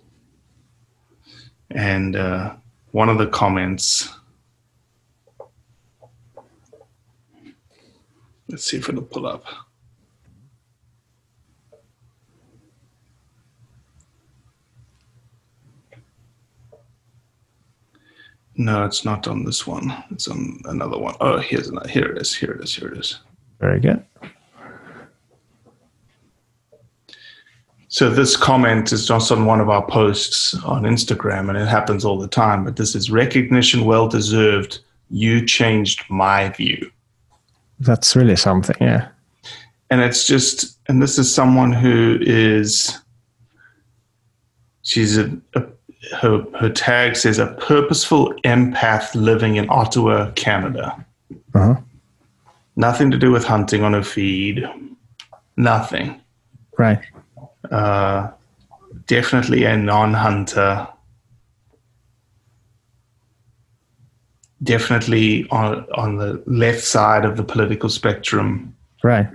and 1.70 2.16
uh, 2.16 2.54
one 2.96 3.10
of 3.10 3.18
the 3.18 3.26
comments. 3.26 4.08
Let's 8.48 8.64
see 8.64 8.78
if 8.78 8.88
it'll 8.88 9.02
pull 9.02 9.26
up. 9.26 9.44
No, 18.56 18.86
it's 18.86 19.04
not 19.04 19.28
on 19.28 19.44
this 19.44 19.66
one. 19.66 19.92
It's 20.10 20.26
on 20.28 20.58
another 20.64 20.96
one. 20.96 21.16
Oh, 21.20 21.36
here's 21.36 21.68
another. 21.68 21.90
Here 21.90 22.06
it 22.06 22.22
is. 22.22 22.34
Here 22.34 22.52
it 22.52 22.64
is. 22.64 22.74
Here 22.74 22.88
it 22.88 22.96
is. 22.96 23.20
Very 23.60 23.78
good. 23.78 24.02
So 27.96 28.10
this 28.10 28.36
comment 28.36 28.92
is 28.92 29.08
just 29.08 29.32
on 29.32 29.46
one 29.46 29.58
of 29.58 29.70
our 29.70 29.82
posts 29.86 30.52
on 30.64 30.82
Instagram, 30.82 31.48
and 31.48 31.56
it 31.56 31.66
happens 31.66 32.04
all 32.04 32.18
the 32.18 32.28
time. 32.28 32.62
But 32.62 32.76
this 32.76 32.94
is 32.94 33.10
recognition 33.10 33.86
well 33.86 34.06
deserved. 34.06 34.80
You 35.08 35.46
changed 35.46 36.04
my 36.10 36.50
view. 36.50 36.90
That's 37.80 38.14
really 38.14 38.36
something, 38.36 38.76
yeah. 38.82 39.08
And 39.88 40.02
it's 40.02 40.26
just, 40.26 40.78
and 40.88 41.02
this 41.02 41.18
is 41.18 41.34
someone 41.34 41.72
who 41.72 42.18
is, 42.20 42.98
she's 44.82 45.16
a, 45.16 45.34
a 45.54 45.64
her 46.20 46.44
her 46.60 46.68
tag 46.68 47.16
says 47.16 47.38
a 47.38 47.54
purposeful 47.54 48.34
empath 48.44 49.14
living 49.14 49.56
in 49.56 49.70
Ottawa, 49.70 50.32
Canada. 50.32 51.02
Uh-huh. 51.54 51.76
Nothing 52.76 53.10
to 53.10 53.16
do 53.16 53.32
with 53.32 53.46
hunting 53.46 53.82
on 53.84 53.94
her 53.94 54.02
feed. 54.02 54.68
Nothing. 55.56 56.20
Right. 56.76 57.00
Uh, 57.70 58.30
definitely 59.06 59.64
a 59.64 59.76
non-hunter. 59.76 60.88
Definitely 64.62 65.48
on 65.50 65.86
on 65.94 66.16
the 66.16 66.42
left 66.46 66.82
side 66.82 67.24
of 67.24 67.36
the 67.36 67.44
political 67.44 67.88
spectrum. 67.88 68.74
Right. 69.02 69.28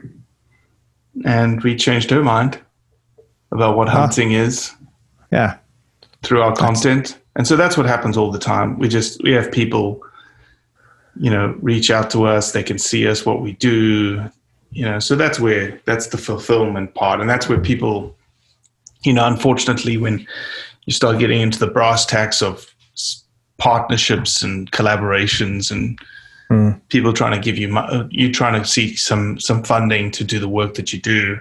And 1.25 1.61
we 1.61 1.75
changed 1.75 2.09
her 2.09 2.23
mind 2.23 2.59
about 3.51 3.77
what 3.77 3.87
hunting 3.87 4.31
is. 4.31 4.71
Yeah. 5.31 5.57
Through 6.23 6.41
our 6.41 6.55
content. 6.55 7.19
And 7.35 7.47
so 7.47 7.55
that's 7.55 7.77
what 7.77 7.85
happens 7.85 8.17
all 8.17 8.31
the 8.31 8.39
time. 8.39 8.79
We 8.79 8.87
just 8.87 9.21
we 9.23 9.31
have 9.31 9.51
people 9.51 10.03
you 11.15 11.29
know 11.29 11.57
reach 11.61 11.91
out 11.91 12.09
to 12.09 12.25
us 12.25 12.51
they 12.51 12.63
can 12.63 12.77
see 12.77 13.07
us 13.07 13.25
what 13.25 13.41
we 13.41 13.53
do 13.53 14.23
you 14.71 14.85
know 14.85 14.99
so 14.99 15.15
that's 15.15 15.39
where 15.39 15.79
that's 15.85 16.07
the 16.07 16.17
fulfillment 16.17 16.93
part 16.95 17.19
and 17.19 17.29
that's 17.29 17.49
where 17.49 17.59
people 17.59 18.15
you 19.03 19.13
know, 19.13 19.25
unfortunately, 19.25 19.97
when 19.97 20.25
you 20.85 20.93
start 20.93 21.19
getting 21.19 21.41
into 21.41 21.59
the 21.59 21.67
brass 21.67 22.05
tacks 22.05 22.41
of 22.41 22.73
partnerships 23.57 24.41
and 24.41 24.71
collaborations 24.71 25.71
and 25.71 25.99
mm. 26.49 26.81
people 26.89 27.13
trying 27.13 27.31
to 27.31 27.39
give 27.39 27.57
you 27.57 27.69
you 28.09 28.31
trying 28.33 28.59
to 28.59 28.67
seek 28.67 28.97
some 28.97 29.39
some 29.39 29.63
funding 29.63 30.09
to 30.09 30.23
do 30.23 30.39
the 30.39 30.49
work 30.49 30.73
that 30.73 30.91
you 30.91 30.99
do 30.99 31.39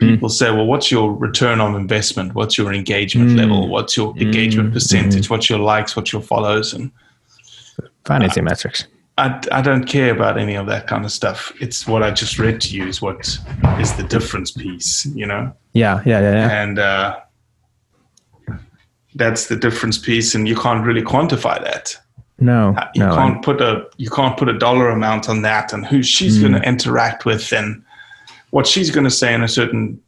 hmm. 0.00 0.08
people 0.08 0.28
mm. 0.28 0.32
say 0.32 0.50
well 0.50 0.66
what's 0.66 0.90
your 0.90 1.14
return 1.14 1.60
on 1.60 1.76
investment 1.76 2.34
what's 2.34 2.58
your 2.58 2.72
engagement 2.72 3.30
mm. 3.30 3.38
level 3.38 3.68
what's 3.68 3.96
your 3.96 4.16
engagement 4.18 4.70
hmm. 4.70 4.74
percentage 4.74 5.30
what's 5.30 5.48
your 5.48 5.60
likes 5.60 5.94
what's 5.94 6.12
your 6.12 6.22
follows 6.22 6.74
and 6.74 6.90
vanity 8.04 8.40
uh, 8.40 8.42
metrics 8.42 8.88
I, 9.16 9.40
I 9.52 9.62
don't 9.62 9.84
care 9.84 10.12
about 10.12 10.38
any 10.38 10.56
of 10.56 10.66
that 10.66 10.86
kind 10.86 11.04
of 11.04 11.12
stuff. 11.12 11.52
It's 11.60 11.86
what 11.86 12.02
I 12.02 12.10
just 12.10 12.38
read 12.38 12.60
to 12.62 12.76
you 12.76 12.86
is 12.86 13.00
what 13.00 13.38
is 13.78 13.94
the 13.94 14.02
difference 14.02 14.50
piece, 14.50 15.06
you 15.06 15.26
know? 15.26 15.52
Yeah, 15.72 16.02
yeah, 16.04 16.20
yeah. 16.20 16.32
yeah. 16.32 16.62
And 16.62 16.78
uh, 16.78 17.20
that's 19.14 19.46
the 19.46 19.56
difference 19.56 19.98
piece, 19.98 20.34
and 20.34 20.48
you 20.48 20.56
can't 20.56 20.84
really 20.84 21.02
quantify 21.02 21.62
that. 21.62 21.96
No, 22.40 22.74
uh, 22.76 22.88
you 22.94 23.04
no, 23.04 23.14
can't 23.14 23.36
I'm... 23.36 23.42
put 23.42 23.60
a 23.60 23.88
you 23.96 24.10
can't 24.10 24.36
put 24.36 24.48
a 24.48 24.58
dollar 24.58 24.90
amount 24.90 25.28
on 25.28 25.42
that, 25.42 25.72
and 25.72 25.86
who 25.86 26.02
she's 26.02 26.38
mm. 26.38 26.40
going 26.40 26.52
to 26.54 26.68
interact 26.68 27.24
with, 27.24 27.52
and 27.52 27.84
what 28.50 28.66
she's 28.66 28.90
going 28.90 29.04
to 29.04 29.10
say 29.10 29.32
in 29.32 29.42
a 29.42 29.48
certain 29.48 30.00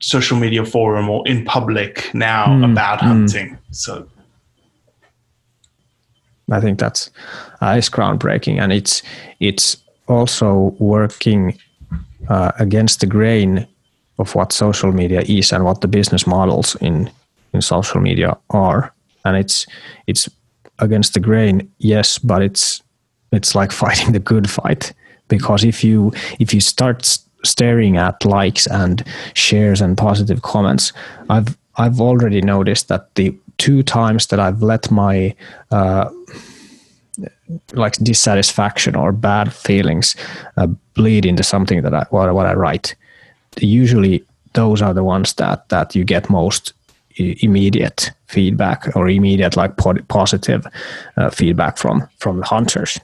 social 0.00 0.38
media 0.38 0.64
forum 0.64 1.10
or 1.10 1.26
in 1.28 1.44
public 1.44 2.10
now 2.14 2.46
mm. 2.46 2.70
about 2.70 3.00
mm. 3.00 3.08
hunting. 3.08 3.58
So 3.70 4.08
I 6.50 6.60
think 6.60 6.78
that's 6.78 7.10
uh, 7.60 7.74
is 7.78 7.90
groundbreaking, 7.90 8.60
and 8.60 8.72
it's 8.72 9.02
it's 9.40 9.76
also 10.08 10.76
working 10.78 11.58
uh, 12.28 12.52
against 12.58 13.00
the 13.00 13.06
grain 13.06 13.66
of 14.18 14.34
what 14.34 14.52
social 14.52 14.92
media 14.92 15.22
is 15.26 15.52
and 15.52 15.64
what 15.64 15.80
the 15.80 15.88
business 15.88 16.26
models 16.26 16.76
in 16.80 17.10
in 17.52 17.62
social 17.62 18.00
media 18.00 18.36
are, 18.50 18.92
and 19.24 19.36
it's 19.36 19.66
it's 20.06 20.28
against 20.78 21.14
the 21.14 21.20
grain, 21.20 21.70
yes, 21.78 22.18
but 22.18 22.42
it's 22.42 22.82
it's 23.32 23.54
like 23.54 23.72
fighting 23.84 24.12
the 24.12 24.20
good 24.20 24.48
fight. 24.48 24.92
Because 25.28 25.64
if 25.64 25.82
you 25.82 26.12
if 26.38 26.54
you 26.54 26.60
start 26.60 27.18
staring 27.44 27.96
at 27.96 28.24
likes 28.24 28.66
and 28.66 29.04
shares 29.34 29.80
and 29.80 29.96
positive 29.96 30.42
comments, 30.42 30.92
I've 31.28 31.56
I've 31.76 32.00
already 32.00 32.40
noticed 32.40 32.88
that 32.88 33.14
the 33.16 33.34
two 33.58 33.82
times 33.82 34.26
that 34.28 34.40
I've 34.40 34.62
let 34.62 34.90
my 34.90 35.34
uh, 35.70 36.10
like 37.72 37.94
dissatisfaction 37.94 38.96
or 38.96 39.12
bad 39.12 39.52
feelings 39.52 40.16
uh, 40.56 40.66
bleed 40.94 41.24
into 41.24 41.42
something 41.42 41.82
that 41.82 41.94
I 41.94 42.06
what, 42.10 42.34
what 42.34 42.46
I 42.46 42.54
write. 42.54 42.94
Usually, 43.58 44.24
those 44.52 44.82
are 44.82 44.94
the 44.94 45.04
ones 45.04 45.34
that 45.34 45.68
that 45.68 45.94
you 45.94 46.04
get 46.04 46.30
most 46.30 46.72
immediate 47.16 48.10
feedback 48.26 48.94
or 48.94 49.08
immediate 49.08 49.56
like 49.56 49.76
positive 50.08 50.66
uh, 51.16 51.30
feedback 51.30 51.78
from 51.78 52.06
from 52.18 52.38
the 52.38 52.46
hunters. 52.46 53.00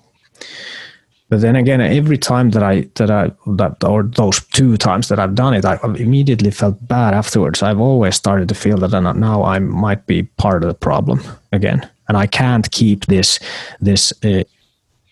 But 1.32 1.40
then 1.40 1.56
again, 1.56 1.80
every 1.80 2.18
time 2.18 2.50
that 2.50 2.62
I 2.62 2.82
that 2.96 3.10
I 3.10 3.30
that 3.46 3.82
or 3.82 4.02
those 4.02 4.44
two 4.48 4.76
times 4.76 5.08
that 5.08 5.18
I've 5.18 5.34
done 5.34 5.54
it, 5.54 5.64
I 5.64 5.78
immediately 5.96 6.50
felt 6.50 6.86
bad 6.86 7.14
afterwards. 7.14 7.62
I've 7.62 7.80
always 7.80 8.16
started 8.16 8.50
to 8.50 8.54
feel 8.54 8.76
that 8.76 9.16
now 9.16 9.42
I 9.42 9.58
might 9.58 10.04
be 10.04 10.24
part 10.36 10.62
of 10.62 10.68
the 10.68 10.74
problem 10.74 11.22
again, 11.50 11.88
and 12.06 12.18
I 12.18 12.26
can't 12.26 12.70
keep 12.70 13.06
this 13.06 13.40
this 13.80 14.12
uh, 14.22 14.44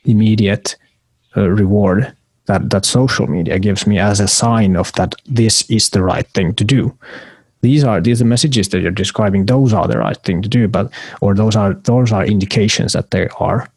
immediate 0.04 0.76
uh, 1.38 1.48
reward 1.48 2.14
that 2.44 2.68
that 2.68 2.84
social 2.84 3.26
media 3.26 3.58
gives 3.58 3.86
me 3.86 3.98
as 3.98 4.20
a 4.20 4.28
sign 4.28 4.76
of 4.76 4.92
that 4.92 5.14
this 5.24 5.70
is 5.70 5.88
the 5.88 6.02
right 6.02 6.28
thing 6.34 6.54
to 6.56 6.64
do. 6.64 6.92
These 7.62 7.82
are 7.82 7.98
these 7.98 8.20
are 8.20 8.28
messages 8.28 8.68
that 8.68 8.80
you're 8.82 8.90
describing. 8.90 9.46
Those 9.46 9.72
are 9.72 9.88
the 9.88 9.98
right 9.98 10.22
thing 10.24 10.42
to 10.42 10.50
do, 10.50 10.68
but 10.68 10.92
or 11.22 11.34
those 11.34 11.56
are 11.56 11.72
those 11.84 12.12
are 12.12 12.26
indications 12.26 12.92
that 12.92 13.10
they 13.10 13.28
are 13.38 13.70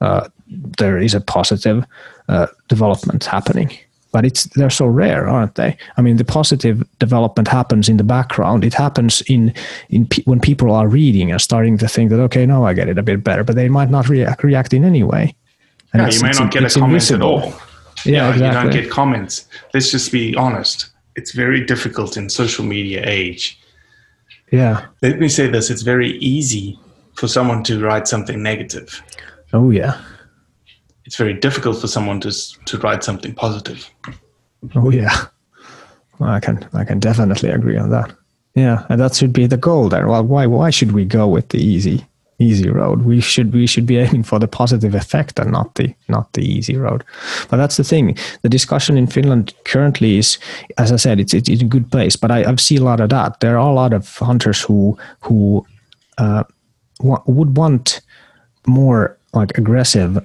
uh, 0.00 0.28
there 0.48 0.98
is 0.98 1.14
a 1.14 1.20
positive 1.20 1.84
uh, 2.28 2.46
development 2.68 3.24
happening. 3.24 3.76
But 4.12 4.24
it's 4.24 4.44
they're 4.44 4.70
so 4.70 4.86
rare, 4.86 5.26
aren't 5.26 5.56
they? 5.56 5.76
I 5.96 6.02
mean, 6.02 6.18
the 6.18 6.24
positive 6.24 6.84
development 7.00 7.48
happens 7.48 7.88
in 7.88 7.96
the 7.96 8.04
background. 8.04 8.64
It 8.64 8.72
happens 8.72 9.22
in 9.22 9.52
in 9.88 10.06
pe- 10.06 10.22
when 10.22 10.38
people 10.38 10.70
are 10.70 10.86
reading 10.86 11.32
and 11.32 11.40
starting 11.40 11.78
to 11.78 11.88
think 11.88 12.10
that 12.10 12.20
okay, 12.20 12.46
now 12.46 12.64
I 12.64 12.74
get 12.74 12.88
it 12.88 12.96
a 12.96 13.02
bit 13.02 13.24
better, 13.24 13.42
but 13.42 13.56
they 13.56 13.68
might 13.68 13.90
not 13.90 14.08
react 14.08 14.44
react 14.44 14.72
in 14.72 14.84
any 14.84 15.02
way. 15.02 15.34
And 15.92 16.02
yeah, 16.02 16.10
you 16.10 16.22
may 16.22 16.30
not 16.30 16.52
get 16.52 16.62
a 16.62 16.68
comment 16.68 16.92
invisible. 16.92 17.38
at 17.40 17.44
all. 17.44 17.50
Yeah, 18.04 18.12
yeah 18.12 18.30
exactly. 18.30 18.46
you 18.46 18.52
don't 18.52 18.82
get 18.82 18.90
comments. 18.90 19.48
Let's 19.72 19.90
just 19.90 20.12
be 20.12 20.36
honest. 20.36 20.90
It's 21.16 21.32
very 21.32 21.64
difficult 21.64 22.16
in 22.16 22.30
social 22.30 22.64
media 22.64 23.02
age. 23.04 23.58
Yeah. 24.52 24.86
Let 25.02 25.18
me 25.18 25.28
say 25.28 25.48
this: 25.48 25.70
it's 25.70 25.82
very 25.82 26.18
easy 26.18 26.78
for 27.14 27.26
someone 27.26 27.64
to 27.64 27.80
write 27.80 28.06
something 28.06 28.40
negative. 28.40 29.02
Oh 29.52 29.70
yeah 29.70 30.00
it's 31.04 31.16
very 31.16 31.34
difficult 31.34 31.80
for 31.80 31.86
someone 31.86 32.20
to 32.20 32.32
to 32.64 32.78
write 32.78 33.04
something 33.04 33.34
positive. 33.34 33.90
Oh 34.74 34.90
yeah, 34.90 35.26
I 36.20 36.40
can 36.40 36.66
I 36.72 36.84
can 36.84 36.98
definitely 36.98 37.50
agree 37.50 37.76
on 37.78 37.90
that. 37.90 38.12
Yeah, 38.54 38.86
and 38.88 39.00
that 39.00 39.14
should 39.14 39.32
be 39.32 39.46
the 39.46 39.56
goal 39.56 39.88
there. 39.88 40.06
Well, 40.06 40.24
why 40.24 40.46
why 40.46 40.70
should 40.70 40.92
we 40.92 41.04
go 41.04 41.26
with 41.26 41.48
the 41.48 41.58
easy 41.58 42.06
easy 42.38 42.70
road? 42.70 43.02
We 43.02 43.20
should 43.20 43.52
we 43.52 43.66
should 43.66 43.86
be 43.86 43.98
aiming 43.98 44.22
for 44.22 44.38
the 44.38 44.48
positive 44.48 44.94
effect 44.94 45.38
and 45.38 45.52
not 45.52 45.74
the 45.74 45.94
not 46.08 46.32
the 46.32 46.42
easy 46.42 46.76
road. 46.76 47.04
But 47.50 47.58
that's 47.58 47.76
the 47.76 47.84
thing. 47.84 48.16
The 48.42 48.48
discussion 48.48 48.96
in 48.96 49.06
Finland 49.06 49.54
currently 49.64 50.18
is, 50.18 50.38
as 50.78 50.92
I 50.92 50.96
said, 50.96 51.20
it's 51.20 51.34
it's 51.34 51.48
in 51.48 51.62
a 51.62 51.68
good 51.68 51.90
place. 51.90 52.16
But 52.16 52.30
I, 52.30 52.50
I 52.50 52.56
see 52.56 52.76
a 52.76 52.84
lot 52.84 53.00
of 53.00 53.10
that. 53.10 53.40
There 53.40 53.58
are 53.58 53.70
a 53.70 53.74
lot 53.74 53.92
of 53.92 54.18
hunters 54.18 54.62
who 54.62 54.96
who 55.20 55.66
uh, 56.18 56.44
would 57.02 57.56
want 57.56 58.00
more 58.66 59.18
like 59.34 59.58
aggressive 59.58 60.24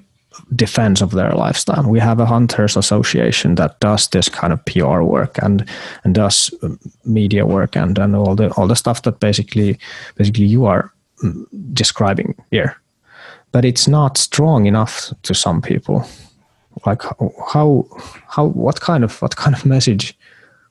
defense 0.55 1.01
of 1.01 1.11
their 1.11 1.31
lifestyle. 1.31 1.83
We 1.89 1.99
have 1.99 2.19
a 2.19 2.25
hunters 2.25 2.77
association 2.77 3.55
that 3.55 3.79
does 3.79 4.07
this 4.07 4.29
kind 4.29 4.53
of 4.53 4.63
PR 4.65 5.01
work 5.01 5.37
and 5.41 5.65
and 6.03 6.15
does 6.15 6.53
um, 6.61 6.79
media 7.05 7.45
work 7.45 7.75
and 7.75 7.97
and 7.97 8.15
all 8.15 8.35
the 8.35 8.51
all 8.53 8.67
the 8.67 8.75
stuff 8.75 9.01
that 9.01 9.19
basically 9.19 9.77
basically 10.15 10.45
you 10.45 10.65
are 10.65 10.91
mm, 11.23 11.45
describing 11.73 12.35
here. 12.51 12.75
But 13.51 13.65
it's 13.65 13.87
not 13.87 14.17
strong 14.17 14.67
enough 14.67 15.13
to 15.23 15.33
some 15.33 15.61
people. 15.61 16.05
Like 16.85 17.03
how 17.53 17.85
how 18.27 18.45
what 18.45 18.81
kind 18.81 19.03
of 19.03 19.21
what 19.21 19.35
kind 19.35 19.55
of 19.55 19.65
message 19.65 20.17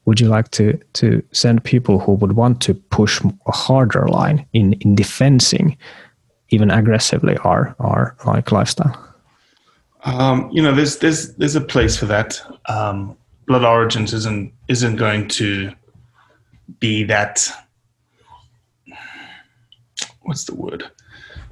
would 0.04 0.20
you 0.20 0.28
like 0.28 0.50
to 0.52 0.78
to 0.94 1.22
send 1.32 1.64
people 1.64 1.98
who 1.98 2.12
would 2.12 2.32
want 2.32 2.62
to 2.62 2.74
push 2.74 3.20
a 3.46 3.52
harder 3.52 4.08
line 4.08 4.46
in 4.52 4.72
in 4.80 4.94
defending 4.94 5.76
even 6.48 6.70
aggressively 6.70 7.36
our 7.44 7.74
our 7.78 8.16
like 8.24 8.52
lifestyle? 8.52 9.07
Um, 10.04 10.48
you 10.52 10.62
know, 10.62 10.74
there's 10.74 10.98
there's 10.98 11.34
there's 11.34 11.56
a 11.56 11.60
place 11.60 11.96
for 11.96 12.06
that. 12.06 12.40
Um, 12.66 13.16
Blood 13.46 13.64
Origins 13.64 14.12
isn't 14.12 14.52
isn't 14.68 14.96
going 14.96 15.28
to 15.28 15.72
be 16.78 17.04
that. 17.04 17.48
What's 20.22 20.44
the 20.44 20.54
word? 20.54 20.90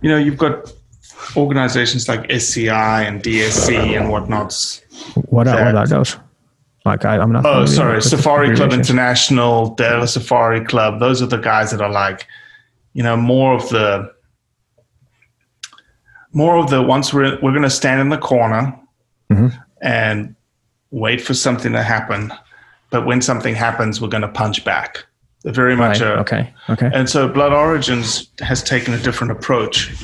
You 0.03 0.11
know, 0.11 0.19
you've 0.19 0.39
got 0.39 0.73
organizations 1.37 2.09
like 2.09 2.31
SCI 2.31 3.03
and 3.03 3.23
DSC 3.23 3.99
and 3.99 4.11
whatnots. 4.11 4.83
What 5.15 5.49
are, 5.49 5.65
what 5.65 5.75
are 5.75 5.87
those? 5.87 6.17
Like 6.85 7.05
I, 7.05 7.17
am 7.17 7.33
not. 7.33 7.45
Oh, 7.45 7.67
sorry, 7.67 8.01
Safari 8.01 8.55
Club 8.55 8.73
International, 8.73 9.75
Dallas 9.75 10.15
Safari 10.15 10.65
Club. 10.65 11.01
Those 11.01 11.21
are 11.21 11.27
the 11.27 11.39
guys 11.39 11.73
that 11.73 11.81
are 11.81 11.91
like, 11.91 12.27
you 12.93 13.03
know, 13.03 13.17
more 13.17 13.55
of 13.55 13.69
the 13.71 14.15
more 16.37 16.59
of 16.59 16.69
the 16.69 16.83
once 16.83 17.15
we're 17.15 17.39
we're 17.41 17.51
going 17.51 17.63
to 17.63 17.71
stand 17.71 17.99
in 17.99 18.11
the 18.11 18.19
corner 18.19 18.79
mm-hmm. 19.31 19.49
and 19.81 20.37
wait 20.91 21.19
for 21.19 21.33
something 21.33 21.73
to 21.73 21.83
happen, 21.83 22.31
but 22.91 23.07
when 23.07 23.23
something 23.23 23.55
happens, 23.55 24.03
we're 24.03 24.09
going 24.09 24.23
to 24.23 24.29
punch 24.29 24.63
back. 24.63 25.07
They're 25.43 25.53
very 25.55 25.77
much 25.77 26.01
right. 26.01 26.11
a, 26.11 26.21
okay. 26.21 26.53
Okay. 26.69 26.91
And 26.93 27.09
so 27.09 27.27
Blood 27.27 27.55
Origins 27.55 28.29
has 28.41 28.63
taken 28.63 28.93
a 28.93 28.99
different 28.99 29.31
approach. 29.31 29.95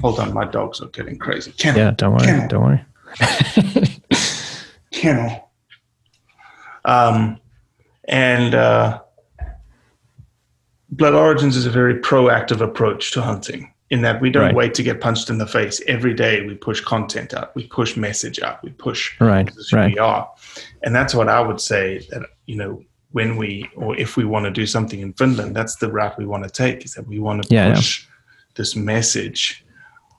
Hold 0.00 0.18
on, 0.18 0.32
my 0.32 0.46
dogs 0.46 0.80
are 0.80 0.88
getting 0.88 1.18
crazy. 1.18 1.52
Kennel. 1.52 1.80
Yeah, 1.80 1.90
don't 1.90 2.12
worry. 2.12 2.24
Kennel. 2.24 2.48
Don't 2.48 2.64
worry. 2.64 2.84
Kennel. 4.92 5.50
Um, 6.86 7.38
and 8.04 8.54
uh, 8.54 9.02
Blood 10.88 11.14
Origins 11.14 11.54
is 11.54 11.66
a 11.66 11.70
very 11.70 11.96
proactive 11.96 12.62
approach 12.62 13.12
to 13.12 13.20
hunting 13.20 13.74
in 13.90 14.02
that 14.02 14.20
we 14.20 14.30
don't 14.30 14.46
right. 14.46 14.54
wait 14.54 14.74
to 14.74 14.82
get 14.82 15.00
punched 15.00 15.30
in 15.30 15.38
the 15.38 15.46
face 15.46 15.80
every 15.86 16.14
day 16.14 16.44
we 16.44 16.54
push 16.54 16.80
content 16.80 17.34
out 17.34 17.54
we 17.54 17.66
push 17.68 17.96
message 17.96 18.40
out 18.40 18.62
we 18.62 18.70
push 18.70 19.18
right 19.20 19.50
right 19.72 19.92
we 19.92 19.98
are 19.98 20.30
and 20.82 20.94
that's 20.94 21.14
what 21.14 21.28
i 21.28 21.40
would 21.40 21.60
say 21.60 21.98
that 22.10 22.22
you 22.46 22.56
know 22.56 22.82
when 23.12 23.36
we 23.36 23.68
or 23.76 23.96
if 23.96 24.16
we 24.16 24.24
want 24.24 24.44
to 24.44 24.50
do 24.50 24.66
something 24.66 25.00
in 25.00 25.12
finland 25.14 25.54
that's 25.54 25.76
the 25.76 25.90
route 25.90 26.18
we 26.18 26.26
want 26.26 26.42
to 26.42 26.50
take 26.50 26.84
is 26.84 26.94
that 26.94 27.06
we 27.06 27.18
want 27.18 27.42
to 27.42 27.54
yeah, 27.54 27.74
push 27.74 28.04
yeah. 28.04 28.12
this 28.56 28.74
message 28.74 29.64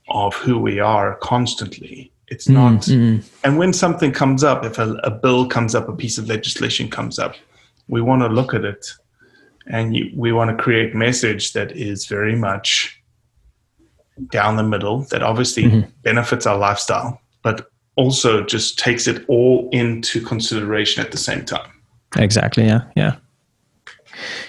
of 0.10 0.34
who 0.36 0.58
we 0.58 0.80
are 0.80 1.16
constantly 1.16 2.12
it's 2.30 2.48
not 2.48 2.82
mm-hmm. 2.82 3.26
and 3.44 3.58
when 3.58 3.74
something 3.74 4.12
comes 4.12 4.44
up 4.44 4.64
if 4.64 4.80
a, 4.80 4.94
a, 5.04 5.12
bill 5.12 5.48
comes 5.48 5.76
up 5.76 5.90
a 5.90 5.94
piece 5.94 6.18
of 6.18 6.28
legislation 6.28 6.90
comes 6.90 7.20
up 7.20 7.36
we 7.90 8.02
want 8.02 8.22
to 8.22 8.28
look 8.28 8.54
at 8.54 8.64
it 8.64 8.88
and 9.70 9.96
you, 9.96 10.10
we 10.16 10.32
want 10.32 10.50
to 10.50 10.64
create 10.64 10.96
message 10.96 11.52
that 11.54 11.72
is 11.74 12.06
very 12.06 12.36
much 12.36 12.97
down 14.32 14.56
the 14.56 14.64
middle 14.64 15.02
that 15.06 15.24
obviously 15.24 15.64
mm-hmm. 15.64 15.90
benefits 16.04 16.46
our 16.46 16.58
lifestyle, 16.58 17.22
but 17.44 17.70
also 17.96 18.44
just 18.44 18.80
takes 18.80 19.08
it 19.08 19.26
all 19.28 19.70
into 19.72 20.22
consideration 20.22 21.04
at 21.04 21.12
the 21.12 21.18
same 21.18 21.44
time. 21.44 21.70
Exactly. 22.16 22.66
Yeah. 22.66 22.84
Yeah. 22.96 23.16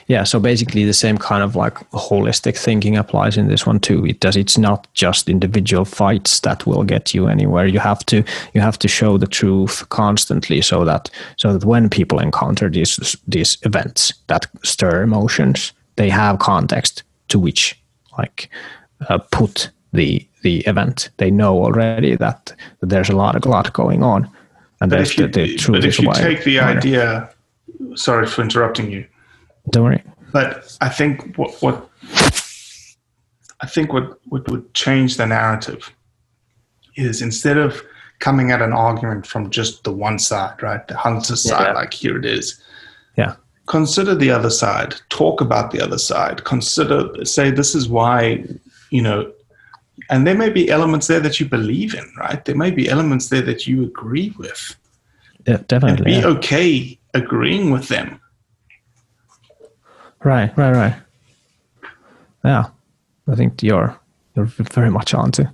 Yeah. 0.06 0.24
So 0.24 0.40
basically, 0.40 0.84
the 0.84 0.94
same 0.94 1.18
kind 1.18 1.42
of 1.42 1.54
like 1.56 1.74
holistic 1.90 2.56
thinking 2.56 2.96
applies 2.96 3.36
in 3.36 3.48
this 3.48 3.66
one 3.66 3.80
too. 3.80 4.06
It 4.06 4.20
does. 4.20 4.36
It's 4.36 4.56
not 4.56 4.86
just 4.94 5.28
individual 5.28 5.84
fights 5.84 6.40
that 6.40 6.66
will 6.66 6.84
get 6.84 7.12
you 7.14 7.26
anywhere. 7.26 7.66
You 7.66 7.78
have 7.78 8.04
to 8.06 8.24
you 8.54 8.60
have 8.60 8.78
to 8.78 8.88
show 8.88 9.18
the 9.18 9.26
truth 9.26 9.86
constantly, 9.90 10.62
so 10.62 10.84
that 10.84 11.10
so 11.36 11.52
that 11.52 11.66
when 11.66 11.90
people 11.90 12.18
encounter 12.18 12.70
these 12.70 13.16
these 13.26 13.58
events 13.62 14.14
that 14.28 14.46
stir 14.62 15.02
emotions, 15.02 15.72
they 15.96 16.08
have 16.08 16.38
context 16.38 17.02
to 17.28 17.38
which 17.38 17.78
like 18.16 18.48
uh, 19.08 19.18
put 19.30 19.70
the 19.92 20.26
the 20.42 20.60
event. 20.60 21.10
They 21.16 21.30
know 21.30 21.62
already 21.64 22.16
that, 22.16 22.54
that 22.80 22.86
there's 22.86 23.08
a 23.08 23.16
lot 23.16 23.44
a 23.44 23.48
lot 23.48 23.72
going 23.72 24.02
on, 24.02 24.30
and 24.80 24.90
but 24.90 25.00
if 25.00 25.18
you, 25.18 25.26
the, 25.26 25.56
the 25.56 25.72
but 25.72 25.84
if 25.84 25.98
you 25.98 26.12
take 26.14 26.44
the 26.44 26.60
idea, 26.60 27.30
sorry 27.94 28.26
for 28.26 28.42
interrupting 28.42 28.90
you. 28.90 29.06
Don't 29.70 29.84
worry. 29.84 30.02
But 30.32 30.76
I 30.80 30.88
think 30.88 31.36
what 31.36 31.60
what 31.62 31.88
I 33.60 33.66
think 33.66 33.92
what, 33.92 34.18
what 34.26 34.48
would 34.48 34.72
change 34.74 35.16
the 35.16 35.26
narrative 35.26 35.92
is 36.96 37.22
instead 37.22 37.58
of 37.58 37.82
coming 38.20 38.50
at 38.50 38.62
an 38.62 38.72
argument 38.72 39.26
from 39.26 39.50
just 39.50 39.84
the 39.84 39.92
one 39.92 40.18
side, 40.18 40.62
right? 40.62 40.86
The 40.88 40.96
hunter 40.96 41.36
side, 41.36 41.68
yeah. 41.68 41.72
like 41.72 41.92
here 41.92 42.16
it 42.16 42.24
is. 42.24 42.60
Yeah. 43.16 43.36
Consider 43.66 44.14
the 44.14 44.30
other 44.30 44.50
side. 44.50 44.94
Talk 45.08 45.40
about 45.40 45.70
the 45.70 45.80
other 45.80 45.98
side. 45.98 46.44
Consider, 46.44 47.24
say, 47.24 47.50
this 47.50 47.74
is 47.74 47.88
why 47.88 48.44
you 48.90 49.02
know, 49.02 49.32
and 50.10 50.26
there 50.26 50.36
may 50.36 50.50
be 50.50 50.70
elements 50.70 51.06
there 51.06 51.20
that 51.20 51.40
you 51.40 51.46
believe 51.46 51.94
in, 51.94 52.10
right? 52.18 52.44
There 52.44 52.56
may 52.56 52.70
be 52.70 52.88
elements 52.88 53.28
there 53.28 53.42
that 53.42 53.66
you 53.66 53.82
agree 53.84 54.34
with. 54.38 54.76
Yeah, 55.46 55.58
definitely. 55.66 56.14
And 56.14 56.22
be 56.22 56.28
yeah. 56.28 56.36
okay 56.36 56.98
agreeing 57.14 57.70
with 57.70 57.88
them. 57.88 58.20
Right, 60.24 60.56
right, 60.56 60.72
right. 60.72 60.96
Yeah, 62.44 62.66
I 63.28 63.34
think 63.34 63.62
you're 63.62 63.98
you're 64.34 64.46
very 64.46 64.90
much 64.90 65.14
onto 65.14 65.44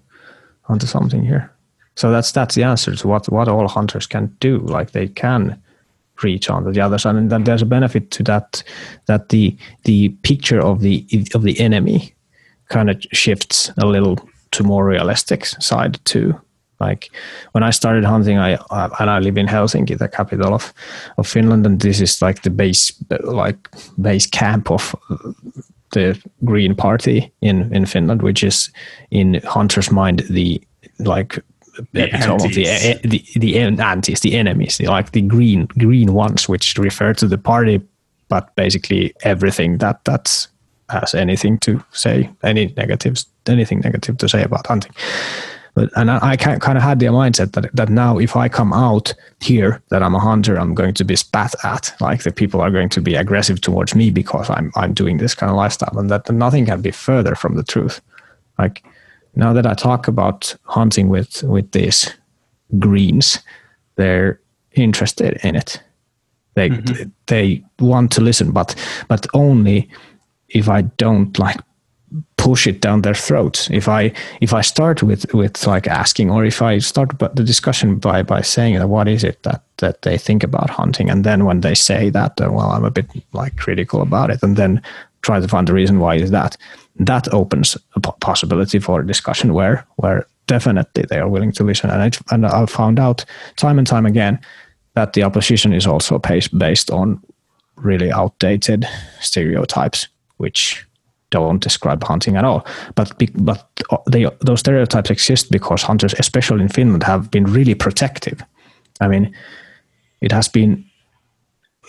onto 0.68 0.86
something 0.86 1.24
here. 1.24 1.50
So 1.96 2.10
that's 2.10 2.32
that's 2.32 2.54
the 2.54 2.64
answer 2.64 2.94
to 2.94 3.08
what 3.08 3.28
what 3.30 3.48
all 3.48 3.68
hunters 3.68 4.06
can 4.06 4.36
do. 4.40 4.58
Like 4.58 4.92
they 4.92 5.08
can 5.08 5.60
reach 6.22 6.48
onto 6.48 6.72
the 6.72 6.80
other 6.80 6.98
side, 6.98 7.16
and 7.16 7.30
then 7.30 7.44
there's 7.44 7.62
a 7.62 7.66
benefit 7.66 8.10
to 8.12 8.22
that 8.24 8.62
that 9.06 9.28
the 9.28 9.56
the 9.84 10.10
picture 10.22 10.60
of 10.60 10.80
the 10.80 11.06
of 11.34 11.42
the 11.42 11.58
enemy 11.60 12.14
kind 12.68 12.90
of 12.90 13.02
shifts 13.12 13.70
a 13.78 13.86
little 13.86 14.18
to 14.52 14.64
more 14.64 14.86
realistic 14.86 15.46
side 15.46 15.98
too. 16.04 16.40
Like 16.80 17.10
when 17.52 17.62
I 17.62 17.70
started 17.70 18.04
hunting, 18.04 18.38
I 18.38 18.54
uh, 18.54 18.88
and 18.98 19.10
I 19.10 19.18
live 19.20 19.38
in 19.38 19.46
Helsinki, 19.46 19.96
the 19.96 20.08
capital 20.08 20.54
of 20.54 20.72
of 21.16 21.26
Finland, 21.26 21.66
and 21.66 21.80
this 21.80 22.00
is 22.00 22.20
like 22.20 22.42
the 22.42 22.50
base 22.50 22.92
like 23.22 23.68
base 23.96 24.26
camp 24.26 24.70
of 24.70 24.94
the 25.92 26.20
Green 26.44 26.74
Party 26.74 27.32
in 27.40 27.72
in 27.74 27.86
Finland, 27.86 28.22
which 28.22 28.42
is 28.42 28.70
in 29.10 29.40
hunters' 29.44 29.90
mind 29.90 30.24
the 30.30 30.60
like 30.98 31.42
the 31.92 32.10
the, 32.54 33.00
the 33.08 33.38
the 33.38 33.58
antis, 33.82 34.20
the 34.20 34.34
enemies, 34.34 34.78
the, 34.78 34.86
like 34.86 35.12
the 35.12 35.22
green 35.22 35.66
green 35.78 36.12
ones, 36.12 36.48
which 36.48 36.76
refer 36.78 37.14
to 37.14 37.28
the 37.28 37.38
party, 37.38 37.80
but 38.28 38.54
basically 38.56 39.12
everything 39.22 39.78
that 39.78 40.04
that's 40.04 40.48
has 40.88 41.14
anything 41.14 41.58
to 41.58 41.82
say, 41.92 42.30
any 42.42 42.72
negatives, 42.76 43.26
anything 43.46 43.80
negative 43.80 44.18
to 44.18 44.28
say 44.28 44.42
about 44.42 44.66
hunting. 44.66 44.92
But 45.74 45.90
and 45.96 46.10
I, 46.10 46.18
I 46.22 46.36
kind 46.36 46.78
of 46.78 46.82
had 46.82 47.00
the 47.00 47.06
mindset 47.06 47.52
that 47.52 47.74
that 47.74 47.88
now 47.88 48.18
if 48.18 48.36
I 48.36 48.48
come 48.48 48.72
out 48.72 49.12
here 49.40 49.82
that 49.88 50.02
I'm 50.02 50.14
a 50.14 50.20
hunter, 50.20 50.56
I'm 50.56 50.74
going 50.74 50.94
to 50.94 51.04
be 51.04 51.16
spat 51.16 51.54
at. 51.64 51.92
Like 52.00 52.22
the 52.22 52.30
people 52.30 52.60
are 52.60 52.70
going 52.70 52.88
to 52.90 53.00
be 53.00 53.16
aggressive 53.16 53.60
towards 53.60 53.94
me 53.94 54.10
because 54.10 54.48
I'm 54.50 54.70
I'm 54.76 54.94
doing 54.94 55.18
this 55.18 55.34
kind 55.34 55.50
of 55.50 55.56
lifestyle, 55.56 55.98
and 55.98 56.10
that 56.10 56.30
nothing 56.30 56.66
can 56.66 56.80
be 56.80 56.92
further 56.92 57.34
from 57.34 57.56
the 57.56 57.64
truth. 57.64 58.00
Like 58.56 58.84
now 59.34 59.52
that 59.52 59.66
I 59.66 59.74
talk 59.74 60.06
about 60.06 60.54
hunting 60.62 61.08
with 61.08 61.42
with 61.42 61.72
these 61.72 62.08
greens, 62.78 63.40
they're 63.96 64.40
interested 64.72 65.38
in 65.42 65.56
it. 65.56 65.82
They 66.54 66.70
mm-hmm. 66.70 67.10
they 67.26 67.64
want 67.80 68.12
to 68.12 68.20
listen, 68.20 68.52
but 68.52 68.76
but 69.08 69.26
only 69.34 69.88
if 70.54 70.68
I 70.68 70.82
don't 70.82 71.38
like 71.38 71.60
push 72.36 72.66
it 72.66 72.80
down 72.80 73.02
their 73.02 73.14
throats 73.14 73.68
if 73.70 73.88
i 73.88 74.12
if 74.40 74.54
i 74.54 74.60
start 74.60 75.02
with 75.02 75.26
with 75.34 75.66
like 75.66 75.88
asking 75.88 76.30
or 76.30 76.44
if 76.44 76.62
i 76.62 76.78
start 76.78 77.10
the 77.18 77.42
discussion 77.42 77.98
by 77.98 78.22
by 78.22 78.40
saying 78.40 78.76
that 78.76 78.86
what 78.86 79.08
is 79.08 79.24
it 79.24 79.42
that 79.42 79.64
that 79.78 80.02
they 80.02 80.16
think 80.16 80.44
about 80.44 80.70
hunting? 80.70 81.10
And 81.10 81.24
then 81.24 81.44
when 81.44 81.60
they 81.60 81.74
say 81.74 82.10
that 82.10 82.40
uh, 82.40 82.52
well 82.52 82.70
i'm 82.70 82.84
a 82.84 82.90
bit 82.90 83.06
like 83.32 83.56
critical 83.56 84.00
about 84.00 84.30
it 84.30 84.42
and 84.44 84.56
then 84.56 84.80
try 85.24 85.40
to 85.40 85.48
find 85.48 85.66
the 85.66 85.72
reason 85.72 85.98
why 85.98 86.14
is 86.16 86.30
that. 86.30 86.56
That 86.96 87.32
opens 87.32 87.76
a 87.96 88.00
possibility 88.00 88.78
for 88.78 89.00
a 89.00 89.06
discussion 89.06 89.54
where 89.54 89.84
where 89.96 90.26
definitely 90.46 91.04
they 91.08 91.18
are 91.18 91.28
willing 91.28 91.52
to 91.52 91.64
listen. 91.64 91.90
And 91.90 92.02
I, 92.02 92.10
and 92.34 92.46
I've 92.46 92.70
found 92.70 93.00
out 93.00 93.24
time 93.56 93.78
and 93.78 93.86
time 93.86 94.06
again 94.06 94.38
that 94.94 95.14
the 95.14 95.24
opposition 95.24 95.72
is 95.72 95.86
also 95.86 96.18
based 96.18 96.90
on 96.90 97.20
really 97.76 98.12
outdated 98.12 98.86
stereotypes 99.20 100.08
which 100.44 100.86
don't 101.30 101.62
describe 101.62 102.04
hunting 102.04 102.36
at 102.36 102.44
all. 102.44 102.66
But 102.94 103.12
but 103.34 103.58
they, 104.12 104.26
those 104.46 104.60
stereotypes 104.60 105.10
exist 105.10 105.50
because 105.50 105.86
hunters, 105.86 106.14
especially 106.18 106.62
in 106.62 106.68
Finland, 106.68 107.02
have 107.02 107.28
been 107.30 107.44
really 107.54 107.74
protective. 107.74 108.40
I 109.00 109.08
mean, 109.08 109.34
it 110.20 110.32
has 110.32 110.48
been 110.48 110.84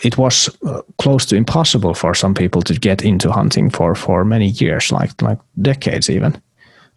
it 0.04 0.16
was 0.16 0.50
uh, 0.62 0.82
close 0.98 1.26
to 1.26 1.36
impossible 1.36 1.94
for 1.94 2.14
some 2.14 2.34
people 2.34 2.62
to 2.62 2.74
get 2.74 3.02
into 3.02 3.32
hunting 3.32 3.70
for 3.70 3.94
for 3.94 4.24
many 4.24 4.46
years, 4.46 4.92
like 4.92 5.22
like 5.22 5.38
decades 5.54 6.10
even. 6.10 6.32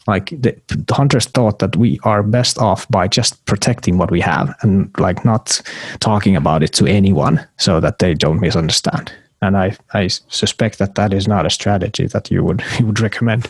Like 0.08 0.42
the, 0.42 0.56
the 0.68 0.96
hunters 0.96 1.28
thought 1.28 1.60
that 1.60 1.76
we 1.76 2.00
are 2.04 2.24
best 2.24 2.58
off 2.58 2.88
by 2.88 3.08
just 3.08 3.46
protecting 3.46 4.00
what 4.00 4.12
we 4.12 4.22
have 4.22 4.56
and 4.64 4.90
like 4.98 5.26
not 5.26 5.62
talking 6.00 6.38
about 6.38 6.64
it 6.64 6.74
to 6.74 6.86
anyone 6.86 7.40
so 7.58 7.80
that 7.80 8.00
they 8.00 8.16
don't 8.16 8.42
misunderstand 8.42 9.12
and 9.42 9.58
I, 9.58 9.76
I 9.94 10.08
suspect 10.08 10.80
that 10.80 10.96
that 10.96 11.14
is 11.14 11.28
not 11.28 11.46
a 11.46 11.50
strategy 11.50 12.08
that 12.08 12.30
you 12.30 12.44
would 12.44 12.64
you 12.80 12.86
would 12.86 13.00
recommend. 13.00 13.50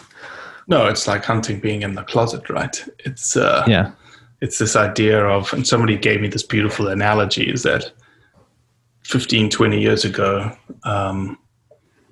No, 0.67 0.87
it's 0.87 1.07
like 1.07 1.25
hunting 1.25 1.59
being 1.59 1.81
in 1.81 1.95
the 1.95 2.03
closet, 2.03 2.49
right? 2.49 2.83
It's 2.99 3.35
uh, 3.35 3.65
yeah, 3.67 3.91
it's 4.41 4.59
this 4.59 4.75
idea 4.75 5.25
of, 5.25 5.51
and 5.53 5.67
somebody 5.67 5.97
gave 5.97 6.21
me 6.21 6.27
this 6.27 6.43
beautiful 6.43 6.87
analogy: 6.87 7.49
is 7.49 7.63
that 7.63 7.91
15, 9.03 9.49
20 9.49 9.81
years 9.81 10.05
ago, 10.05 10.55
um, 10.83 11.37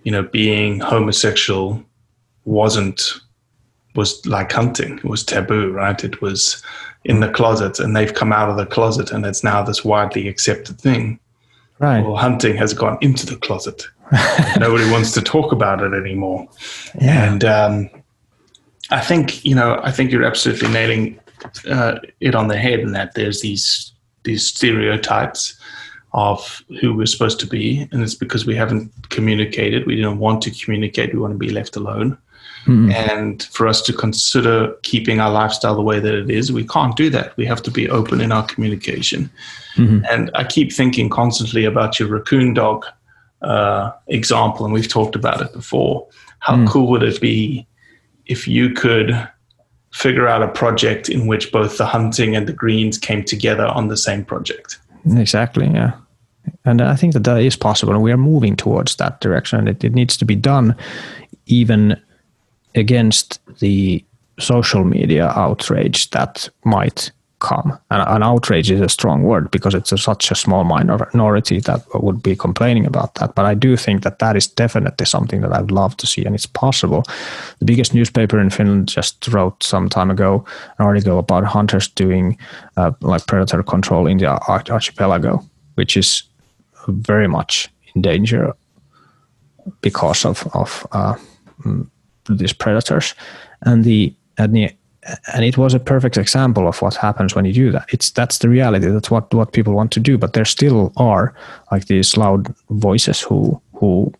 you 0.03 0.11
know, 0.11 0.23
being 0.23 0.79
homosexual 0.79 1.83
wasn't 2.45 3.13
was 3.95 4.25
like 4.25 4.51
hunting; 4.51 4.97
it 4.97 5.05
was 5.05 5.23
taboo, 5.23 5.71
right? 5.71 6.03
It 6.03 6.21
was 6.21 6.63
in 7.05 7.19
the 7.19 7.29
closet, 7.29 7.79
and 7.79 7.95
they've 7.95 8.13
come 8.13 8.33
out 8.33 8.49
of 8.49 8.57
the 8.57 8.65
closet, 8.65 9.11
and 9.11 9.23
it's 9.23 9.43
now 9.43 9.61
this 9.61 9.85
widely 9.85 10.27
accepted 10.27 10.81
thing. 10.81 11.19
Right. 11.79 12.01
Well, 12.01 12.15
hunting 12.15 12.55
has 12.57 12.73
gone 12.73 12.97
into 13.01 13.25
the 13.25 13.35
closet. 13.35 13.87
Nobody 14.59 14.89
wants 14.89 15.11
to 15.13 15.21
talk 15.21 15.51
about 15.51 15.81
it 15.83 15.93
anymore. 15.93 16.47
Yeah. 16.99 17.31
And 17.31 17.43
um, 17.43 17.89
I 18.89 19.01
think 19.01 19.43
you 19.45 19.55
know, 19.55 19.79
I 19.83 19.91
think 19.91 20.11
you're 20.11 20.23
absolutely 20.23 20.69
nailing 20.69 21.19
uh, 21.69 21.99
it 22.19 22.35
on 22.35 22.47
the 22.47 22.57
head 22.57 22.79
in 22.79 22.93
that 22.93 23.13
there's 23.15 23.41
these 23.41 23.93
these 24.23 24.45
stereotypes 24.45 25.59
of 26.13 26.63
who 26.81 26.95
we're 26.95 27.05
supposed 27.05 27.39
to 27.41 27.47
be, 27.47 27.87
and 27.91 28.01
it's 28.01 28.15
because 28.15 28.45
we 28.45 28.55
haven't 28.55 28.91
communicated. 29.09 29.85
We 29.85 29.95
didn't 29.95 30.19
want 30.19 30.41
to 30.43 30.51
communicate. 30.51 31.13
We 31.13 31.19
want 31.19 31.33
to 31.33 31.37
be 31.37 31.49
left 31.49 31.75
alone. 31.75 32.17
Mm-hmm. 32.67 32.91
And 32.91 33.43
for 33.43 33.65
us 33.65 33.81
to 33.83 33.93
consider 33.93 34.73
keeping 34.83 35.21
our 35.21 35.31
lifestyle 35.31 35.75
the 35.75 35.81
way 35.81 36.01
that 36.01 36.13
it 36.13 36.29
is, 36.29 36.51
we 36.51 36.67
can't 36.67 36.95
do 36.97 37.09
that. 37.11 37.35
We 37.37 37.45
have 37.45 37.63
to 37.63 37.71
be 37.71 37.89
open 37.89 38.19
in 38.19 38.33
our 38.33 38.45
communication. 38.45 39.29
Mm-hmm. 39.75 40.05
And 40.11 40.29
I 40.35 40.43
keep 40.43 40.73
thinking 40.73 41.09
constantly 41.09 41.63
about 41.63 41.97
your 41.97 42.09
raccoon 42.09 42.53
dog 42.53 42.85
uh, 43.41 43.91
example, 44.07 44.65
and 44.65 44.73
we've 44.73 44.89
talked 44.89 45.15
about 45.15 45.41
it 45.41 45.53
before. 45.53 46.07
How 46.39 46.55
mm. 46.55 46.67
cool 46.67 46.87
would 46.89 47.03
it 47.03 47.21
be 47.21 47.67
if 48.25 48.47
you 48.47 48.71
could 48.71 49.27
figure 49.93 50.27
out 50.27 50.43
a 50.43 50.47
project 50.47 51.07
in 51.07 51.27
which 51.27 51.51
both 51.51 51.77
the 51.77 51.85
hunting 51.85 52.35
and 52.35 52.47
the 52.47 52.53
greens 52.53 52.97
came 52.97 53.23
together 53.23 53.67
on 53.67 53.87
the 53.87 53.97
same 53.97 54.25
project? 54.25 54.79
Exactly, 55.15 55.67
yeah. 55.67 55.93
And 56.65 56.81
I 56.81 56.95
think 56.95 57.13
that 57.13 57.23
that 57.23 57.41
is 57.41 57.55
possible, 57.55 57.93
and 57.93 58.01
we 58.01 58.11
are 58.11 58.17
moving 58.17 58.55
towards 58.55 58.95
that 58.97 59.21
direction. 59.21 59.67
It, 59.67 59.83
it 59.83 59.93
needs 59.93 60.17
to 60.17 60.25
be 60.25 60.35
done 60.35 60.75
even 61.45 61.99
against 62.77 63.39
the 63.59 64.03
social 64.39 64.83
media 64.83 65.27
outrage 65.35 66.09
that 66.11 66.49
might 66.63 67.11
come. 67.39 67.77
And 67.91 68.01
an 68.07 68.23
outrage 68.23 68.71
is 68.71 68.81
a 68.81 68.89
strong 68.89 69.23
word 69.23 69.51
because 69.51 69.75
it's 69.75 69.91
a, 69.91 69.97
such 69.97 70.31
a 70.31 70.35
small 70.35 70.63
minority 70.63 71.59
that 71.61 71.81
would 71.93 72.23
be 72.23 72.35
complaining 72.35 72.85
about 72.85 73.15
that. 73.15 73.35
But 73.35 73.45
I 73.45 73.53
do 73.53 73.77
think 73.77 74.03
that 74.03 74.19
that 74.19 74.35
is 74.35 74.47
definitely 74.47 75.05
something 75.05 75.41
that 75.41 75.53
I'd 75.53 75.71
love 75.71 75.95
to 75.97 76.07
see, 76.07 76.25
and 76.25 76.33
it's 76.33 76.45
possible. 76.47 77.03
The 77.59 77.65
biggest 77.65 77.93
newspaper 77.93 78.39
in 78.39 78.49
Finland 78.49 78.87
just 78.87 79.27
wrote 79.27 79.61
some 79.63 79.89
time 79.89 80.09
ago 80.09 80.45
an 80.79 80.85
article 80.85 81.19
about 81.19 81.43
hunters 81.43 81.87
doing 81.87 82.37
uh, 82.75 82.91
like 83.01 83.27
predator 83.27 83.63
control 83.63 84.07
in 84.07 84.17
the 84.17 84.27
archipelago, 84.27 85.43
which 85.75 85.95
is 85.95 86.23
very 86.87 87.27
much 87.27 87.69
in 87.93 88.01
danger 88.01 88.53
because 89.81 90.25
of 90.25 90.47
of 90.53 90.87
uh, 90.91 91.15
mm, 91.65 91.87
these 92.29 92.53
predators, 92.53 93.15
and 93.61 93.83
the 93.83 94.13
and 94.37 94.55
the 94.55 94.71
and 95.33 95.45
it 95.45 95.57
was 95.57 95.73
a 95.73 95.79
perfect 95.79 96.17
example 96.17 96.67
of 96.67 96.81
what 96.81 96.95
happens 96.95 97.35
when 97.35 97.45
you 97.45 97.53
do 97.53 97.71
that. 97.71 97.87
It's 97.93 98.11
that's 98.11 98.39
the 98.39 98.49
reality. 98.49 98.87
That's 98.87 99.11
what 99.11 99.33
what 99.33 99.53
people 99.53 99.73
want 99.73 99.91
to 99.93 99.99
do. 99.99 100.17
But 100.17 100.33
there 100.33 100.45
still 100.45 100.91
are 100.97 101.33
like 101.71 101.87
these 101.87 102.17
loud 102.17 102.53
voices 102.69 103.21
who 103.21 103.61
who 103.73 104.13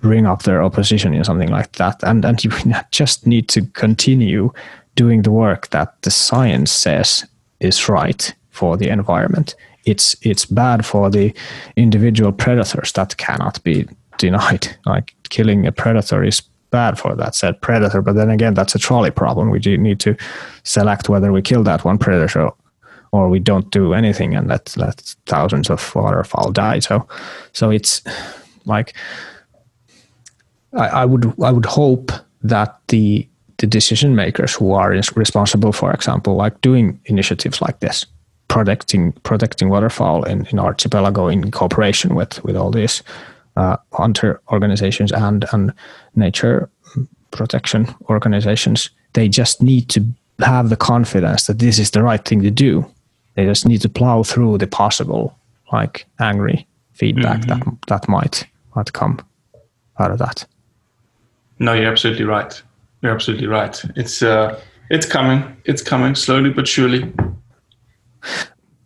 bring 0.00 0.26
up 0.26 0.42
their 0.42 0.62
opposition 0.62 1.14
in 1.14 1.24
something 1.24 1.50
like 1.50 1.72
that. 1.72 2.02
And 2.02 2.24
and 2.24 2.42
you 2.44 2.50
just 2.90 3.26
need 3.26 3.48
to 3.48 3.62
continue 3.72 4.52
doing 4.94 5.22
the 5.22 5.30
work 5.30 5.70
that 5.70 6.00
the 6.02 6.10
science 6.10 6.70
says 6.70 7.24
is 7.60 7.88
right 7.88 8.34
for 8.50 8.76
the 8.76 8.88
environment. 8.88 9.54
It's 9.84 10.16
it's 10.22 10.44
bad 10.44 10.84
for 10.84 11.10
the 11.10 11.34
individual 11.76 12.32
predators 12.32 12.92
that 12.92 13.16
cannot 13.16 13.62
be 13.62 13.86
denied. 14.18 14.76
Like 14.86 15.14
killing 15.30 15.66
a 15.66 15.72
predator 15.72 16.22
is 16.24 16.42
bad 16.72 16.98
for 16.98 17.14
that 17.14 17.36
said 17.36 17.60
predator. 17.60 18.02
But 18.02 18.14
then 18.16 18.30
again, 18.30 18.54
that's 18.54 18.74
a 18.74 18.78
trolley 18.78 19.12
problem. 19.12 19.50
We 19.50 19.60
do 19.60 19.78
need 19.78 20.00
to 20.00 20.16
select 20.64 21.08
whether 21.08 21.30
we 21.30 21.42
kill 21.42 21.62
that 21.62 21.84
one 21.84 21.98
predator 21.98 22.50
or 23.12 23.28
we 23.28 23.38
don't 23.38 23.70
do 23.70 23.92
anything 23.92 24.34
and 24.34 24.48
let 24.48 24.76
let 24.76 25.14
thousands 25.26 25.70
of 25.70 25.94
waterfowl 25.94 26.50
die. 26.50 26.80
So 26.80 27.06
so 27.52 27.70
it's 27.70 28.02
like 28.64 28.94
I, 30.72 30.88
I 30.88 31.04
would 31.04 31.32
I 31.40 31.52
would 31.52 31.66
hope 31.66 32.10
that 32.42 32.80
the 32.88 33.28
the 33.58 33.66
decision 33.66 34.16
makers 34.16 34.54
who 34.54 34.72
are 34.72 34.90
responsible, 35.14 35.72
for 35.72 35.92
example, 35.92 36.34
like 36.34 36.60
doing 36.62 36.98
initiatives 37.04 37.62
like 37.62 37.78
this, 37.78 38.06
protecting 38.48 39.12
protecting 39.22 39.68
waterfowl 39.68 40.24
in, 40.24 40.46
in 40.46 40.58
archipelago 40.58 41.28
in 41.28 41.50
cooperation 41.50 42.14
with 42.14 42.42
with 42.44 42.56
all 42.56 42.70
these 42.70 43.02
uh, 43.56 43.76
hunter 43.92 44.40
organizations 44.50 45.12
and 45.12 45.44
and 45.52 45.72
nature 46.14 46.68
protection 47.30 47.86
organizations. 48.08 48.90
They 49.12 49.28
just 49.28 49.62
need 49.62 49.88
to 49.90 50.00
have 50.38 50.68
the 50.68 50.76
confidence 50.76 51.46
that 51.46 51.58
this 51.58 51.78
is 51.78 51.90
the 51.90 52.02
right 52.02 52.24
thing 52.24 52.42
to 52.42 52.50
do. 52.50 52.86
They 53.34 53.44
just 53.44 53.66
need 53.66 53.80
to 53.82 53.88
plow 53.88 54.22
through 54.22 54.58
the 54.58 54.66
possible 54.66 55.36
like 55.72 56.06
angry 56.20 56.66
feedback 56.92 57.40
mm-hmm. 57.40 57.70
that 57.70 57.86
that 57.86 58.08
might 58.08 58.46
might 58.76 58.92
come 58.92 59.18
out 59.98 60.10
of 60.10 60.18
that. 60.18 60.46
No, 61.58 61.74
you're 61.74 61.90
absolutely 61.90 62.24
right. 62.24 62.62
You're 63.02 63.14
absolutely 63.14 63.46
right. 63.46 63.82
It's 63.96 64.22
uh, 64.22 64.60
It's 64.90 65.06
coming. 65.06 65.56
It's 65.64 65.82
coming 65.82 66.14
slowly 66.14 66.50
but 66.50 66.68
surely. 66.68 67.10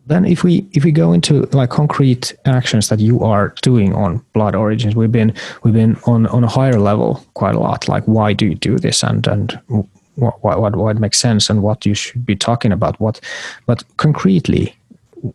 Then, 0.08 0.24
if 0.24 0.44
we 0.44 0.68
if 0.72 0.84
we 0.84 0.92
go 0.92 1.12
into 1.12 1.46
like 1.46 1.70
concrete 1.70 2.32
actions 2.44 2.88
that 2.88 3.00
you 3.00 3.24
are 3.24 3.52
doing 3.62 3.92
on 3.92 4.24
Blood 4.34 4.54
Origins, 4.54 4.94
we've 4.94 5.10
been 5.10 5.34
we've 5.64 5.74
been 5.74 5.96
on 6.06 6.26
on 6.28 6.44
a 6.44 6.48
higher 6.48 6.78
level 6.78 7.24
quite 7.34 7.56
a 7.56 7.58
lot. 7.58 7.88
Like, 7.88 8.04
why 8.04 8.32
do 8.32 8.46
you 8.46 8.54
do 8.54 8.78
this, 8.78 9.02
and 9.02 9.26
and 9.26 9.60
what 10.14 10.40
what 10.42 10.76
what 10.76 10.98
makes 10.98 11.18
sense, 11.18 11.50
and 11.50 11.60
what 11.60 11.84
you 11.84 11.94
should 11.94 12.24
be 12.24 12.36
talking 12.36 12.72
about. 12.72 13.00
What, 13.00 13.20
but 13.66 13.82
concretely, 13.96 14.76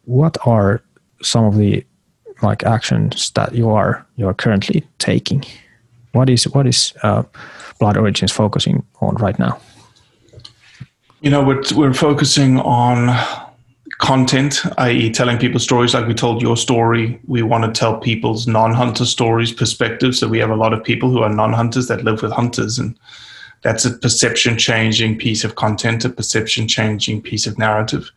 what 0.05 0.37
are 0.45 0.81
some 1.21 1.43
of 1.45 1.57
the 1.57 1.85
like 2.41 2.63
actions 2.63 3.31
that 3.31 3.53
you 3.53 3.69
are 3.69 4.05
you 4.15 4.27
are 4.27 4.33
currently 4.33 4.87
taking? 4.99 5.43
What 6.13 6.29
is 6.29 6.45
what 6.45 6.65
is 6.65 6.93
uh, 7.03 7.23
Blood 7.79 7.97
Origins 7.97 8.31
focusing 8.31 8.85
on 9.01 9.15
right 9.15 9.37
now? 9.37 9.59
You 11.19 11.29
know, 11.29 11.43
we're 11.43 11.61
we're 11.75 11.93
focusing 11.93 12.57
on 12.59 13.09
content, 14.01 14.61
i.e., 14.79 15.11
telling 15.11 15.37
people 15.37 15.59
stories 15.59 15.93
like 15.93 16.07
we 16.07 16.13
told 16.13 16.41
your 16.41 16.57
story. 16.57 17.19
We 17.27 17.43
want 17.43 17.63
to 17.63 17.79
tell 17.79 17.97
people's 17.97 18.47
non-hunter 18.47 19.05
stories, 19.05 19.53
perspectives. 19.53 20.19
So 20.19 20.27
we 20.27 20.39
have 20.39 20.49
a 20.49 20.55
lot 20.55 20.73
of 20.73 20.83
people 20.83 21.09
who 21.09 21.19
are 21.19 21.29
non-hunters 21.29 21.87
that 21.87 22.03
live 22.03 22.21
with 22.21 22.31
hunters, 22.31 22.79
and 22.79 22.97
that's 23.61 23.85
a 23.85 23.91
perception-changing 23.91 25.19
piece 25.19 25.43
of 25.43 25.55
content, 25.55 26.03
a 26.03 26.09
perception-changing 26.09 27.21
piece 27.21 27.45
of 27.45 27.57
narrative. 27.59 28.11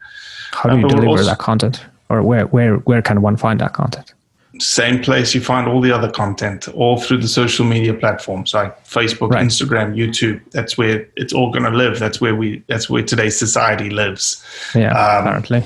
How 0.53 0.71
do 0.71 0.79
you 0.79 0.87
uh, 0.87 0.89
deliver 0.89 1.09
also, 1.09 1.25
that 1.25 1.39
content, 1.39 1.85
or 2.09 2.23
where 2.23 2.47
where 2.47 2.77
where 2.79 3.03
can 3.03 3.21
one 3.21 3.37
find 3.37 3.61
that 3.61 3.75
content? 3.75 4.14
Same 4.61 5.03
place 5.03 5.35
you 5.35 5.41
find 5.41 5.69
all 5.69 5.81
the 5.81 5.93
other 5.93 6.11
content, 6.11 6.69
all 6.69 7.01
through 7.01 7.19
the 7.19 7.29
social 7.29 7.65
media 7.65 7.95
platforms 7.95 8.55
like 8.55 8.85
Facebook, 8.85 9.31
right. 9.31 9.45
Instagram, 9.45 9.95
YouTube. 9.97 10.41
That's 10.51 10.79
where 10.79 11.09
it's 11.17 11.33
all 11.33 11.51
going 11.51 11.65
to 11.65 11.77
live. 11.77 11.99
That's 11.99 12.21
where 12.21 12.35
we. 12.35 12.63
That's 12.69 12.89
where 12.89 13.03
today's 13.03 13.39
society 13.39 13.91
lives. 13.91 14.45
Yeah, 14.75 14.91
um, 14.91 15.27
apparently. 15.27 15.65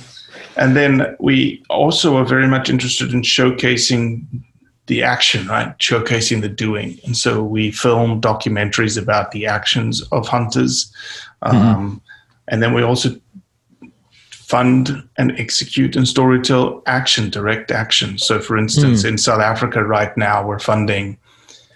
And 0.57 0.74
then 0.74 1.16
we 1.20 1.62
also 1.70 2.16
are 2.16 2.24
very 2.24 2.49
much 2.49 2.68
interested 2.68 3.12
in 3.12 3.22
showcasing 3.22 4.24
the 4.86 5.03
action, 5.03 5.47
right? 5.47 5.78
Showcasing 5.78 6.41
the 6.41 6.49
doing. 6.49 6.99
And 7.05 7.16
so 7.16 7.43
we 7.45 7.70
film 7.70 8.20
documentaries 8.20 9.01
about 9.01 9.30
the 9.30 9.47
actions 9.47 10.03
of 10.11 10.26
hunters. 10.26 10.93
Mm-hmm. 11.45 11.57
Um, 11.57 12.03
and 12.49 12.62
then 12.62 12.74
we 12.74 12.82
also 12.82 13.11
fund 14.49 15.07
and 15.18 15.38
execute 15.38 15.94
and 15.94 16.07
storytell 16.07 16.82
action, 16.86 17.28
direct 17.28 17.70
action. 17.70 18.16
So, 18.16 18.40
for 18.40 18.57
instance, 18.57 19.03
mm. 19.03 19.11
in 19.11 19.18
South 19.18 19.40
Africa 19.40 19.84
right 19.84 20.16
now, 20.16 20.46
we're 20.46 20.59
funding, 20.59 21.18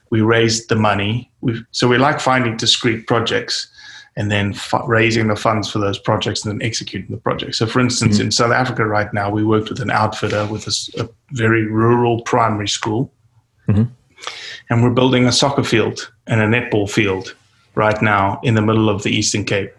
we 0.08 0.22
raised 0.22 0.70
the 0.70 0.76
money. 0.76 1.30
we 1.42 1.62
so 1.70 1.86
we 1.86 1.98
like 1.98 2.18
finding 2.18 2.56
discrete 2.56 3.06
projects 3.06 3.68
and 4.16 4.30
then 4.30 4.54
f- 4.54 4.86
raising 4.86 5.28
the 5.28 5.36
funds 5.36 5.70
for 5.70 5.80
those 5.80 5.98
projects 5.98 6.44
and 6.44 6.52
then 6.52 6.66
executing 6.66 7.10
the 7.10 7.20
project. 7.20 7.56
So, 7.56 7.66
for 7.66 7.80
instance, 7.80 8.16
mm. 8.16 8.22
in 8.22 8.32
South 8.32 8.52
Africa 8.52 8.86
right 8.86 9.12
now, 9.12 9.28
we 9.28 9.44
worked 9.44 9.68
with 9.68 9.80
an 9.80 9.90
outfitter 9.90 10.46
with 10.46 10.66
a, 10.66 11.02
a 11.02 11.08
very 11.32 11.66
rural 11.66 12.22
primary 12.22 12.68
school. 12.68 13.12
Mm-hmm. 13.68 13.84
And 14.70 14.82
we're 14.82 14.90
building 14.90 15.26
a 15.26 15.32
soccer 15.32 15.64
field 15.64 16.10
and 16.26 16.40
a 16.40 16.46
netball 16.46 16.90
field 16.90 17.34
right 17.74 18.00
now 18.00 18.40
in 18.42 18.54
the 18.54 18.62
middle 18.62 18.88
of 18.88 19.02
the 19.02 19.10
Eastern 19.10 19.44
Cape. 19.44 19.74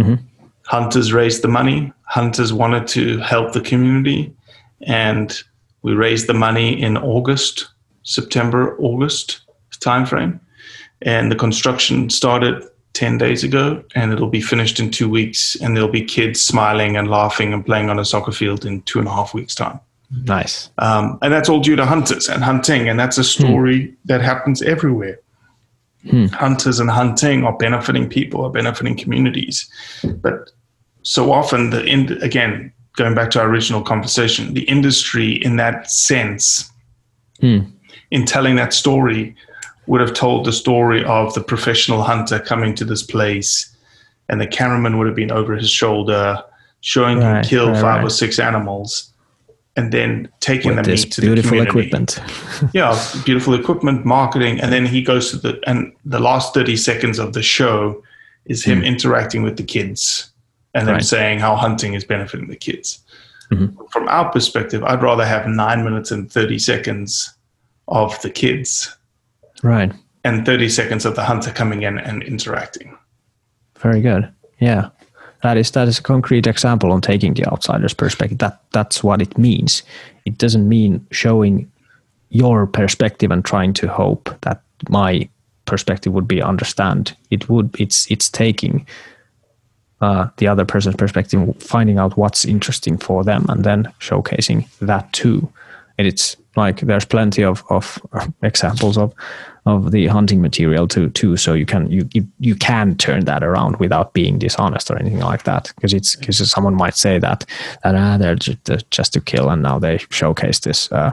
Mm-hmm 0.00 0.24
hunters 0.66 1.12
raised 1.12 1.42
the 1.42 1.48
money. 1.48 1.92
Hunters 2.06 2.52
wanted 2.52 2.86
to 2.88 3.18
help 3.18 3.52
the 3.52 3.60
community, 3.60 4.34
and 4.82 5.42
we 5.82 5.92
raised 5.94 6.26
the 6.26 6.34
money 6.34 6.80
in 6.80 6.96
August, 6.96 7.68
September, 8.02 8.76
August 8.78 9.40
timeframe, 9.78 10.40
and 11.02 11.30
the 11.30 11.36
construction 11.36 12.08
started 12.10 12.64
10 12.94 13.18
days 13.18 13.44
ago 13.44 13.84
and 13.94 14.10
it'll 14.10 14.26
be 14.26 14.40
finished 14.40 14.80
in 14.80 14.90
two 14.90 15.06
weeks 15.06 15.54
and 15.56 15.76
there'll 15.76 15.88
be 15.88 16.02
kids 16.02 16.40
smiling 16.40 16.96
and 16.96 17.10
laughing 17.10 17.52
and 17.52 17.66
playing 17.66 17.90
on 17.90 17.98
a 17.98 18.04
soccer 18.06 18.32
field 18.32 18.64
in 18.64 18.80
two 18.82 18.98
and 18.98 19.06
a 19.06 19.10
half 19.10 19.34
weeks 19.34 19.54
time 19.54 19.78
nice 20.24 20.70
um, 20.78 21.18
and 21.20 21.30
that's 21.30 21.50
all 21.50 21.60
due 21.60 21.76
to 21.76 21.84
hunters 21.84 22.26
and 22.26 22.42
hunting 22.42 22.88
and 22.88 22.98
that's 22.98 23.18
a 23.18 23.24
story 23.24 23.88
hmm. 23.88 23.94
that 24.06 24.22
happens 24.22 24.62
everywhere 24.62 25.20
hmm. 26.08 26.26
hunters 26.26 26.78
and 26.80 26.90
hunting 26.90 27.44
are 27.44 27.56
benefiting 27.56 28.08
people, 28.08 28.44
are 28.44 28.50
benefiting 28.50 28.96
communities. 28.96 29.68
But 30.20 30.52
so 31.06 31.32
often, 31.32 31.70
the 31.70 31.84
in, 31.84 32.20
again, 32.20 32.72
going 32.96 33.14
back 33.14 33.30
to 33.30 33.40
our 33.40 33.48
original 33.48 33.80
conversation, 33.80 34.54
the 34.54 34.64
industry 34.64 35.34
in 35.34 35.54
that 35.54 35.88
sense, 35.88 36.68
hmm. 37.38 37.60
in 38.10 38.24
telling 38.24 38.56
that 38.56 38.74
story, 38.74 39.36
would 39.86 40.00
have 40.00 40.14
told 40.14 40.44
the 40.44 40.52
story 40.52 41.04
of 41.04 41.32
the 41.34 41.40
professional 41.40 42.02
hunter 42.02 42.40
coming 42.40 42.74
to 42.74 42.84
this 42.84 43.04
place, 43.04 43.72
and 44.28 44.40
the 44.40 44.48
cameraman 44.48 44.98
would 44.98 45.06
have 45.06 45.14
been 45.14 45.30
over 45.30 45.54
his 45.54 45.70
shoulder, 45.70 46.42
showing 46.80 47.20
right, 47.20 47.36
him 47.36 47.44
kill 47.44 47.68
right, 47.68 47.80
five 47.80 47.98
right. 47.98 48.04
or 48.04 48.10
six 48.10 48.40
animals 48.40 49.12
and 49.76 49.92
then 49.92 50.28
taking 50.40 50.74
With 50.74 50.86
the 50.86 50.90
meat 50.90 51.12
to 51.12 51.20
the 51.20 51.40
community. 51.40 51.68
equipment. 51.68 52.18
yeah, 52.72 53.00
beautiful 53.24 53.54
equipment, 53.54 54.04
marketing, 54.04 54.60
and 54.60 54.72
then 54.72 54.86
he 54.86 55.02
goes 55.02 55.30
to 55.30 55.36
the 55.36 55.60
and 55.68 55.92
the 56.04 56.18
last 56.18 56.52
thirty 56.52 56.76
seconds 56.76 57.20
of 57.20 57.32
the 57.32 57.42
show 57.44 58.02
is 58.46 58.64
him 58.64 58.80
mm. 58.80 58.86
interacting 58.86 59.44
with 59.44 59.56
the 59.56 59.62
kids 59.62 60.32
and 60.76 60.86
then 60.86 60.96
right. 60.96 61.04
saying 61.04 61.38
how 61.38 61.56
hunting 61.56 61.94
is 61.94 62.04
benefiting 62.04 62.48
the 62.48 62.56
kids. 62.56 63.00
Mm-hmm. 63.50 63.84
From 63.90 64.08
our 64.08 64.30
perspective, 64.30 64.82
I'd 64.84 65.02
rather 65.02 65.24
have 65.24 65.46
nine 65.46 65.84
minutes 65.84 66.10
and 66.10 66.30
thirty 66.30 66.58
seconds 66.58 67.32
of 67.88 68.20
the 68.22 68.30
kids, 68.30 68.96
right, 69.62 69.92
and 70.24 70.44
thirty 70.44 70.68
seconds 70.68 71.04
of 71.04 71.14
the 71.14 71.24
hunter 71.24 71.50
coming 71.50 71.82
in 71.82 71.98
and 71.98 72.22
interacting. 72.22 72.96
Very 73.78 74.00
good. 74.00 74.28
Yeah 74.58 74.90
that 75.46 75.56
is 75.56 75.70
that 75.72 75.88
is 75.88 75.98
a 75.98 76.02
concrete 76.02 76.46
example 76.46 76.92
on 76.92 77.00
taking 77.00 77.34
the 77.34 77.46
outsider's 77.46 77.94
perspective. 77.94 78.38
That 78.38 78.60
that's 78.72 79.04
what 79.04 79.22
it 79.22 79.38
means. 79.38 79.82
It 80.24 80.38
doesn't 80.38 80.68
mean 80.68 81.06
showing 81.10 81.70
your 82.30 82.66
perspective 82.66 83.30
and 83.30 83.44
trying 83.44 83.72
to 83.74 83.88
hope 83.88 84.34
that 84.42 84.62
my 84.88 85.28
perspective 85.64 86.12
would 86.12 86.28
be 86.28 86.42
understand. 86.42 87.16
It 87.30 87.48
would 87.48 87.74
it's 87.78 88.10
it's 88.10 88.28
taking 88.28 88.86
uh, 90.00 90.28
the 90.36 90.46
other 90.46 90.64
person's 90.64 90.96
perspective, 90.96 91.56
finding 91.60 91.98
out 91.98 92.16
what's 92.16 92.44
interesting 92.44 92.98
for 92.98 93.24
them, 93.24 93.46
and 93.48 93.64
then 93.64 93.84
showcasing 94.00 94.68
that 94.80 95.10
too. 95.12 95.50
And 95.98 96.06
it's 96.06 96.36
like 96.56 96.80
there's 96.80 97.04
plenty 97.04 97.42
of 97.42 97.64
of 97.70 97.98
examples 98.42 98.98
of 98.98 99.14
of 99.64 99.90
the 99.90 100.06
hunting 100.06 100.42
material 100.42 100.86
too 100.86 101.08
too. 101.10 101.36
So 101.36 101.54
you 101.54 101.64
can 101.64 101.90
you 101.90 102.08
you, 102.12 102.26
you 102.40 102.54
can 102.54 102.96
turn 102.96 103.24
that 103.24 103.42
around 103.42 103.76
without 103.76 104.12
being 104.12 104.38
dishonest 104.38 104.90
or 104.90 104.98
anything 104.98 105.20
like 105.20 105.44
that. 105.44 105.72
Because 105.74 105.94
it's 105.94 106.16
because 106.16 106.50
someone 106.50 106.74
might 106.74 106.96
say 106.96 107.18
that 107.18 107.46
that 107.82 107.94
ah, 107.94 108.18
they're 108.18 108.34
just, 108.34 108.90
just 108.90 109.12
to 109.14 109.20
kill 109.20 109.48
and 109.48 109.62
now 109.62 109.78
they 109.78 109.98
showcase 110.10 110.60
this 110.60 110.92
uh, 110.92 111.12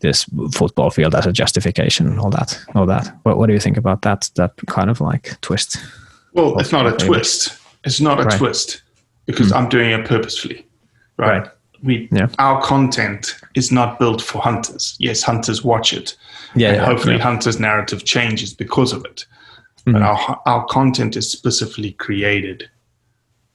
this 0.00 0.24
football 0.52 0.90
field 0.90 1.14
as 1.14 1.26
a 1.26 1.32
justification 1.32 2.08
and 2.08 2.18
all 2.18 2.30
that 2.30 2.58
all 2.74 2.86
that. 2.86 3.16
What, 3.22 3.38
what 3.38 3.46
do 3.46 3.52
you 3.52 3.60
think 3.60 3.76
about 3.76 4.02
that 4.02 4.28
that 4.34 4.56
kind 4.66 4.90
of 4.90 5.00
like 5.00 5.40
twist? 5.40 5.76
Well 6.32 6.58
it's 6.58 6.72
not 6.72 6.86
a 6.86 6.92
twist 6.92 7.60
it's 7.86 8.00
not 8.00 8.20
a 8.20 8.24
right. 8.24 8.38
twist 8.38 8.82
because 9.24 9.50
mm. 9.50 9.56
i'm 9.56 9.68
doing 9.68 9.90
it 9.90 10.06
purposefully 10.06 10.66
right, 11.16 11.38
right 11.38 11.50
we 11.82 12.08
yeah. 12.12 12.28
our 12.38 12.60
content 12.62 13.36
is 13.54 13.70
not 13.72 13.98
built 13.98 14.22
for 14.22 14.40
hunters. 14.40 14.96
Yes, 14.98 15.22
hunters 15.22 15.64
watch 15.64 15.92
it. 15.92 16.16
Yeah, 16.54 16.68
and 16.68 16.76
yeah 16.76 16.84
hopefully 16.84 17.16
yeah. 17.16 17.22
hunters' 17.22 17.60
narrative 17.60 18.04
changes 18.04 18.52
because 18.54 18.92
of 18.92 19.04
it. 19.04 19.26
Mm-hmm. 19.80 19.92
But 19.92 20.02
our 20.02 20.42
our 20.46 20.64
content 20.66 21.16
is 21.16 21.30
specifically 21.30 21.92
created 21.92 22.68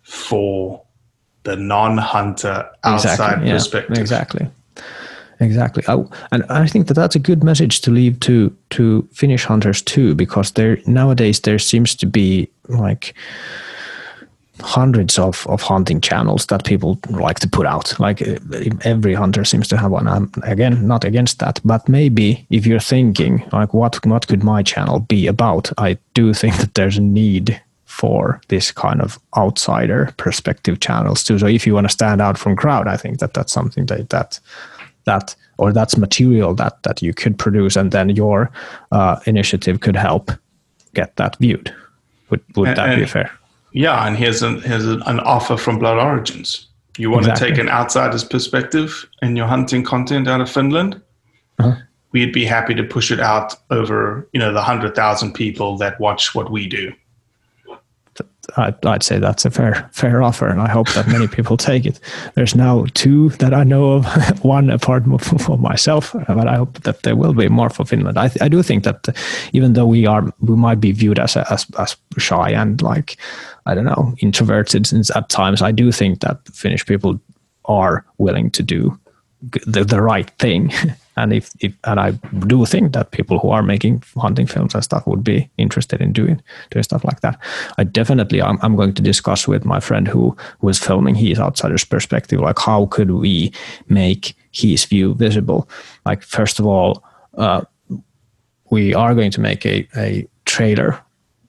for 0.04 0.82
the 1.44 1.56
non-hunter 1.56 2.70
outside 2.84 3.12
exactly. 3.12 3.52
Perspective. 3.52 3.98
Exactly. 3.98 4.48
Exactly, 5.40 5.84
I, 5.88 6.06
and 6.32 6.44
I 6.52 6.68
think 6.68 6.86
that 6.86 6.94
that's 6.94 7.16
a 7.16 7.20
good 7.20 7.44
message 7.44 7.82
to 7.82 7.90
leave 7.90 8.20
to 8.20 8.56
to 8.70 9.10
Finnish 9.12 9.44
hunters 9.44 9.82
too, 9.82 10.14
because 10.14 10.52
there 10.52 10.78
nowadays 10.86 11.40
there 11.40 11.58
seems 11.58 11.96
to 11.96 12.06
be 12.06 12.48
like 12.68 13.16
hundreds 14.62 15.20
of, 15.20 15.46
of 15.48 15.62
hunting 15.62 16.02
channels 16.02 16.46
that 16.48 16.66
people 16.66 17.00
like 17.10 17.40
to 17.40 17.50
put 17.50 17.66
out. 17.66 18.00
Like 18.00 18.22
uh, 18.22 18.38
every 18.84 19.14
hunter 19.14 19.44
seems 19.46 19.68
to 19.70 19.78
have 19.78 19.92
one. 19.92 20.08
I'm 20.08 20.32
again 20.44 20.88
not 20.88 21.04
against 21.04 21.40
that, 21.40 21.60
but 21.64 21.88
maybe 21.90 22.46
if 22.50 22.66
you're 22.66 22.80
thinking 22.80 23.44
like 23.52 23.74
what 23.74 24.06
what 24.06 24.28
could 24.28 24.44
my 24.44 24.64
channel 24.64 25.00
be 25.00 25.28
about, 25.28 25.72
I 25.78 25.98
do 26.14 26.34
think 26.34 26.58
that 26.58 26.74
there's 26.74 26.98
a 26.98 27.02
need 27.02 27.62
for 27.86 28.42
this 28.48 28.72
kind 28.72 29.02
of 29.02 29.20
outsider 29.36 30.14
perspective 30.18 30.80
channels 30.80 31.24
too. 31.24 31.38
So 31.38 31.48
if 31.48 31.68
you 31.68 31.74
want 31.74 31.88
to 31.88 31.94
stand 31.94 32.22
out 32.22 32.38
from 32.38 32.56
crowd, 32.56 32.88
I 32.88 32.98
think 32.98 33.20
that 33.20 33.34
that's 33.34 33.52
something 33.52 33.86
that 33.88 34.10
that 34.10 34.40
that 35.06 35.36
or 35.58 35.74
that's 35.74 35.98
material 35.98 36.56
that 36.56 36.82
that 36.84 37.02
you 37.02 37.14
could 37.14 37.38
produce, 37.38 37.76
and 37.76 37.92
then 37.92 38.10
your 38.10 38.52
uh, 38.92 39.20
initiative 39.26 39.80
could 39.82 39.96
help 39.96 40.32
get 40.94 41.16
that 41.18 41.36
viewed. 41.38 41.74
Would 42.30 42.42
would 42.56 42.70
and, 42.70 42.78
that 42.78 42.98
be 42.98 43.06
fair? 43.06 43.32
Yeah, 43.74 44.06
and 44.06 44.18
here's 44.18 44.42
an 44.42 44.62
here's 44.62 44.86
an 44.86 45.20
offer 45.22 45.58
from 45.58 45.80
Blood 45.80 45.98
Origins. 45.98 46.68
You 46.98 47.10
want 47.10 47.26
exactly. 47.26 47.48
to 47.48 47.54
take 47.54 47.64
an 47.64 47.70
outsider's 47.70 48.24
perspective 48.24 49.08
in 49.22 49.36
your 49.36 49.48
hunting 49.48 49.84
content 49.84 50.28
out 50.28 50.42
of 50.42 50.50
Finland? 50.50 51.02
Uh-huh. 51.60 51.76
We'd 52.12 52.34
be 52.34 52.46
happy 52.46 52.74
to 52.76 52.84
push 52.84 53.12
it 53.12 53.22
out 53.22 53.56
over, 53.70 54.28
you 54.34 54.40
know, 54.40 54.52
the 54.52 54.62
hundred 54.62 54.96
thousand 54.96 55.34
people 55.34 55.78
that 55.78 56.00
watch 56.00 56.36
what 56.36 56.52
we 56.52 56.68
do. 56.68 56.92
I'd, 58.58 58.86
I'd, 58.86 59.04
say 59.04 59.20
that's 59.20 59.46
a 59.46 59.52
fair 59.52 59.90
fair 59.92 60.22
offer, 60.22 60.48
and 60.48 60.62
I 60.62 60.70
hope 60.70 60.90
that 60.94 61.08
many 61.08 61.28
people 61.28 61.58
take 61.58 61.86
it. 61.86 62.00
There's 62.36 62.56
now 62.56 62.86
two 62.94 63.30
that 63.30 63.54
I 63.54 63.64
know 63.64 63.94
of, 63.94 64.06
one 64.44 64.70
apart 64.70 65.04
for 65.22 65.58
myself, 65.58 66.14
but 66.28 66.48
I 66.48 66.56
hope 66.56 66.82
that 66.84 67.04
there 67.04 67.16
will 67.16 67.34
be 67.34 67.50
more 67.50 67.70
for 67.70 67.86
Finland. 67.86 68.18
I, 68.18 68.30
I 68.42 68.48
do 68.48 68.64
think 68.64 68.84
that 68.84 69.10
uh, 69.10 69.14
even 69.54 69.74
though 69.74 69.86
we 69.86 70.06
are 70.06 70.34
we 70.40 70.56
might 70.56 70.80
be 70.80 70.92
viewed 70.92 71.20
as 71.20 71.38
as, 71.38 71.66
as 71.78 71.96
shy 72.18 72.52
and 72.52 72.82
like 72.82 73.18
I 73.66 73.76
don't 73.76 73.86
know 73.86 74.14
introverted 74.20 74.88
since 74.88 75.16
at 75.16 75.30
times, 75.30 75.62
I 75.62 75.72
do 75.72 75.92
think 75.92 76.20
that 76.22 76.38
Finnish 76.54 76.86
people 76.86 77.20
are 77.66 78.06
willing 78.18 78.52
to 78.52 78.64
do 78.64 78.98
the, 79.66 79.84
the 79.84 80.02
right 80.02 80.30
thing 80.40 80.72
and 81.18 81.34
if, 81.34 81.52
if 81.60 81.74
and 81.84 82.00
I 82.00 82.12
do 82.48 82.66
think 82.66 82.94
that 82.94 83.12
people 83.12 83.40
who 83.40 83.50
are 83.50 83.64
making 83.64 84.04
hunting 84.16 84.48
films 84.48 84.74
and 84.74 84.84
stuff 84.84 85.06
would 85.08 85.24
be 85.24 85.50
interested 85.58 86.02
in 86.02 86.14
doing 86.14 86.42
doing 86.70 86.84
stuff 86.84 87.04
like 87.04 87.22
that. 87.22 87.40
I 87.78 87.84
definitely 87.84 88.42
I'm, 88.42 88.58
I'm 88.62 88.76
going 88.76 88.94
to 88.94 89.02
discuss 89.02 89.48
with 89.48 89.66
my 89.66 89.80
friend 89.80 90.08
who 90.08 90.36
who 90.60 90.70
is 90.70 90.80
filming 90.80 91.16
his 91.16 91.40
outsider's 91.40 91.86
perspective, 91.86 92.40
like 92.40 92.60
how 92.60 92.86
could 92.88 93.12
we 93.12 93.52
make 93.88 94.36
his 94.52 94.86
view 94.86 95.14
visible? 95.14 95.70
Like 96.06 96.24
first 96.24 96.60
of 96.60 96.66
all, 96.66 97.04
uh, 97.38 97.62
we 98.70 98.94
are 98.94 99.14
going 99.14 99.32
to 99.32 99.42
make 99.42 99.66
a 99.66 99.88
a 99.98 100.28
trailer 100.46 101.00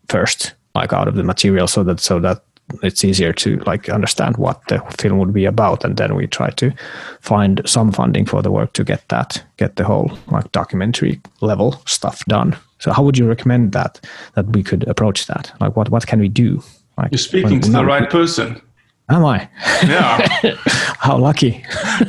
first, 0.09 0.55
like 0.75 0.93
out 0.93 1.09
of 1.09 1.15
the 1.15 1.23
material, 1.23 1.67
so 1.67 1.85
that 1.85 2.01
so 2.01 2.19
that 2.21 2.43
it's 2.83 3.05
easier 3.05 3.33
to 3.33 3.57
like 3.67 3.89
understand 3.89 4.37
what 4.37 4.67
the 4.69 4.81
film 4.99 5.19
would 5.19 5.33
be 5.33 5.45
about 5.45 5.85
and 5.85 5.97
then 5.97 6.15
we 6.15 6.27
try 6.27 6.51
to 6.51 6.73
find 7.21 7.61
some 7.65 7.93
funding 7.93 8.27
for 8.27 8.43
the 8.43 8.51
work 8.51 8.73
to 8.75 8.85
get 8.85 9.09
that 9.09 9.43
get 9.57 9.77
the 9.77 9.85
whole 9.85 10.11
like 10.31 10.51
documentary 10.53 11.21
level 11.41 11.81
stuff 11.87 12.25
done. 12.27 12.57
So 12.79 12.93
how 12.93 13.03
would 13.03 13.19
you 13.19 13.29
recommend 13.29 13.73
that 13.73 14.01
that 14.35 14.47
we 14.47 14.63
could 14.63 14.89
approach 14.89 15.27
that? 15.27 15.53
Like 15.61 15.77
what 15.77 15.89
what 15.91 16.07
can 16.07 16.21
we 16.21 16.29
do? 16.29 16.63
Like 16.99 17.13
you're 17.13 17.19
speaking 17.19 17.61
to 17.61 17.71
the 17.71 17.85
right 17.85 18.11
person. 18.11 18.61
Am 19.09 19.25
i? 19.25 19.49
Yeah. 19.85 20.27
How 20.99 21.19
lucky. 21.19 21.65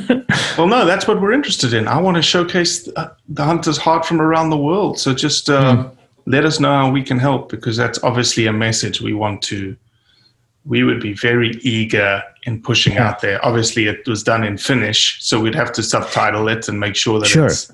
Well 0.56 0.68
no 0.68 0.84
that's 0.86 1.08
what 1.08 1.20
we're 1.20 1.32
interested 1.32 1.74
in. 1.74 1.88
I 1.88 1.98
want 2.00 2.16
to 2.16 2.22
showcase 2.22 2.84
the 2.84 3.44
hunter's 3.44 3.76
heart 3.76 4.06
from 4.06 4.20
around 4.20 4.50
the 4.50 4.56
world. 4.56 5.00
So 5.00 5.12
just 5.12 5.50
uh, 5.50 5.76
mm. 5.76 5.96
let 6.26 6.44
us 6.44 6.60
know 6.60 6.72
how 6.72 6.90
we 6.90 7.02
can 7.02 7.18
help 7.18 7.48
because 7.48 7.76
that's 7.76 8.02
obviously 8.04 8.46
a 8.46 8.52
message 8.52 9.00
we 9.00 9.14
want 9.14 9.42
to 9.42 9.76
we 10.64 10.82
would 10.82 11.00
be 11.00 11.12
very 11.12 11.50
eager 11.60 12.22
in 12.44 12.60
pushing 12.60 12.94
yeah. 12.94 13.08
out 13.08 13.20
there. 13.20 13.44
Obviously, 13.44 13.86
it 13.86 14.06
was 14.08 14.22
done 14.22 14.44
in 14.44 14.56
Finnish, 14.56 15.18
so 15.22 15.40
we'd 15.40 15.54
have 15.54 15.72
to 15.72 15.82
subtitle 15.82 16.48
it 16.48 16.68
and 16.68 16.80
make 16.80 16.96
sure 16.96 17.20
that 17.20 17.26
sure. 17.26 17.46
it's. 17.46 17.70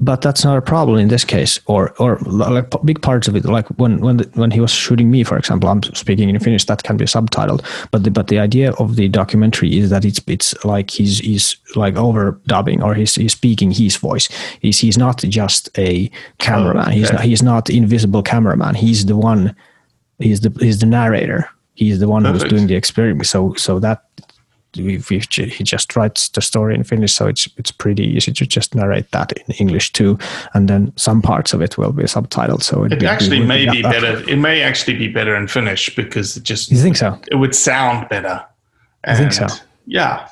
But 0.00 0.22
that's 0.22 0.44
not 0.44 0.56
a 0.56 0.62
problem 0.62 0.98
in 0.98 1.08
this 1.08 1.24
case, 1.24 1.58
or 1.66 1.92
or 1.98 2.18
like 2.20 2.70
big 2.84 3.02
parts 3.02 3.26
of 3.26 3.34
it. 3.34 3.44
Like 3.44 3.66
when 3.78 3.98
when 4.00 4.18
the, 4.18 4.30
when 4.34 4.52
he 4.52 4.60
was 4.60 4.70
shooting 4.70 5.10
me, 5.10 5.24
for 5.24 5.36
example, 5.36 5.68
I'm 5.68 5.82
speaking 5.82 6.28
in 6.28 6.38
Finnish. 6.38 6.66
That 6.66 6.84
can 6.84 6.96
be 6.96 7.04
subtitled. 7.04 7.64
But 7.90 8.04
the, 8.04 8.10
but 8.10 8.28
the 8.28 8.38
idea 8.38 8.72
of 8.72 8.94
the 8.94 9.08
documentary 9.08 9.76
is 9.76 9.90
that 9.90 10.04
it's 10.04 10.20
it's 10.28 10.64
like 10.64 10.90
he's 10.90 11.18
he's 11.18 11.56
like 11.74 11.94
overdubbing 11.94 12.82
or 12.82 12.94
he's 12.94 13.16
he's 13.16 13.32
speaking 13.32 13.72
his 13.72 13.96
voice. 13.96 14.28
He's 14.60 14.78
he's 14.78 14.98
not 14.98 15.18
just 15.18 15.76
a 15.76 16.10
cameraman. 16.38 16.84
Oh, 16.84 16.88
okay. 16.90 16.98
He's 16.98 17.12
not 17.12 17.20
he's 17.22 17.42
not 17.42 17.70
invisible 17.70 18.22
cameraman. 18.22 18.76
He's 18.76 19.06
the 19.06 19.16
one. 19.16 19.54
He's 20.20 20.40
the 20.40 20.50
he's 20.60 20.78
the 20.78 20.86
narrator 20.86 21.48
he's 21.78 21.98
the 22.00 22.08
one 22.08 22.24
Perfect. 22.24 22.42
who's 22.42 22.50
doing 22.50 22.66
the 22.66 22.74
experiment. 22.74 23.26
So 23.26 23.54
so 23.54 23.78
that 23.78 24.02
we, 24.76 25.02
we, 25.10 25.18
he 25.30 25.64
just 25.64 25.96
writes 25.96 26.28
the 26.28 26.40
story 26.40 26.74
in 26.74 26.84
Finnish, 26.84 27.14
so 27.14 27.26
it's 27.26 27.48
it's 27.56 27.70
pretty 27.70 28.04
easy 28.04 28.32
to 28.32 28.46
just 28.46 28.74
narrate 28.74 29.10
that 29.12 29.32
in 29.32 29.54
English 29.54 29.92
too, 29.92 30.18
and 30.54 30.68
then 30.68 30.92
some 30.96 31.22
parts 31.22 31.54
of 31.54 31.62
it 31.62 31.78
will 31.78 31.92
be 31.92 32.04
subtitled. 32.04 32.62
So 32.62 32.84
it 32.84 33.02
actually 33.02 33.40
may 33.40 33.70
be 33.70 33.82
better. 33.82 34.22
It 34.28 34.38
may 34.38 34.62
actually 34.62 34.98
be 34.98 35.08
better 35.08 35.34
in 35.36 35.48
Finnish 35.48 35.94
because 35.96 36.36
it 36.36 36.42
just 36.42 36.70
you 36.70 36.78
think 36.78 36.96
so? 36.96 37.18
It 37.30 37.36
would 37.36 37.54
sound 37.54 38.08
better. 38.08 38.44
I 39.04 39.14
think 39.14 39.32
so. 39.32 39.46
Yeah. 39.86 40.28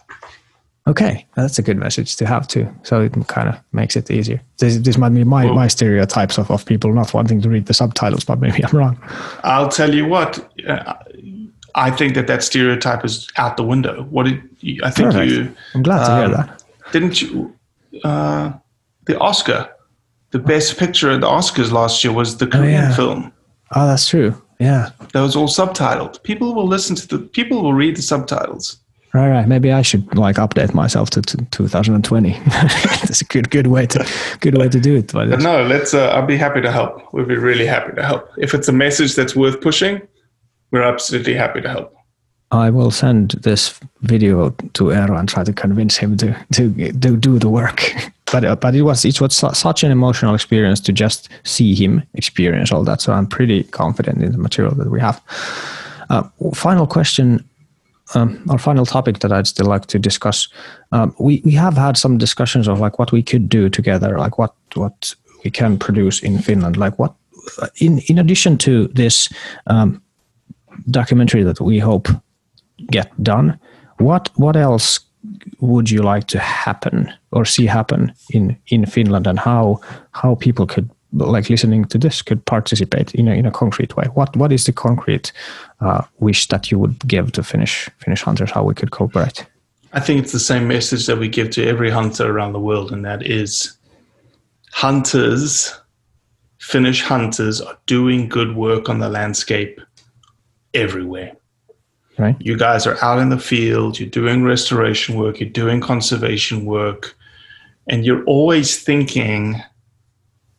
Okay, 0.89 1.27
that's 1.35 1.59
a 1.59 1.63
good 1.63 1.79
message 1.79 2.15
to 2.17 2.27
have 2.27 2.47
too. 2.47 2.69
So 2.85 3.01
it 3.01 3.13
kind 3.27 3.49
of 3.49 3.57
makes 3.73 3.97
it 3.97 4.09
easier. 4.09 4.41
This, 4.59 4.79
this 4.79 4.97
might 4.97 5.09
be 5.15 5.25
my, 5.25 5.47
well, 5.47 5.55
my 5.55 5.67
stereotypes 5.67 6.39
of, 6.39 6.49
of 6.49 6.65
people 6.65 6.93
not 6.93 7.13
wanting 7.13 7.43
to 7.43 7.49
read 7.49 7.67
the 7.67 7.75
subtitles, 7.75 8.25
but 8.25 8.41
maybe 8.41 8.65
I'm 8.65 8.77
wrong. 8.77 8.97
I'll 9.43 9.69
tell 9.69 9.93
you 9.93 10.07
what. 10.07 10.39
Uh, 10.65 10.95
I 11.77 11.91
think 11.91 12.15
that 12.15 12.27
that 12.27 12.43
stereotype 12.43 13.05
is 13.05 13.29
out 13.37 13.57
the 13.57 13.63
window. 13.63 14.05
What 14.05 14.25
did 14.25 14.43
you, 14.61 14.81
I 14.83 14.91
think 14.91 15.13
Perfect. 15.13 15.31
you? 15.31 15.55
I'm 15.75 15.83
glad 15.83 16.01
um, 16.01 16.07
to 16.07 16.17
hear 16.17 16.25
um, 16.25 16.47
that. 16.47 16.65
Didn't 16.93 17.23
you? 17.23 17.55
Uh, 18.03 18.53
the 19.05 19.19
Oscar, 19.19 19.71
the 20.31 20.39
best 20.39 20.79
picture 20.79 21.11
at 21.11 21.21
the 21.21 21.27
Oscars 21.27 21.71
last 21.71 22.03
year 22.03 22.13
was 22.13 22.39
the 22.39 22.47
Korean 22.47 22.85
oh, 22.85 22.89
yeah. 22.89 22.95
film. 22.95 23.33
Oh, 23.75 23.87
that's 23.87 24.09
true. 24.09 24.43
Yeah, 24.59 24.91
that 25.13 25.21
was 25.21 25.37
all 25.37 25.49
subtitled. 25.49 26.23
People 26.23 26.55
will 26.55 26.67
listen 26.67 26.97
to 26.97 27.07
the. 27.07 27.19
People 27.19 27.63
will 27.63 27.75
read 27.75 27.97
the 27.97 28.03
subtitles. 28.03 28.79
Right, 29.13 29.31
right. 29.31 29.49
Maybe 29.49 29.73
I 29.73 29.83
should 29.83 30.15
like 30.17 30.37
update 30.37 30.75
myself 30.75 31.09
to, 31.11 31.23
to 31.23 31.39
2020. 31.51 32.33
That's 32.47 33.23
a 33.23 33.25
good, 33.25 33.49
good 33.49 33.69
way 33.69 33.87
to, 33.87 34.07
good 34.41 34.59
way 34.59 34.69
to 34.69 34.79
do 34.79 34.97
it. 34.97 35.11
But 35.13 35.41
no, 35.41 35.63
let's. 35.63 35.95
Uh, 35.95 36.09
I'll 36.09 36.27
be 36.27 36.37
happy 36.37 36.61
to 36.61 36.71
help. 36.71 37.13
We'll 37.15 37.25
be 37.25 37.37
really 37.37 37.67
happy 37.67 37.95
to 37.95 38.03
help. 38.03 38.31
If 38.37 38.53
it's 38.53 38.69
a 38.69 38.73
message 38.73 39.15
that's 39.15 39.35
worth 39.35 39.61
pushing, 39.61 40.03
we're 40.71 40.83
absolutely 40.83 41.35
happy 41.35 41.61
to 41.61 41.69
help. 41.69 41.97
I 42.53 42.71
will 42.71 42.91
send 42.91 43.31
this 43.43 43.79
video 44.03 44.51
to 44.51 44.85
Eero 44.85 45.19
and 45.19 45.29
try 45.29 45.43
to 45.43 45.53
convince 45.53 45.97
him 45.97 46.17
to 46.19 46.33
to, 46.53 46.93
to 46.93 47.17
do 47.17 47.39
the 47.39 47.49
work. 47.49 47.93
but 48.33 48.45
uh, 48.45 48.57
but 48.57 48.75
it 48.75 48.83
was 48.83 49.05
it 49.05 49.21
was 49.21 49.37
such 49.37 49.83
an 49.83 49.91
emotional 49.91 50.35
experience 50.35 50.81
to 50.81 50.93
just 50.93 51.29
see 51.45 51.75
him 51.75 52.03
experience 52.15 52.73
all 52.73 52.85
that. 52.85 53.01
So 53.01 53.13
I'm 53.13 53.27
pretty 53.27 53.65
confident 53.65 54.23
in 54.23 54.33
the 54.33 54.39
material 54.39 54.75
that 54.77 54.91
we 54.91 55.01
have. 55.01 55.21
Uh, 56.11 56.23
final 56.55 56.87
question. 56.87 57.45
Um, 58.15 58.45
our 58.49 58.59
final 58.59 58.87
topic 58.87 59.19
that 59.19 59.33
I'd 59.33 59.49
still 59.49 59.67
like 59.67 59.87
to 59.87 59.99
discuss. 59.99 60.49
Um, 60.93 61.13
we 61.19 61.43
we 61.45 61.53
have 61.53 61.77
had 61.77 61.97
some 61.97 62.19
discussions 62.19 62.69
of 62.69 62.79
like 62.79 63.01
what 63.01 63.11
we 63.11 63.23
could 63.23 63.49
do 63.49 63.69
together, 63.69 64.17
like 64.17 64.39
what 64.39 64.55
what 64.75 65.15
we 65.43 65.51
can 65.51 65.77
produce 65.77 66.23
in 66.23 66.39
Finland, 66.39 66.77
like 66.77 67.01
what 67.01 67.15
in 67.81 67.99
in 68.09 68.19
addition 68.19 68.59
to 68.59 68.87
this 68.89 69.29
um, 69.67 70.01
documentary 70.91 71.43
that 71.43 71.61
we 71.61 71.79
hope 71.79 72.09
get 72.91 73.11
done. 73.23 73.59
What 73.99 74.31
what 74.37 74.57
else 74.57 75.01
would 75.61 75.91
you 75.91 76.03
like 76.03 76.27
to 76.29 76.39
happen 76.39 77.13
or 77.33 77.45
see 77.45 77.67
happen 77.67 78.13
in 78.31 78.57
in 78.67 78.87
Finland, 78.87 79.27
and 79.27 79.39
how 79.39 79.81
how 80.13 80.35
people 80.35 80.67
could 80.67 80.91
like 81.13 81.49
listening 81.49 81.85
to 81.87 81.99
this 81.99 82.23
could 82.23 82.45
participate 82.45 83.15
in 83.15 83.29
a 83.29 83.33
in 83.33 83.47
a 83.47 83.51
concrete 83.51 83.97
way? 83.97 84.05
What 84.15 84.37
what 84.37 84.53
is 84.53 84.65
the 84.65 84.73
concrete 84.73 85.33
uh, 85.81 86.03
wish 86.19 86.49
that 86.49 86.71
you 86.71 86.79
would 86.79 86.99
give 87.07 87.33
to 87.33 87.43
Finnish 87.43 87.91
Finnish 87.99 88.23
hunters? 88.23 88.51
How 88.51 88.65
we 88.65 88.75
could 88.75 88.91
cooperate? 88.91 89.47
I 89.93 90.01
think 90.01 90.23
it's 90.23 90.33
the 90.33 90.39
same 90.39 90.69
message 90.69 91.07
that 91.07 91.19
we 91.19 91.29
give 91.29 91.51
to 91.51 91.67
every 91.67 91.91
hunter 91.91 92.31
around 92.31 92.53
the 92.53 92.61
world, 92.61 92.93
and 92.93 93.05
that 93.05 93.23
is 93.23 93.79
hunters, 94.73 95.73
Finnish 96.59 97.03
hunters, 97.03 97.63
are 97.63 97.79
doing 97.87 98.29
good 98.29 98.57
work 98.57 98.89
on 98.91 98.99
the 98.99 99.09
landscape 99.09 99.81
everywhere. 100.77 101.33
Right. 102.19 102.37
You 102.39 102.57
guys 102.57 102.87
are 102.87 103.03
out 103.05 103.19
in 103.19 103.29
the 103.29 103.39
field, 103.39 103.99
you're 103.99 104.09
doing 104.09 104.43
restoration 104.43 105.17
work, 105.19 105.41
you're 105.41 105.51
doing 105.51 105.81
conservation 105.81 106.65
work, 106.65 107.15
and 107.89 108.07
you're 108.07 108.25
always 108.25 108.83
thinking 108.83 109.63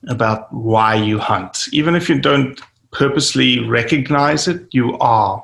about 0.07 0.53
why 0.53 0.93
you 0.95 1.18
hunt. 1.18 1.68
Even 1.72 1.95
if 1.95 2.09
you 2.09 2.20
don't 2.20 2.61
purposely 2.91 3.59
recognize 3.59 4.47
it, 4.47 4.68
you 4.72 4.97
are. 4.99 5.43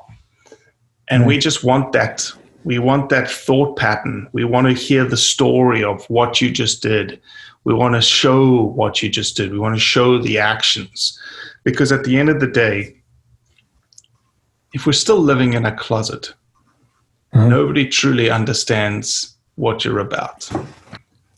And 1.10 1.22
right. 1.22 1.28
we 1.28 1.38
just 1.38 1.64
want 1.64 1.92
that. 1.92 2.30
We 2.64 2.78
want 2.78 3.10
that 3.10 3.30
thought 3.30 3.76
pattern. 3.76 4.28
We 4.32 4.44
want 4.44 4.68
to 4.68 4.72
hear 4.72 5.04
the 5.04 5.16
story 5.16 5.84
of 5.84 6.04
what 6.06 6.40
you 6.40 6.50
just 6.50 6.80
did. 6.80 7.20
We 7.64 7.74
want 7.74 7.94
to 7.94 8.00
show 8.00 8.62
what 8.62 9.02
you 9.02 9.08
just 9.08 9.36
did. 9.36 9.52
We 9.52 9.58
want 9.58 9.74
to 9.74 9.80
show 9.80 10.18
the 10.18 10.38
actions. 10.38 11.18
Because 11.64 11.92
at 11.92 12.04
the 12.04 12.18
end 12.18 12.30
of 12.30 12.40
the 12.40 12.46
day, 12.46 12.96
if 14.74 14.86
we're 14.86 14.92
still 14.92 15.20
living 15.20 15.54
in 15.54 15.64
a 15.64 15.74
closet, 15.74 16.34
mm-hmm. 17.32 17.48
nobody 17.48 17.88
truly 17.88 18.28
understands 18.28 19.34
what 19.54 19.84
you're 19.84 20.00
about. 20.00 20.48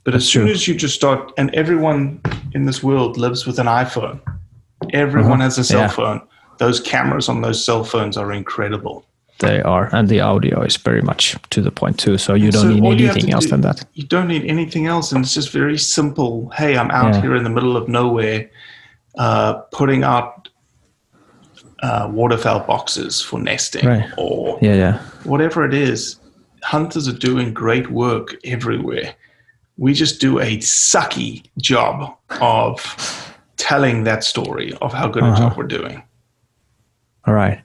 But 0.04 0.12
That's 0.12 0.24
as 0.24 0.28
soon 0.28 0.46
true. 0.46 0.54
as 0.54 0.66
you 0.66 0.74
just 0.74 0.94
start, 0.94 1.32
and 1.36 1.54
everyone 1.54 2.20
in 2.54 2.64
this 2.64 2.82
world 2.82 3.18
lives 3.18 3.46
with 3.46 3.58
an 3.58 3.66
iPhone, 3.66 4.20
everyone 4.92 5.32
mm-hmm. 5.32 5.42
has 5.42 5.58
a 5.58 5.64
cell 5.64 5.82
yeah. 5.82 5.88
phone. 5.88 6.20
Those 6.58 6.80
cameras 6.80 7.28
on 7.28 7.42
those 7.42 7.62
cell 7.62 7.84
phones 7.84 8.16
are 8.16 8.32
incredible. 8.32 9.04
They 9.40 9.60
are, 9.60 9.94
and 9.94 10.08
the 10.08 10.20
audio 10.20 10.62
is 10.62 10.78
very 10.78 11.02
much 11.02 11.36
to 11.50 11.60
the 11.60 11.70
point 11.70 11.98
too. 11.98 12.16
So 12.16 12.32
you 12.32 12.50
don't 12.50 12.62
so 12.62 12.68
need 12.72 13.02
anything 13.02 13.30
else 13.34 13.44
do, 13.44 13.50
than 13.50 13.60
that. 13.62 13.84
You 13.92 14.06
don't 14.06 14.28
need 14.28 14.46
anything 14.46 14.86
else, 14.86 15.12
and 15.12 15.22
it's 15.22 15.34
just 15.34 15.52
very 15.52 15.76
simple. 15.76 16.48
Hey, 16.56 16.78
I'm 16.78 16.90
out 16.90 17.12
yeah. 17.12 17.20
here 17.20 17.36
in 17.36 17.44
the 17.44 17.50
middle 17.50 17.76
of 17.76 17.86
nowhere, 17.86 18.48
uh, 19.18 19.54
putting 19.72 20.04
out 20.04 20.45
uh, 21.82 22.08
waterfowl 22.12 22.60
boxes 22.60 23.20
for 23.20 23.38
nesting 23.38 23.86
right. 23.86 24.10
or 24.16 24.58
yeah, 24.62 24.74
yeah. 24.74 24.98
whatever 25.24 25.64
it 25.64 25.74
is. 25.74 26.18
Hunters 26.62 27.06
are 27.06 27.12
doing 27.12 27.52
great 27.52 27.90
work 27.90 28.34
everywhere. 28.44 29.14
We 29.76 29.92
just 29.92 30.20
do 30.20 30.40
a 30.40 30.56
sucky 30.58 31.44
job 31.58 32.16
of 32.40 33.32
telling 33.56 34.04
that 34.04 34.24
story 34.24 34.72
of 34.80 34.92
how 34.92 35.08
good 35.08 35.22
uh-huh. 35.22 35.34
a 35.34 35.36
job 35.36 35.56
we're 35.56 35.64
doing. 35.64 36.02
All 37.26 37.34
right. 37.34 37.60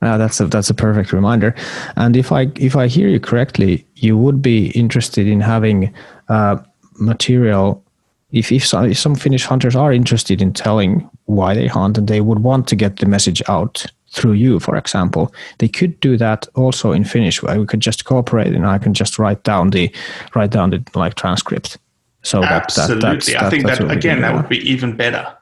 Uh, 0.00 0.18
that's 0.18 0.40
a 0.40 0.46
that's 0.46 0.68
a 0.68 0.74
perfect 0.74 1.12
reminder. 1.12 1.54
And 1.96 2.16
if 2.16 2.32
I 2.32 2.50
if 2.56 2.74
I 2.74 2.88
hear 2.88 3.08
you 3.08 3.20
correctly, 3.20 3.86
you 3.94 4.18
would 4.18 4.42
be 4.42 4.70
interested 4.70 5.28
in 5.28 5.40
having 5.40 5.94
uh, 6.28 6.56
material. 6.98 7.84
If 8.32 8.50
if 8.50 8.66
some, 8.66 8.90
if 8.90 8.98
some 8.98 9.14
Finnish 9.14 9.44
hunters 9.44 9.76
are 9.76 9.92
interested 9.92 10.40
in 10.42 10.52
telling 10.52 11.08
why 11.26 11.54
they 11.54 11.66
hunt 11.66 11.98
and 11.98 12.08
they 12.08 12.20
would 12.20 12.40
want 12.40 12.66
to 12.68 12.76
get 12.76 12.96
the 12.96 13.06
message 13.06 13.42
out 13.48 13.86
through 14.10 14.32
you, 14.32 14.58
for 14.60 14.76
example, 14.76 15.32
they 15.58 15.68
could 15.68 15.98
do 16.00 16.16
that 16.16 16.46
also 16.54 16.92
in 16.92 17.04
Finnish. 17.04 17.42
Where 17.42 17.58
we 17.60 17.66
could 17.66 17.80
just 17.80 18.04
cooperate, 18.04 18.54
and 18.54 18.66
I 18.66 18.78
can 18.78 18.94
just 18.94 19.18
write 19.18 19.42
down 19.44 19.70
the 19.70 19.94
write 20.34 20.50
down 20.50 20.70
the 20.70 20.82
like 20.94 21.14
transcript. 21.14 21.78
So 22.22 22.42
absolutely, 22.42 23.00
that, 23.00 23.20
that, 23.20 23.32
that, 23.32 23.42
I 23.42 23.50
think 23.50 23.66
that 23.66 23.90
again 23.90 24.20
that 24.22 24.34
would 24.34 24.48
be 24.48 24.58
even 24.58 24.96
better. 24.96 25.36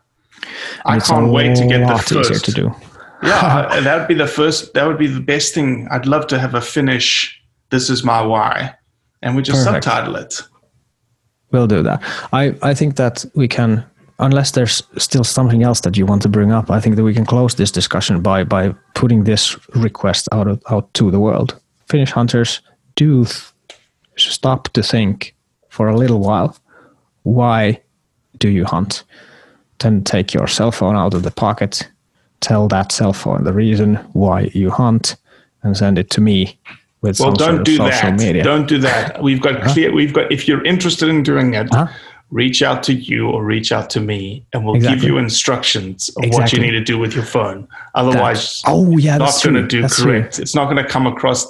I 0.84 0.98
can't 0.98 1.30
wait 1.30 1.56
to 1.56 1.66
get 1.66 1.86
the 1.86 1.98
first. 1.98 2.44
to 2.44 2.52
do 2.52 2.74
yeah, 3.22 3.80
that 3.80 3.98
would 3.98 4.08
be 4.08 4.14
the 4.14 4.26
first. 4.26 4.72
That 4.72 4.86
would 4.86 4.98
be 4.98 5.06
the 5.06 5.20
best 5.20 5.52
thing. 5.52 5.86
I'd 5.90 6.06
love 6.06 6.26
to 6.28 6.38
have 6.38 6.54
a 6.54 6.60
Finnish. 6.60 7.38
This 7.68 7.90
is 7.90 8.02
my 8.02 8.22
why, 8.22 8.74
and 9.20 9.36
we 9.36 9.42
just 9.42 9.64
Perfect. 9.64 9.84
subtitle 9.84 10.16
it. 10.16 10.40
We'll 11.52 11.66
do 11.66 11.82
that. 11.82 12.02
I 12.32 12.54
I 12.62 12.74
think 12.74 12.96
that 12.96 13.24
we 13.34 13.48
can. 13.48 13.84
Unless 14.18 14.50
there's 14.50 14.82
still 14.98 15.24
something 15.24 15.62
else 15.62 15.80
that 15.80 15.96
you 15.96 16.04
want 16.04 16.20
to 16.22 16.28
bring 16.28 16.52
up, 16.52 16.70
I 16.70 16.78
think 16.78 16.96
that 16.96 17.04
we 17.04 17.14
can 17.14 17.24
close 17.24 17.54
this 17.54 17.72
discussion 17.72 18.20
by 18.20 18.44
by 18.44 18.74
putting 18.94 19.24
this 19.24 19.56
request 19.74 20.28
out 20.30 20.46
of, 20.46 20.62
out 20.70 20.92
to 20.94 21.10
the 21.10 21.18
world. 21.18 21.58
Finnish 21.88 22.10
hunters 22.10 22.60
do 22.96 23.24
th- 23.24 23.52
stop 24.16 24.68
to 24.74 24.82
think 24.82 25.34
for 25.70 25.88
a 25.88 25.96
little 25.96 26.20
while. 26.20 26.54
Why 27.22 27.80
do 28.36 28.48
you 28.48 28.66
hunt? 28.66 29.04
Then 29.78 30.04
take 30.04 30.34
your 30.34 30.48
cell 30.48 30.72
phone 30.72 30.96
out 30.96 31.14
of 31.14 31.22
the 31.22 31.30
pocket 31.30 31.90
tell 32.40 32.68
that 32.68 32.92
cell 32.92 33.12
phone 33.12 33.44
the 33.44 33.52
reason 33.52 33.96
why 34.12 34.50
you 34.52 34.70
hunt 34.70 35.16
and 35.62 35.76
send 35.76 35.98
it 35.98 36.10
to 36.10 36.20
me 36.20 36.58
with 37.02 37.18
well, 37.18 37.32
don't 37.32 37.64
do 37.64 37.78
that. 37.78 38.18
media. 38.18 38.42
Don't 38.42 38.68
do 38.68 38.78
that. 38.78 39.22
We've 39.22 39.40
got 39.40 39.56
uh-huh. 39.56 39.72
clear. 39.72 39.92
We've 39.92 40.12
got. 40.12 40.30
If 40.30 40.46
you're 40.46 40.64
interested 40.64 41.08
in 41.08 41.22
doing 41.22 41.54
it, 41.54 41.72
uh-huh. 41.72 41.92
reach 42.30 42.62
out 42.62 42.82
to 42.84 42.94
you 42.94 43.28
or 43.28 43.44
reach 43.44 43.72
out 43.72 43.90
to 43.90 44.00
me, 44.00 44.44
and 44.52 44.64
we'll 44.64 44.74
exactly. 44.74 45.00
give 45.00 45.08
you 45.08 45.18
instructions 45.18 46.10
of 46.10 46.24
exactly. 46.24 46.42
what 46.42 46.52
you 46.52 46.60
need 46.60 46.78
to 46.78 46.84
do 46.84 46.98
with 46.98 47.14
your 47.14 47.24
phone. 47.24 47.66
Otherwise, 47.94 48.62
that, 48.62 48.70
oh 48.70 48.96
yeah, 48.98 49.16
not 49.16 49.40
going 49.42 49.54
to 49.54 49.66
do 49.66 49.82
that's 49.82 50.02
correct. 50.02 50.34
True. 50.34 50.42
It's 50.42 50.54
not 50.54 50.64
going 50.64 50.76
to 50.76 50.88
come 50.88 51.06
across 51.06 51.46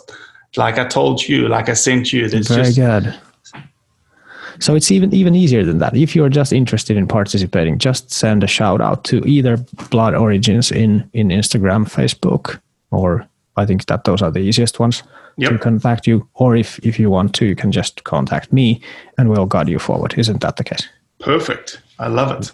like 0.56 0.78
I 0.78 0.86
told 0.86 1.22
you, 1.22 1.48
like 1.48 1.68
I 1.68 1.74
sent 1.74 2.12
you. 2.12 2.28
There's 2.28 2.48
Very 2.48 2.72
just, 2.72 2.76
good. 2.76 3.18
So 4.60 4.74
it's 4.74 4.90
even 4.90 5.14
even 5.14 5.34
easier 5.34 5.64
than 5.64 5.78
that. 5.78 5.96
If 5.96 6.14
you're 6.14 6.28
just 6.28 6.52
interested 6.52 6.96
in 6.96 7.08
participating, 7.08 7.78
just 7.78 8.10
send 8.10 8.44
a 8.44 8.46
shout 8.46 8.80
out 8.80 9.04
to 9.04 9.26
either 9.26 9.56
Blood 9.90 10.14
Origins 10.14 10.70
in 10.70 11.08
in 11.12 11.28
Instagram, 11.28 11.86
Facebook, 11.86 12.60
or 12.90 13.26
I 13.60 13.66
think 13.66 13.86
that 13.86 14.04
those 14.04 14.22
are 14.22 14.30
the 14.30 14.40
easiest 14.40 14.80
ones 14.80 15.02
yep. 15.36 15.52
to 15.52 15.58
contact 15.58 16.06
you. 16.06 16.26
Or 16.34 16.56
if 16.56 16.78
if 16.84 16.98
you 16.98 17.10
want 17.10 17.34
to, 17.34 17.46
you 17.46 17.56
can 17.56 17.72
just 17.72 18.04
contact 18.04 18.52
me, 18.52 18.80
and 19.18 19.28
we'll 19.28 19.46
guide 19.46 19.68
you 19.68 19.78
forward. 19.78 20.14
Isn't 20.18 20.40
that 20.40 20.56
the 20.56 20.64
case? 20.64 20.88
Perfect. 21.18 21.80
I 21.98 22.08
love 22.08 22.40
it. 22.40 22.52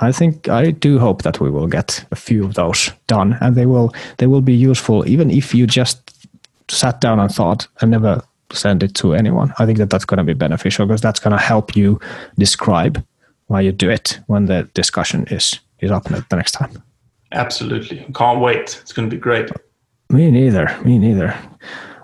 I 0.00 0.12
think 0.12 0.48
I 0.48 0.72
do 0.72 0.98
hope 0.98 1.22
that 1.22 1.40
we 1.40 1.50
will 1.50 1.68
get 1.68 2.04
a 2.10 2.16
few 2.16 2.44
of 2.44 2.54
those 2.54 2.92
done, 3.06 3.38
and 3.40 3.56
they 3.56 3.66
will 3.66 3.94
they 4.18 4.26
will 4.26 4.42
be 4.42 4.54
useful 4.54 5.08
even 5.08 5.30
if 5.30 5.54
you 5.54 5.66
just 5.66 5.98
sat 6.68 7.00
down 7.00 7.20
and 7.20 7.30
thought 7.30 7.68
and 7.80 7.90
never 7.90 8.22
send 8.52 8.82
it 8.82 8.94
to 8.94 9.14
anyone. 9.14 9.52
I 9.58 9.66
think 9.66 9.78
that 9.78 9.90
that's 9.90 10.04
going 10.04 10.18
to 10.18 10.24
be 10.24 10.34
beneficial 10.34 10.86
because 10.86 11.00
that's 11.00 11.20
going 11.20 11.36
to 11.36 11.42
help 11.42 11.76
you 11.76 12.00
describe 12.38 13.04
why 13.46 13.60
you 13.60 13.72
do 13.72 13.90
it 13.90 14.20
when 14.26 14.46
the 14.46 14.68
discussion 14.74 15.26
is 15.30 15.60
is 15.80 15.90
up 15.90 16.04
the 16.04 16.36
next 16.36 16.52
time. 16.52 16.82
Absolutely, 17.32 18.06
can't 18.14 18.40
wait. 18.40 18.78
It's 18.82 18.92
going 18.92 19.08
to 19.08 19.16
be 19.16 19.20
great. 19.20 19.50
Me 20.10 20.30
neither. 20.30 20.76
Me 20.84 20.98
neither. 20.98 21.34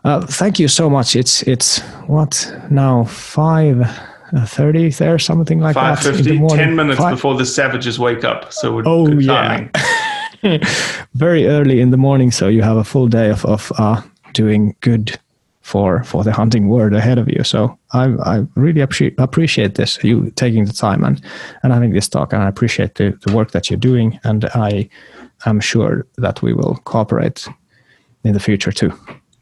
Uh, 0.04 0.20
thank 0.20 0.58
you 0.58 0.68
so 0.68 0.90
much. 0.90 1.14
It's 1.14 1.42
it's 1.42 1.80
what 2.06 2.52
now 2.70 3.04
five 3.04 3.88
thirty 4.46 4.88
uh, 4.88 4.92
there, 4.98 5.18
something 5.18 5.60
like 5.60 5.74
5, 5.74 6.02
that. 6.02 6.16
50, 6.16 6.48
Ten 6.48 6.74
minutes 6.74 6.98
Five. 6.98 7.14
before 7.14 7.36
the 7.36 7.46
savages 7.46 7.98
wake 7.98 8.24
up. 8.24 8.52
So 8.52 8.74
we're 8.74 8.82
oh 8.86 9.06
yeah, 9.06 9.68
very 11.14 11.46
early 11.46 11.80
in 11.80 11.90
the 11.90 11.96
morning. 11.96 12.32
So 12.32 12.48
you 12.48 12.62
have 12.62 12.76
a 12.76 12.84
full 12.84 13.06
day 13.06 13.30
of 13.30 13.44
of 13.44 13.70
uh, 13.78 14.02
doing 14.32 14.74
good 14.80 15.18
for 15.60 16.02
for 16.02 16.24
the 16.24 16.32
hunting 16.32 16.68
world 16.68 16.94
ahead 16.94 17.18
of 17.18 17.28
you. 17.28 17.44
So 17.44 17.78
I 17.92 18.04
I 18.24 18.46
really 18.56 18.80
appreciate 18.80 19.14
appreciate 19.18 19.76
this 19.76 20.02
you 20.02 20.30
taking 20.30 20.64
the 20.64 20.72
time 20.72 21.04
and 21.04 21.20
and 21.62 21.72
having 21.72 21.92
this 21.92 22.08
talk, 22.08 22.32
and 22.32 22.42
I 22.42 22.48
appreciate 22.48 22.96
the, 22.96 23.16
the 23.24 23.32
work 23.32 23.52
that 23.52 23.70
you're 23.70 23.78
doing, 23.78 24.18
and 24.24 24.46
I 24.46 24.88
am 25.46 25.60
sure 25.60 26.06
that 26.16 26.42
we 26.42 26.52
will 26.52 26.80
cooperate 26.84 27.46
in 28.24 28.32
the 28.32 28.40
future 28.40 28.72
too. 28.72 28.92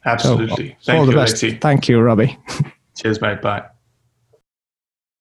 Absolutely. 0.05 0.76
So, 0.81 0.93
Thank 0.93 0.99
all 0.99 1.07
you, 1.07 1.12
the 1.12 1.16
best. 1.16 1.61
Thank 1.61 1.89
you, 1.89 2.01
Robbie. 2.01 2.39
Cheers, 2.97 3.20
mate. 3.20 3.43
Bye. 3.43 3.66